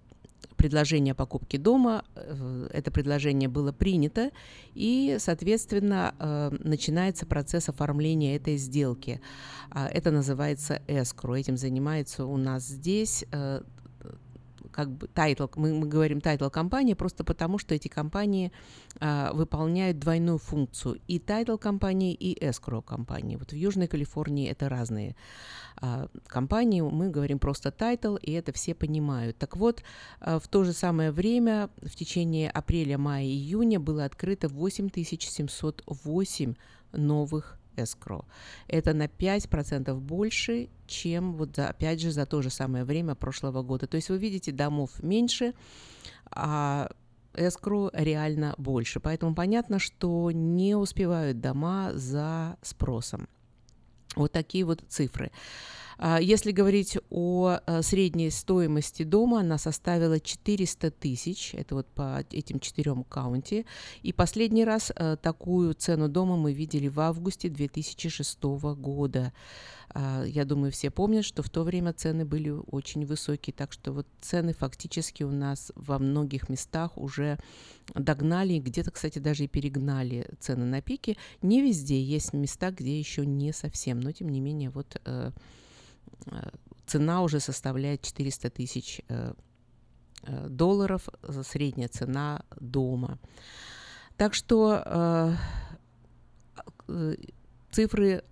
[0.58, 4.30] предложение о покупке дома, э, это предложение было принято,
[4.76, 9.22] и, соответственно, э, начинается процесс оформления этой сделки.
[9.72, 11.40] А, Это называется escrow.
[11.40, 13.62] Этим занимается у нас здесь э,
[14.80, 18.54] как бы title, мы, мы говорим title компания просто потому, что эти компании
[19.02, 23.36] а, выполняют двойную функцию и title компании, и escrow компании.
[23.36, 25.18] Вот в Южной Калифорнии это разные
[25.82, 29.38] а, компании, мы говорим просто title, и это все понимают.
[29.38, 29.84] Так вот,
[30.22, 36.54] а, в то же самое время, в течение апреля, мая июня было открыто 8708
[36.94, 38.26] новых escrow.
[38.68, 43.64] Это на 5% больше, чем вот за, опять же за то же самое время прошлого
[43.64, 43.88] года.
[43.88, 45.54] То есть вы видите, домов меньше,
[46.32, 46.90] а
[47.34, 49.00] escrow реально больше.
[49.00, 53.28] Поэтому понятно, что не успевают дома за спросом.
[54.16, 55.32] Вот такие вот цифры.
[56.02, 62.24] А, если говорить о э, средней стоимости дома, она составила 400 тысяч, это вот по
[62.32, 63.66] этим четырем каунти.
[64.02, 68.42] И последний раз э, такую цену дома мы видели в августе 2006
[68.78, 69.34] года.
[69.90, 73.92] А, я думаю, все помнят, что в то время цены были очень высокие, так что
[73.92, 77.38] вот цены фактически у нас во многих местах уже
[77.94, 81.18] догнали, где-то, кстати, даже и перегнали цены на пике.
[81.42, 85.32] Не везде есть места, где еще не совсем, но тем не менее вот э,
[86.86, 89.34] цена уже составляет 400 тысяч э,
[90.24, 91.08] э, долларов,
[91.44, 93.20] средняя цена дома.
[94.18, 95.38] Так что
[97.72, 98.24] цифры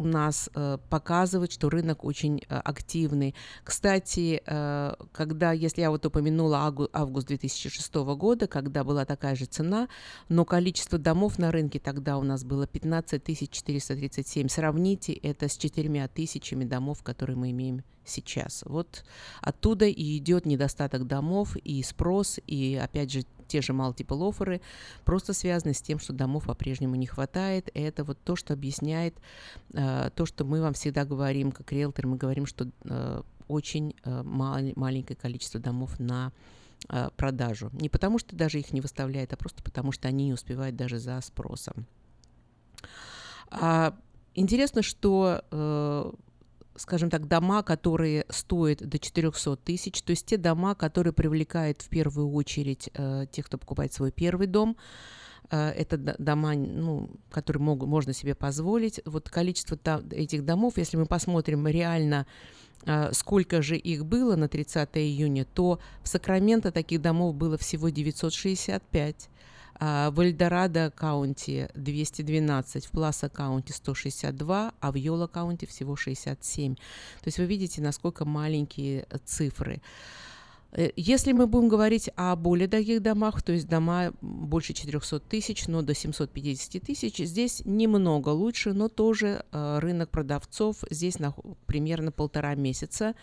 [0.00, 3.34] у нас э, показывает, что рынок очень э, активный.
[3.62, 9.44] Кстати, э, когда, если я вот упомянула авгу, август 2006 года, когда была такая же
[9.44, 9.88] цена,
[10.30, 14.48] но количество домов на рынке тогда у нас было 15 437.
[14.48, 18.62] Сравните это с 4 тысячами домов, которые мы имеем сейчас.
[18.66, 19.04] Вот
[19.40, 24.60] оттуда и идет недостаток домов, и спрос, и опять же те же multiple офферы
[25.04, 27.68] просто связаны с тем, что домов по-прежнему не хватает.
[27.74, 29.14] И это вот то, что объясняет
[29.72, 34.22] э, то, что мы вам всегда говорим, как риэлтор, мы говорим, что э, очень э,
[34.22, 36.32] мал- маленькое количество домов на
[36.88, 37.70] э, продажу.
[37.72, 40.98] Не потому, что даже их не выставляют, а просто потому, что они не успевают даже
[40.98, 41.86] за спросом.
[43.50, 43.96] А,
[44.34, 46.12] интересно, что э,
[46.80, 51.88] скажем так, дома, которые стоят до 400 тысяч, то есть те дома, которые привлекают в
[51.90, 54.78] первую очередь э, тех, кто покупает свой первый дом,
[55.50, 59.00] э, это дома, ну, которые могут, можно себе позволить.
[59.04, 59.78] Вот количество
[60.10, 62.26] этих домов, если мы посмотрим реально,
[62.86, 67.90] э, сколько же их было на 30 июня, то в Сакраменто таких домов было всего
[67.90, 69.28] 965.
[69.82, 76.74] А, в Эльдорадо каунти 212, в Пласа каунти 162, а в Йола каунти всего 67.
[76.74, 76.82] То
[77.24, 79.80] есть вы видите, насколько маленькие цифры.
[80.72, 85.66] Э, если мы будем говорить о более дорогих домах, то есть дома больше 400 тысяч,
[85.66, 91.34] но до 750 тысяч, здесь немного лучше, но тоже э, рынок продавцов здесь на
[91.64, 93.14] примерно полтора месяца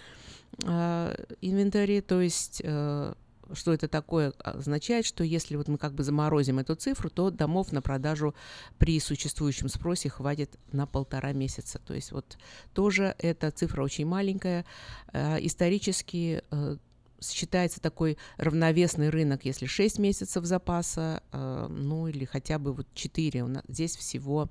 [0.63, 3.13] э, инвентаря, то есть э,
[3.53, 7.71] что это такое означает, что если вот мы как бы заморозим эту цифру, то домов
[7.71, 8.35] на продажу
[8.77, 11.79] при существующем спросе хватит на полтора месяца.
[11.79, 12.37] То есть вот
[12.73, 14.65] тоже эта цифра очень маленькая.
[15.13, 16.77] Э, исторически э,
[17.21, 23.43] считается такой равновесный рынок, если 6 месяцев запаса, э, ну или хотя бы вот 4,
[23.43, 24.49] у нас здесь всего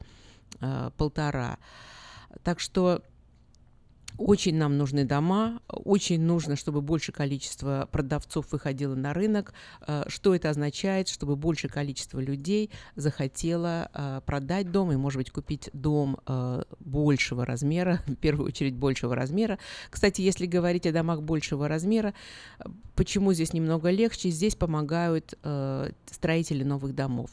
[0.97, 1.59] полтора.
[2.45, 3.03] Так что
[4.19, 9.53] очень нам нужны дома, очень нужно, чтобы больше количество продавцов выходило на рынок.
[9.87, 11.09] Э, что это означает?
[11.09, 17.45] Чтобы большее количество людей захотело э, продать дом и, может быть, купить дом э, большего
[17.45, 19.59] размера, в первую очередь большего размера.
[19.91, 22.15] Кстати, если говорить о домах большего размера,
[22.95, 24.31] почему здесь немного легче?
[24.31, 25.35] Здесь помогают
[26.11, 27.31] строители новых домов.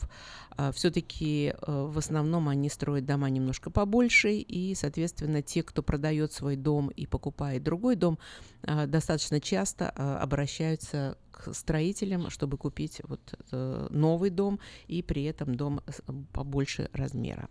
[0.56, 6.32] А, все-таки э, в основном они строят дома немножко побольше, и, соответственно, те, кто продает
[6.34, 8.20] свой дом и покупает другой дом,
[8.64, 13.22] а, достаточно часто а, обращаются к строителям, чтобы купить вот
[13.52, 15.82] э, новый дом и при этом дом
[16.32, 17.50] побольше размера.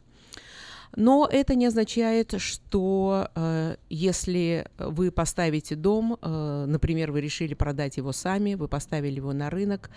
[0.97, 7.97] Но это не означает, что э, если вы поставите дом, э, например, вы решили продать
[7.97, 9.91] его сами, вы поставили его на рынок,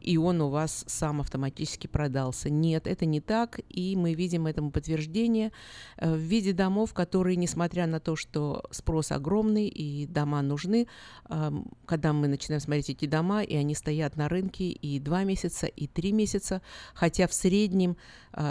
[0.00, 2.48] и он у вас сам автоматически продался.
[2.48, 5.50] Нет, это не так, и мы видим этому подтверждение
[5.96, 10.86] э, в виде домов, которые, несмотря на то, что спрос огромный и дома нужны,
[11.28, 11.50] э,
[11.86, 15.88] когда мы начинаем смотреть эти дома, и они стоят на рынке и два месяца, и
[15.88, 16.62] три месяца,
[16.94, 17.96] хотя в среднем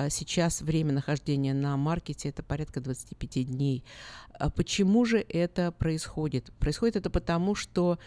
[0.09, 3.83] сейчас время нахождения на маркете это порядка 25 дней.
[4.33, 6.51] А почему же это происходит?
[6.59, 7.99] Происходит это потому, что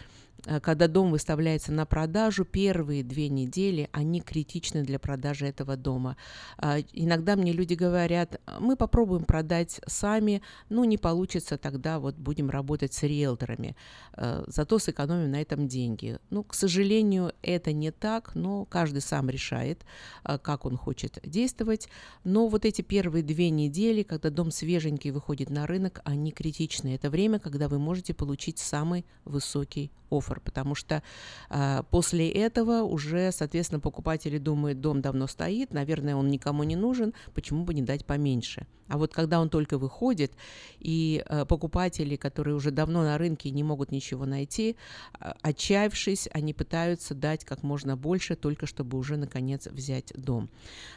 [0.61, 6.17] когда дом выставляется на продажу, первые две недели, они критичны для продажи этого дома.
[6.57, 12.49] А, иногда мне люди говорят, мы попробуем продать сами, ну не получится, тогда вот будем
[12.49, 13.75] работать с риэлторами,
[14.17, 16.19] э, зато сэкономим на этом деньги.
[16.29, 19.83] Ну, к сожалению, это не так, но каждый сам решает,
[20.23, 21.89] э, как он хочет действовать.
[22.23, 26.95] Но вот эти первые две недели, когда дом свеженький выходит на рынок, они критичны.
[26.95, 29.91] Это время, когда вы можете получить самый высокий
[30.29, 31.01] офер, потому что
[31.49, 37.13] э, после этого уже, соответственно, покупатели думают, дом давно стоит, наверное, он никому не нужен,
[37.33, 38.67] почему бы не дать поменьше.
[38.87, 40.33] А вот когда он только выходит,
[40.79, 44.75] и э, покупатели, которые уже давно на рынке не могут ничего найти,
[45.19, 50.49] э, отчаявшись, они пытаются дать как можно больше, только чтобы уже наконец взять дом.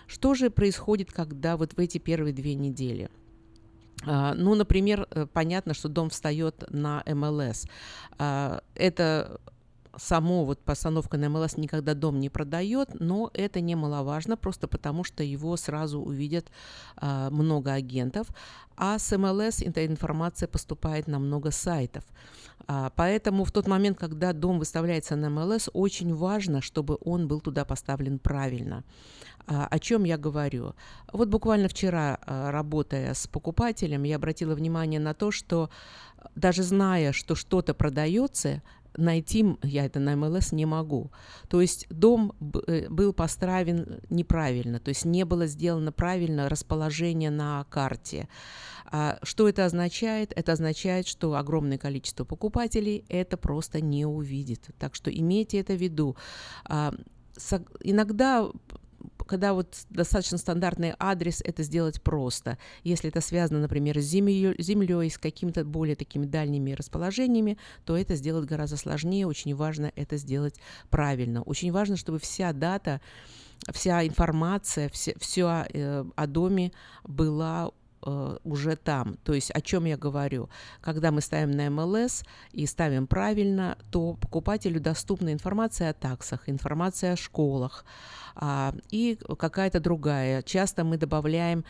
[0.06, 3.10] Что же происходит, когда вот в эти первые две недели?
[4.04, 7.66] Uh, ну, например, э, понятно, что дом встает на МЛС.
[8.18, 9.40] Uh, это
[9.96, 15.22] само вот постановка на МЛС никогда дом не продает, но это немаловажно, просто потому что
[15.22, 16.50] его сразу увидят
[16.96, 18.28] а, много агентов,
[18.76, 22.04] а с МЛС эта информация поступает на много сайтов.
[22.66, 27.40] А, поэтому в тот момент, когда дом выставляется на МЛС, очень важно, чтобы он был
[27.40, 28.84] туда поставлен правильно.
[29.46, 30.74] А, о чем я говорю?
[31.12, 35.70] Вот буквально вчера, а, работая с покупателем, я обратила внимание на то, что
[36.34, 38.62] даже зная, что что-то продается,
[38.96, 41.10] найти я это на МЛС не могу.
[41.48, 42.32] То есть дом
[42.66, 48.28] э, был построен неправильно, то есть не было сделано правильно расположение на карте.
[48.86, 50.32] А что это означает?
[50.36, 54.68] Это означает, что огромное количество покупателей это просто не увидит.
[54.78, 56.14] Так что имейте это в виду.
[56.66, 56.92] А,
[57.80, 58.50] иногда
[59.26, 62.58] когда вот достаточно стандартный адрес, это сделать просто.
[62.84, 68.46] Если это связано, например, с землей, с какими-то более такими дальними расположениями, то это сделать
[68.46, 69.26] гораздо сложнее.
[69.26, 70.56] Очень важно это сделать
[70.90, 71.42] правильно.
[71.42, 73.00] Очень важно, чтобы вся дата,
[73.72, 76.72] вся информация, все, все э, о доме
[77.04, 77.70] была
[78.04, 79.16] э, уже там.
[79.24, 80.48] То есть о чем я говорю?
[80.80, 87.12] Когда мы ставим на МЛС и ставим правильно, то покупателю доступна информация о таксах, информация
[87.12, 87.84] о школах,
[88.34, 90.42] а, и какая-то другая.
[90.42, 91.64] Часто мы добавляем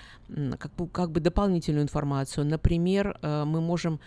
[0.58, 2.46] как бы, как бы дополнительную информацию.
[2.46, 4.00] Например, э, мы можем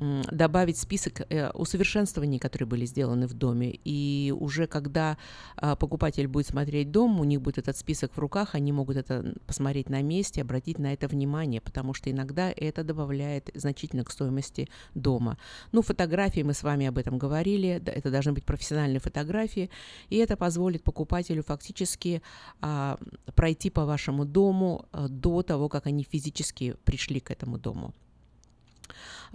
[0.00, 3.78] добавить список э, усовершенствований, которые были сделаны в доме.
[3.84, 5.18] И уже когда
[5.56, 9.34] а, покупатель будет смотреть дом, у них будет этот список в руках, они могут это
[9.46, 14.68] посмотреть на месте, обратить на это внимание, потому что иногда это добавляет значительно к стоимости
[14.94, 15.36] дома.
[15.72, 19.70] Ну, фотографии, мы с вами об этом говорили, это должны быть профессиональные фотографии,
[20.10, 22.22] и это позволит покупателю фактически
[22.60, 22.98] а,
[23.34, 27.94] пройти по вашему дому а, до того, как они физически пришли к этому дому.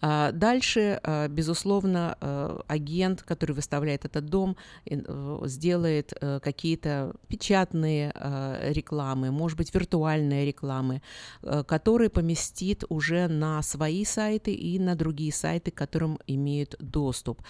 [0.02, 4.56] А, дальше, а, безусловно, а, агент, который выставляет этот дом,
[4.86, 8.14] э, сделает э, какие-то печатные
[8.74, 11.02] рекламы, может быть, виртуальные рекламы,
[11.41, 17.41] э, которые поместит уже на свои сайты и на другие сайты, к которым имеют доступ.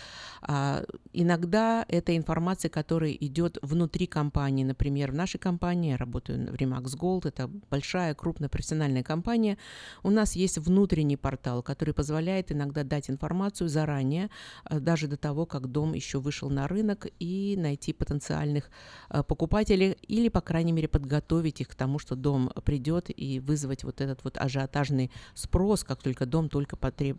[1.14, 4.64] Иногда это информация, которая идет внутри компании.
[4.64, 9.58] Например, в нашей компании, я работаю в Remax Gold, это большая, крупная профессиональная компания,
[10.04, 14.30] у нас есть внутренний портал, который позволяет позволяет иногда дать информацию заранее,
[14.70, 18.70] э, даже до того, как дом еще вышел на рынок, и найти потенциальных
[19.10, 23.84] э, покупателей или, по крайней мере, подготовить их к тому, что дом придет и вызвать
[23.84, 27.18] вот этот вот ажиотажный спрос, как только дом только потреб...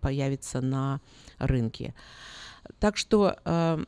[0.00, 1.00] появится на
[1.38, 1.94] рынке.
[2.78, 3.84] Так что э,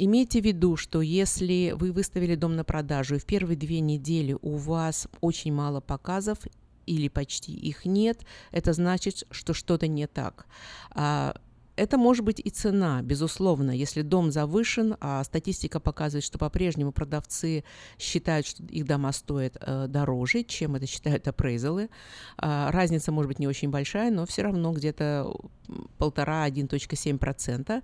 [0.00, 4.36] Имейте в виду, что если вы выставили дом на продажу, и в первые две недели
[4.42, 6.38] у вас очень мало показов,
[6.88, 8.20] или почти их нет,
[8.50, 10.46] это значит, что что-то не так.
[10.90, 11.34] А,
[11.78, 13.70] это может быть и цена, безусловно.
[13.70, 17.62] Если дом завышен, а статистика показывает, что по-прежнему продавцы
[17.98, 21.88] считают, что их дома стоят э, дороже, чем это считают апрейзалы.
[22.42, 25.32] Э, разница может быть не очень большая, но все равно где-то
[25.98, 27.82] полтора-1.7%.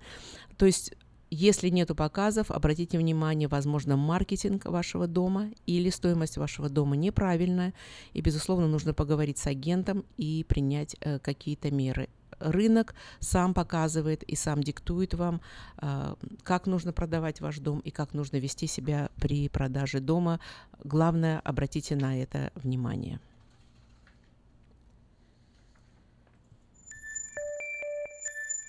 [0.57, 0.93] То есть
[1.35, 7.73] если нет показов, обратите внимание, возможно, маркетинг вашего дома или стоимость вашего дома неправильная,
[8.13, 12.07] и, безусловно, нужно поговорить с агентом и принять э, какие-то меры.
[12.39, 15.41] Рынок сам показывает и сам диктует вам,
[15.81, 20.39] э, как нужно продавать ваш дом и как нужно вести себя при продаже дома.
[20.85, 23.19] Главное, обратите на это внимание.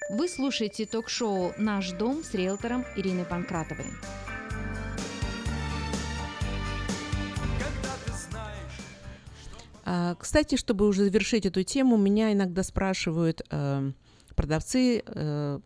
[0.09, 3.87] Вы слушаете ток-шоу «Наш дом» с риэлтором Ириной Панкратовой.
[9.85, 13.91] А, кстати, чтобы уже завершить эту тему, меня иногда спрашивают э,
[14.37, 15.61] продавцы, э,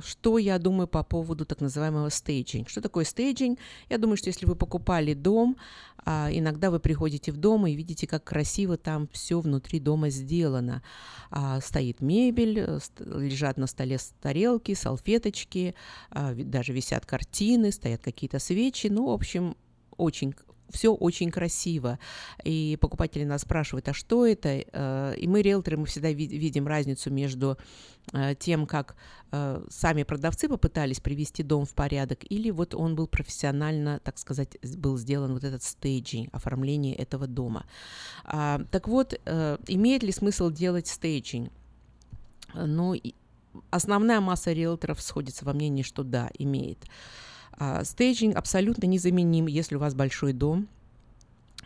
[0.00, 2.68] что я думаю по поводу так называемого staging?
[2.68, 3.58] Что такое staging?
[3.88, 5.56] Я думаю, что если вы покупали дом,
[6.04, 10.82] а, иногда вы приходите в дом и видите, как красиво там все внутри дома сделано.
[11.30, 15.74] А, стоит мебель, э, лежат на столе тарелки, салфеточки,
[16.10, 18.86] а, даже висят картины, стоят какие-то свечи.
[18.86, 19.56] Ну, в общем,
[19.96, 20.34] очень
[20.70, 21.98] все очень красиво.
[22.44, 24.64] И покупатели нас спрашивают, а что это?
[24.72, 27.58] Э, и мы, риэлторы, мы всегда видим разницу между
[28.12, 28.96] э, тем, как
[29.32, 34.58] э, сами продавцы попытались привести дом в порядок, или вот он был профессионально, так сказать,
[34.76, 37.64] был сделан вот этот staging, оформление этого дома.
[38.24, 39.14] А, так вот,
[39.68, 41.50] имеет ли смысл делать staging?
[42.54, 42.94] Ну,
[43.70, 46.78] основная масса риэлторов сходится во мнении, что да, имеет.
[47.58, 50.68] А, staging абсолютно незаменим, если у вас большой дом,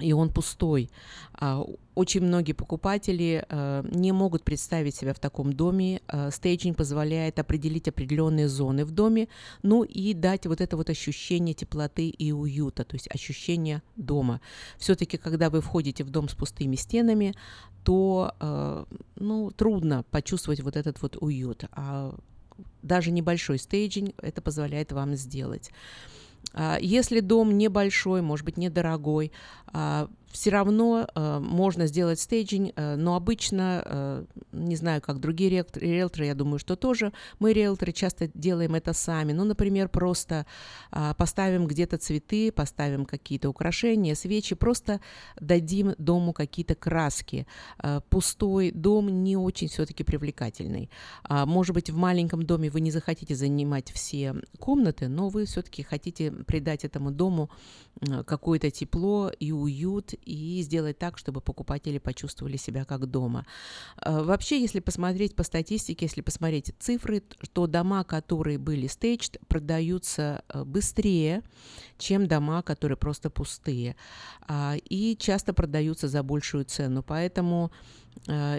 [0.00, 0.90] и он пустой.
[1.34, 1.62] А,
[1.94, 6.00] очень многие покупатели а, не могут представить себя в таком доме.
[6.30, 9.28] Staging позволяет определить определенные зоны в доме,
[9.62, 14.40] ну и дать вот это вот ощущение теплоты и уюта, то есть ощущение дома.
[14.78, 17.34] Все-таки, когда вы входите в дом с пустыми стенами,
[17.84, 18.86] то
[19.16, 21.64] ну, трудно почувствовать вот этот вот уют.
[21.72, 22.14] А
[22.82, 25.70] даже небольшой staging это позволяет вам сделать.
[26.54, 29.32] А, если дом небольшой, может быть, недорогой,
[29.66, 35.50] а, все равно э, можно сделать staging, э, но обычно, э, не знаю, как другие
[35.50, 39.32] риэлторы, риэлторы, я думаю, что тоже мы, риэлторы, часто делаем это сами.
[39.32, 40.46] Ну, например, просто
[40.90, 45.00] э, поставим где-то цветы, поставим какие-то украшения, свечи, просто
[45.40, 47.46] дадим дому какие-то краски.
[47.82, 50.90] Э, пустой дом не очень все-таки привлекательный.
[51.24, 55.82] А, может быть, в маленьком доме вы не захотите занимать все комнаты, но вы все-таки
[55.82, 57.50] хотите придать этому дому
[58.00, 63.46] э, какое-то тепло и уют, и сделать так, чтобы покупатели почувствовали себя как дома.
[64.04, 67.20] Э, вообще, если посмотреть по статистике, если посмотреть цифры,
[67.52, 71.42] то дома, которые были staged, продаются э, быстрее,
[71.98, 73.96] чем дома, которые просто пустые.
[74.48, 77.02] А, и часто продаются за большую цену.
[77.02, 77.70] Поэтому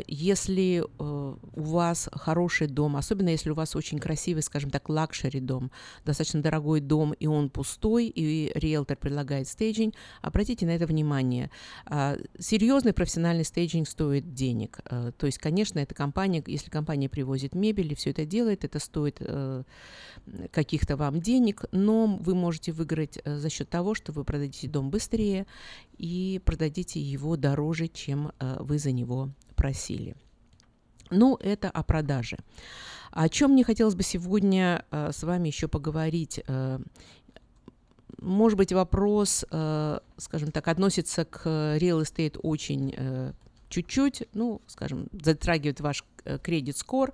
[0.08, 5.40] если э, у вас хороший дом, особенно если у вас очень красивый, скажем так, luxury
[5.40, 5.72] дом,
[6.04, 11.50] достаточно дорогой дом, и он пустой, и риэлтор предлагает staging, обратите на это внимание.
[11.86, 14.80] А, серьезный профессиональный staging стоит денег.
[14.86, 18.80] Э, то есть, конечно, эта компания, если компания привозит мебель и все это делает, это
[18.80, 19.22] стоит
[20.52, 25.46] каких-то вам денег, но вы можете выиграть за счет того, что вы продадите дом быстрее
[25.98, 30.16] и продадите его дороже, чем вы за него просили.
[31.10, 32.38] Ну, это о продаже.
[33.12, 36.42] О чем мне хотелось бы сегодня э, с вами еще поговорить?
[36.48, 36.80] Э,
[38.20, 43.34] может быть, вопрос, э, скажем так, относится к real estate очень э,
[43.70, 46.04] чуть-чуть, ну, скажем, затрагивает ваш
[46.42, 47.12] кредит скор,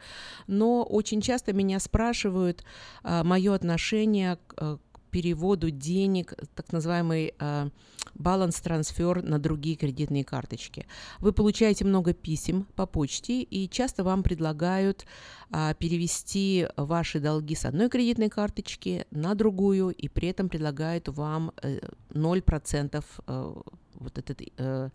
[0.48, 2.64] но очень часто меня спрашивают
[3.04, 4.78] э, мое отношение к, э,
[5.10, 7.70] переводу денег, так называемый э,
[8.16, 10.86] баланс-трансфер на другие кредитные карточки.
[11.20, 15.06] Вы получаете много писем по почте, и часто вам предлагают
[15.52, 21.52] э, перевести ваши долги с одной кредитной карточки на другую, и при этом предлагают вам
[21.62, 21.80] э,
[22.12, 23.54] 0% э,
[23.96, 24.90] вот этот э, Э,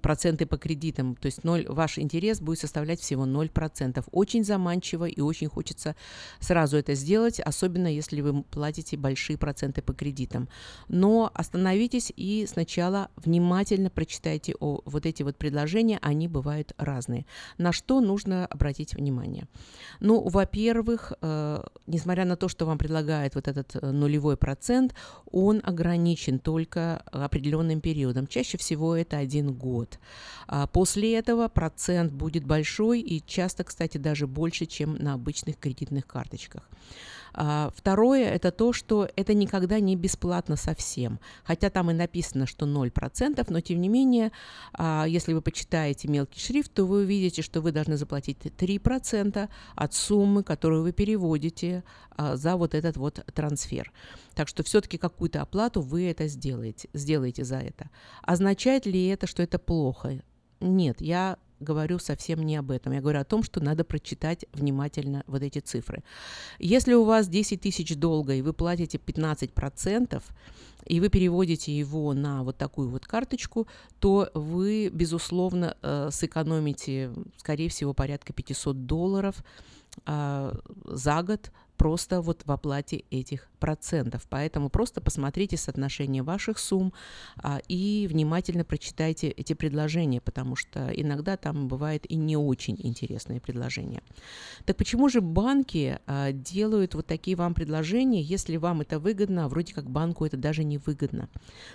[0.00, 4.04] проценты по кредитам, то есть 0, ваш интерес будет составлять всего 0%.
[4.10, 5.94] Очень заманчиво и очень хочется
[6.40, 10.48] сразу это сделать, особенно если вы платите большие проценты по кредитам.
[10.88, 17.26] Но остановитесь и сначала внимательно прочитайте о, вот эти вот предложения, они бывают разные.
[17.58, 19.46] На что нужно обратить внимание?
[20.00, 24.94] Ну, во-первых, э, несмотря на то, что вам предлагает вот этот э, нулевой процент,
[25.30, 28.26] он ограничен только определенным периодом.
[28.26, 29.98] Чаще всего это один год.
[30.46, 36.06] А после этого процент будет большой и часто, кстати, даже больше, чем на обычных кредитных
[36.06, 36.68] карточках.
[37.34, 41.20] А, второе– это то, что это никогда не бесплатно совсем.
[41.44, 44.32] Хотя там и написано, что 0%, но тем не менее,
[44.72, 49.94] а, если вы почитаете мелкий шрифт, то вы увидите, что вы должны заплатить 3% от
[49.94, 53.92] суммы, которую вы переводите а, за вот этот вот трансфер.
[54.34, 57.90] Так что все-таки какую-то оплату вы это сделаете, сделаете за это.
[58.22, 60.22] Означает ли это, что это плохо?
[60.60, 62.92] Нет, я говорю совсем не об этом.
[62.92, 66.02] Я говорю о том, что надо прочитать внимательно вот эти цифры.
[66.58, 70.22] Если у вас 10 тысяч долга, и вы платите 15%,
[70.86, 73.66] и вы переводите его на вот такую вот карточку,
[73.98, 79.44] то вы, безусловно, э, сэкономите, скорее всего, порядка 500 долларов
[80.06, 80.54] э,
[80.84, 84.26] за год просто вот в оплате этих процентов.
[84.28, 86.92] Поэтому просто посмотрите соотношение ваших сумм
[87.36, 93.40] а, и внимательно прочитайте эти предложения, потому что иногда там бывает и не очень интересные
[93.40, 94.02] предложения.
[94.64, 99.48] Так почему же банки а, делают вот такие вам предложения, если вам это выгодно, а
[99.48, 101.28] вроде как банку это даже не выгодно?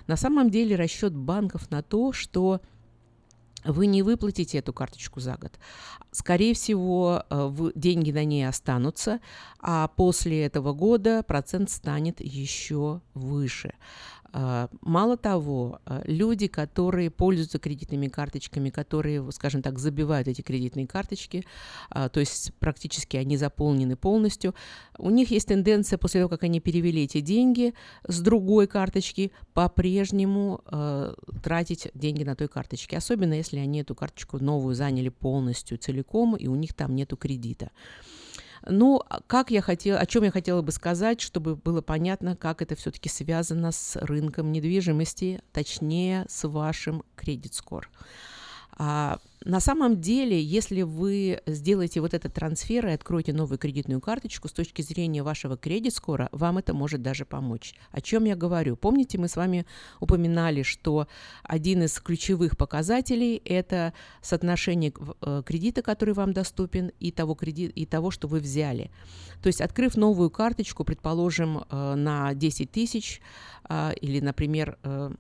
[0.07, 2.61] На самом деле расчет банков на то, что
[3.65, 5.59] вы не выплатите эту карточку за год.
[6.11, 9.19] Скорее всего, э, деньги на ней останутся,
[9.59, 13.73] а после этого года процент станет еще выше.
[14.35, 20.87] А, мало того, а, люди, которые пользуются кредитными карточками, которые, скажем так, забивают эти кредитные
[20.87, 21.45] карточки,
[21.91, 24.55] а, то есть практически они заполнены полностью,
[24.97, 27.75] у них есть тенденция после того, как они перевели эти деньги
[28.07, 30.61] с другой карточки, по-прежнему
[31.43, 36.47] тратить деньги на той карточке, особенно если они эту карточку новую заняли полностью, целиком, и
[36.47, 37.69] у них там нету кредита.
[38.65, 42.61] Ну, а как я хотела, о чем я хотела бы сказать, чтобы было понятно, как
[42.61, 47.89] это все-таки связано с рынком недвижимости, точнее, с вашим кредит-скор.
[48.77, 54.47] А, на самом деле, если вы сделаете вот этот трансфер и откроете новую кредитную карточку,
[54.47, 57.75] с точки зрения вашего кредит-скора, вам это может даже помочь.
[57.91, 58.77] О чем я говорю?
[58.77, 59.65] Помните, мы с вами
[59.99, 61.07] упоминали, что
[61.43, 67.85] один из ключевых показателей– это соотношение э, кредита, который вам доступен, и того, кредит, и
[67.85, 68.91] того, что вы взяли.
[69.41, 73.21] То есть, открыв новую карточку, предположим, э, на 10 тысяч,
[73.65, 75.11] а, или, например, э,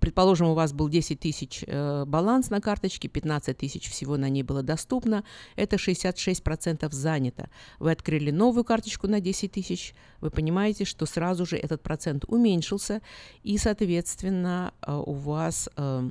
[0.00, 4.42] Предположим, у вас был 10 тысяч э, баланс на карточке, 15 тысяч всего на ней
[4.42, 5.24] было доступно,
[5.56, 7.50] это 66% занято.
[7.78, 13.02] Вы открыли новую карточку на 10 тысяч, вы понимаете, что сразу же этот процент уменьшился,
[13.42, 16.10] и, соответственно, э, у вас э,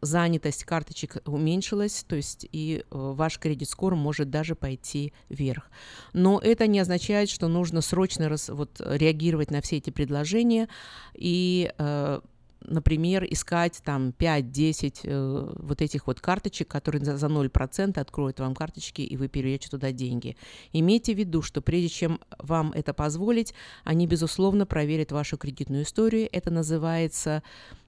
[0.00, 5.70] занятость карточек уменьшилась, то есть и э, ваш кредит-скор может даже пойти вверх.
[6.12, 10.68] Но это не означает, что нужно срочно раз, вот, реагировать на все эти предложения
[11.14, 12.20] и э,
[12.62, 18.54] например, искать там 5-10 э, вот этих вот карточек, которые за, за 0% откроют вам
[18.54, 20.36] карточки, и вы переведете туда деньги.
[20.72, 23.54] Имейте в виду, что прежде чем вам это позволить,
[23.84, 26.28] они, безусловно, проверят вашу кредитную историю.
[26.32, 27.42] Это называется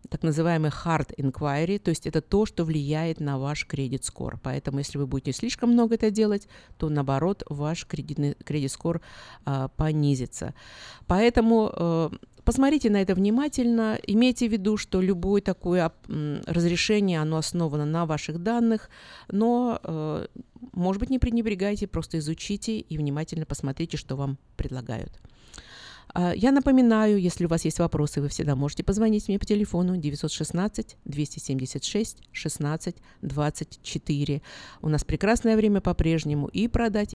[0.08, 4.38] так называемый hard inquiry, то есть это то, что влияет на ваш кредит-скор.
[4.42, 9.00] Поэтому, если вы будете слишком много это делать, то, наоборот, ваш кредитный кредит-скор
[9.44, 10.54] а, понизится.
[11.06, 12.10] Поэтому а,
[12.44, 13.98] Посмотрите на это внимательно.
[14.06, 15.92] Имейте в виду, что любое такое
[16.46, 18.90] разрешение, оно основано на ваших данных,
[19.28, 20.26] но, э,
[20.72, 25.20] может быть, не пренебрегайте, просто изучите и внимательно посмотрите, что вам предлагают.
[26.14, 29.96] А, я напоминаю, если у вас есть вопросы, вы всегда можете позвонить мне по телефону
[29.96, 34.42] 916 276 16 24.
[34.82, 37.10] У нас прекрасное время по-прежнему и продать,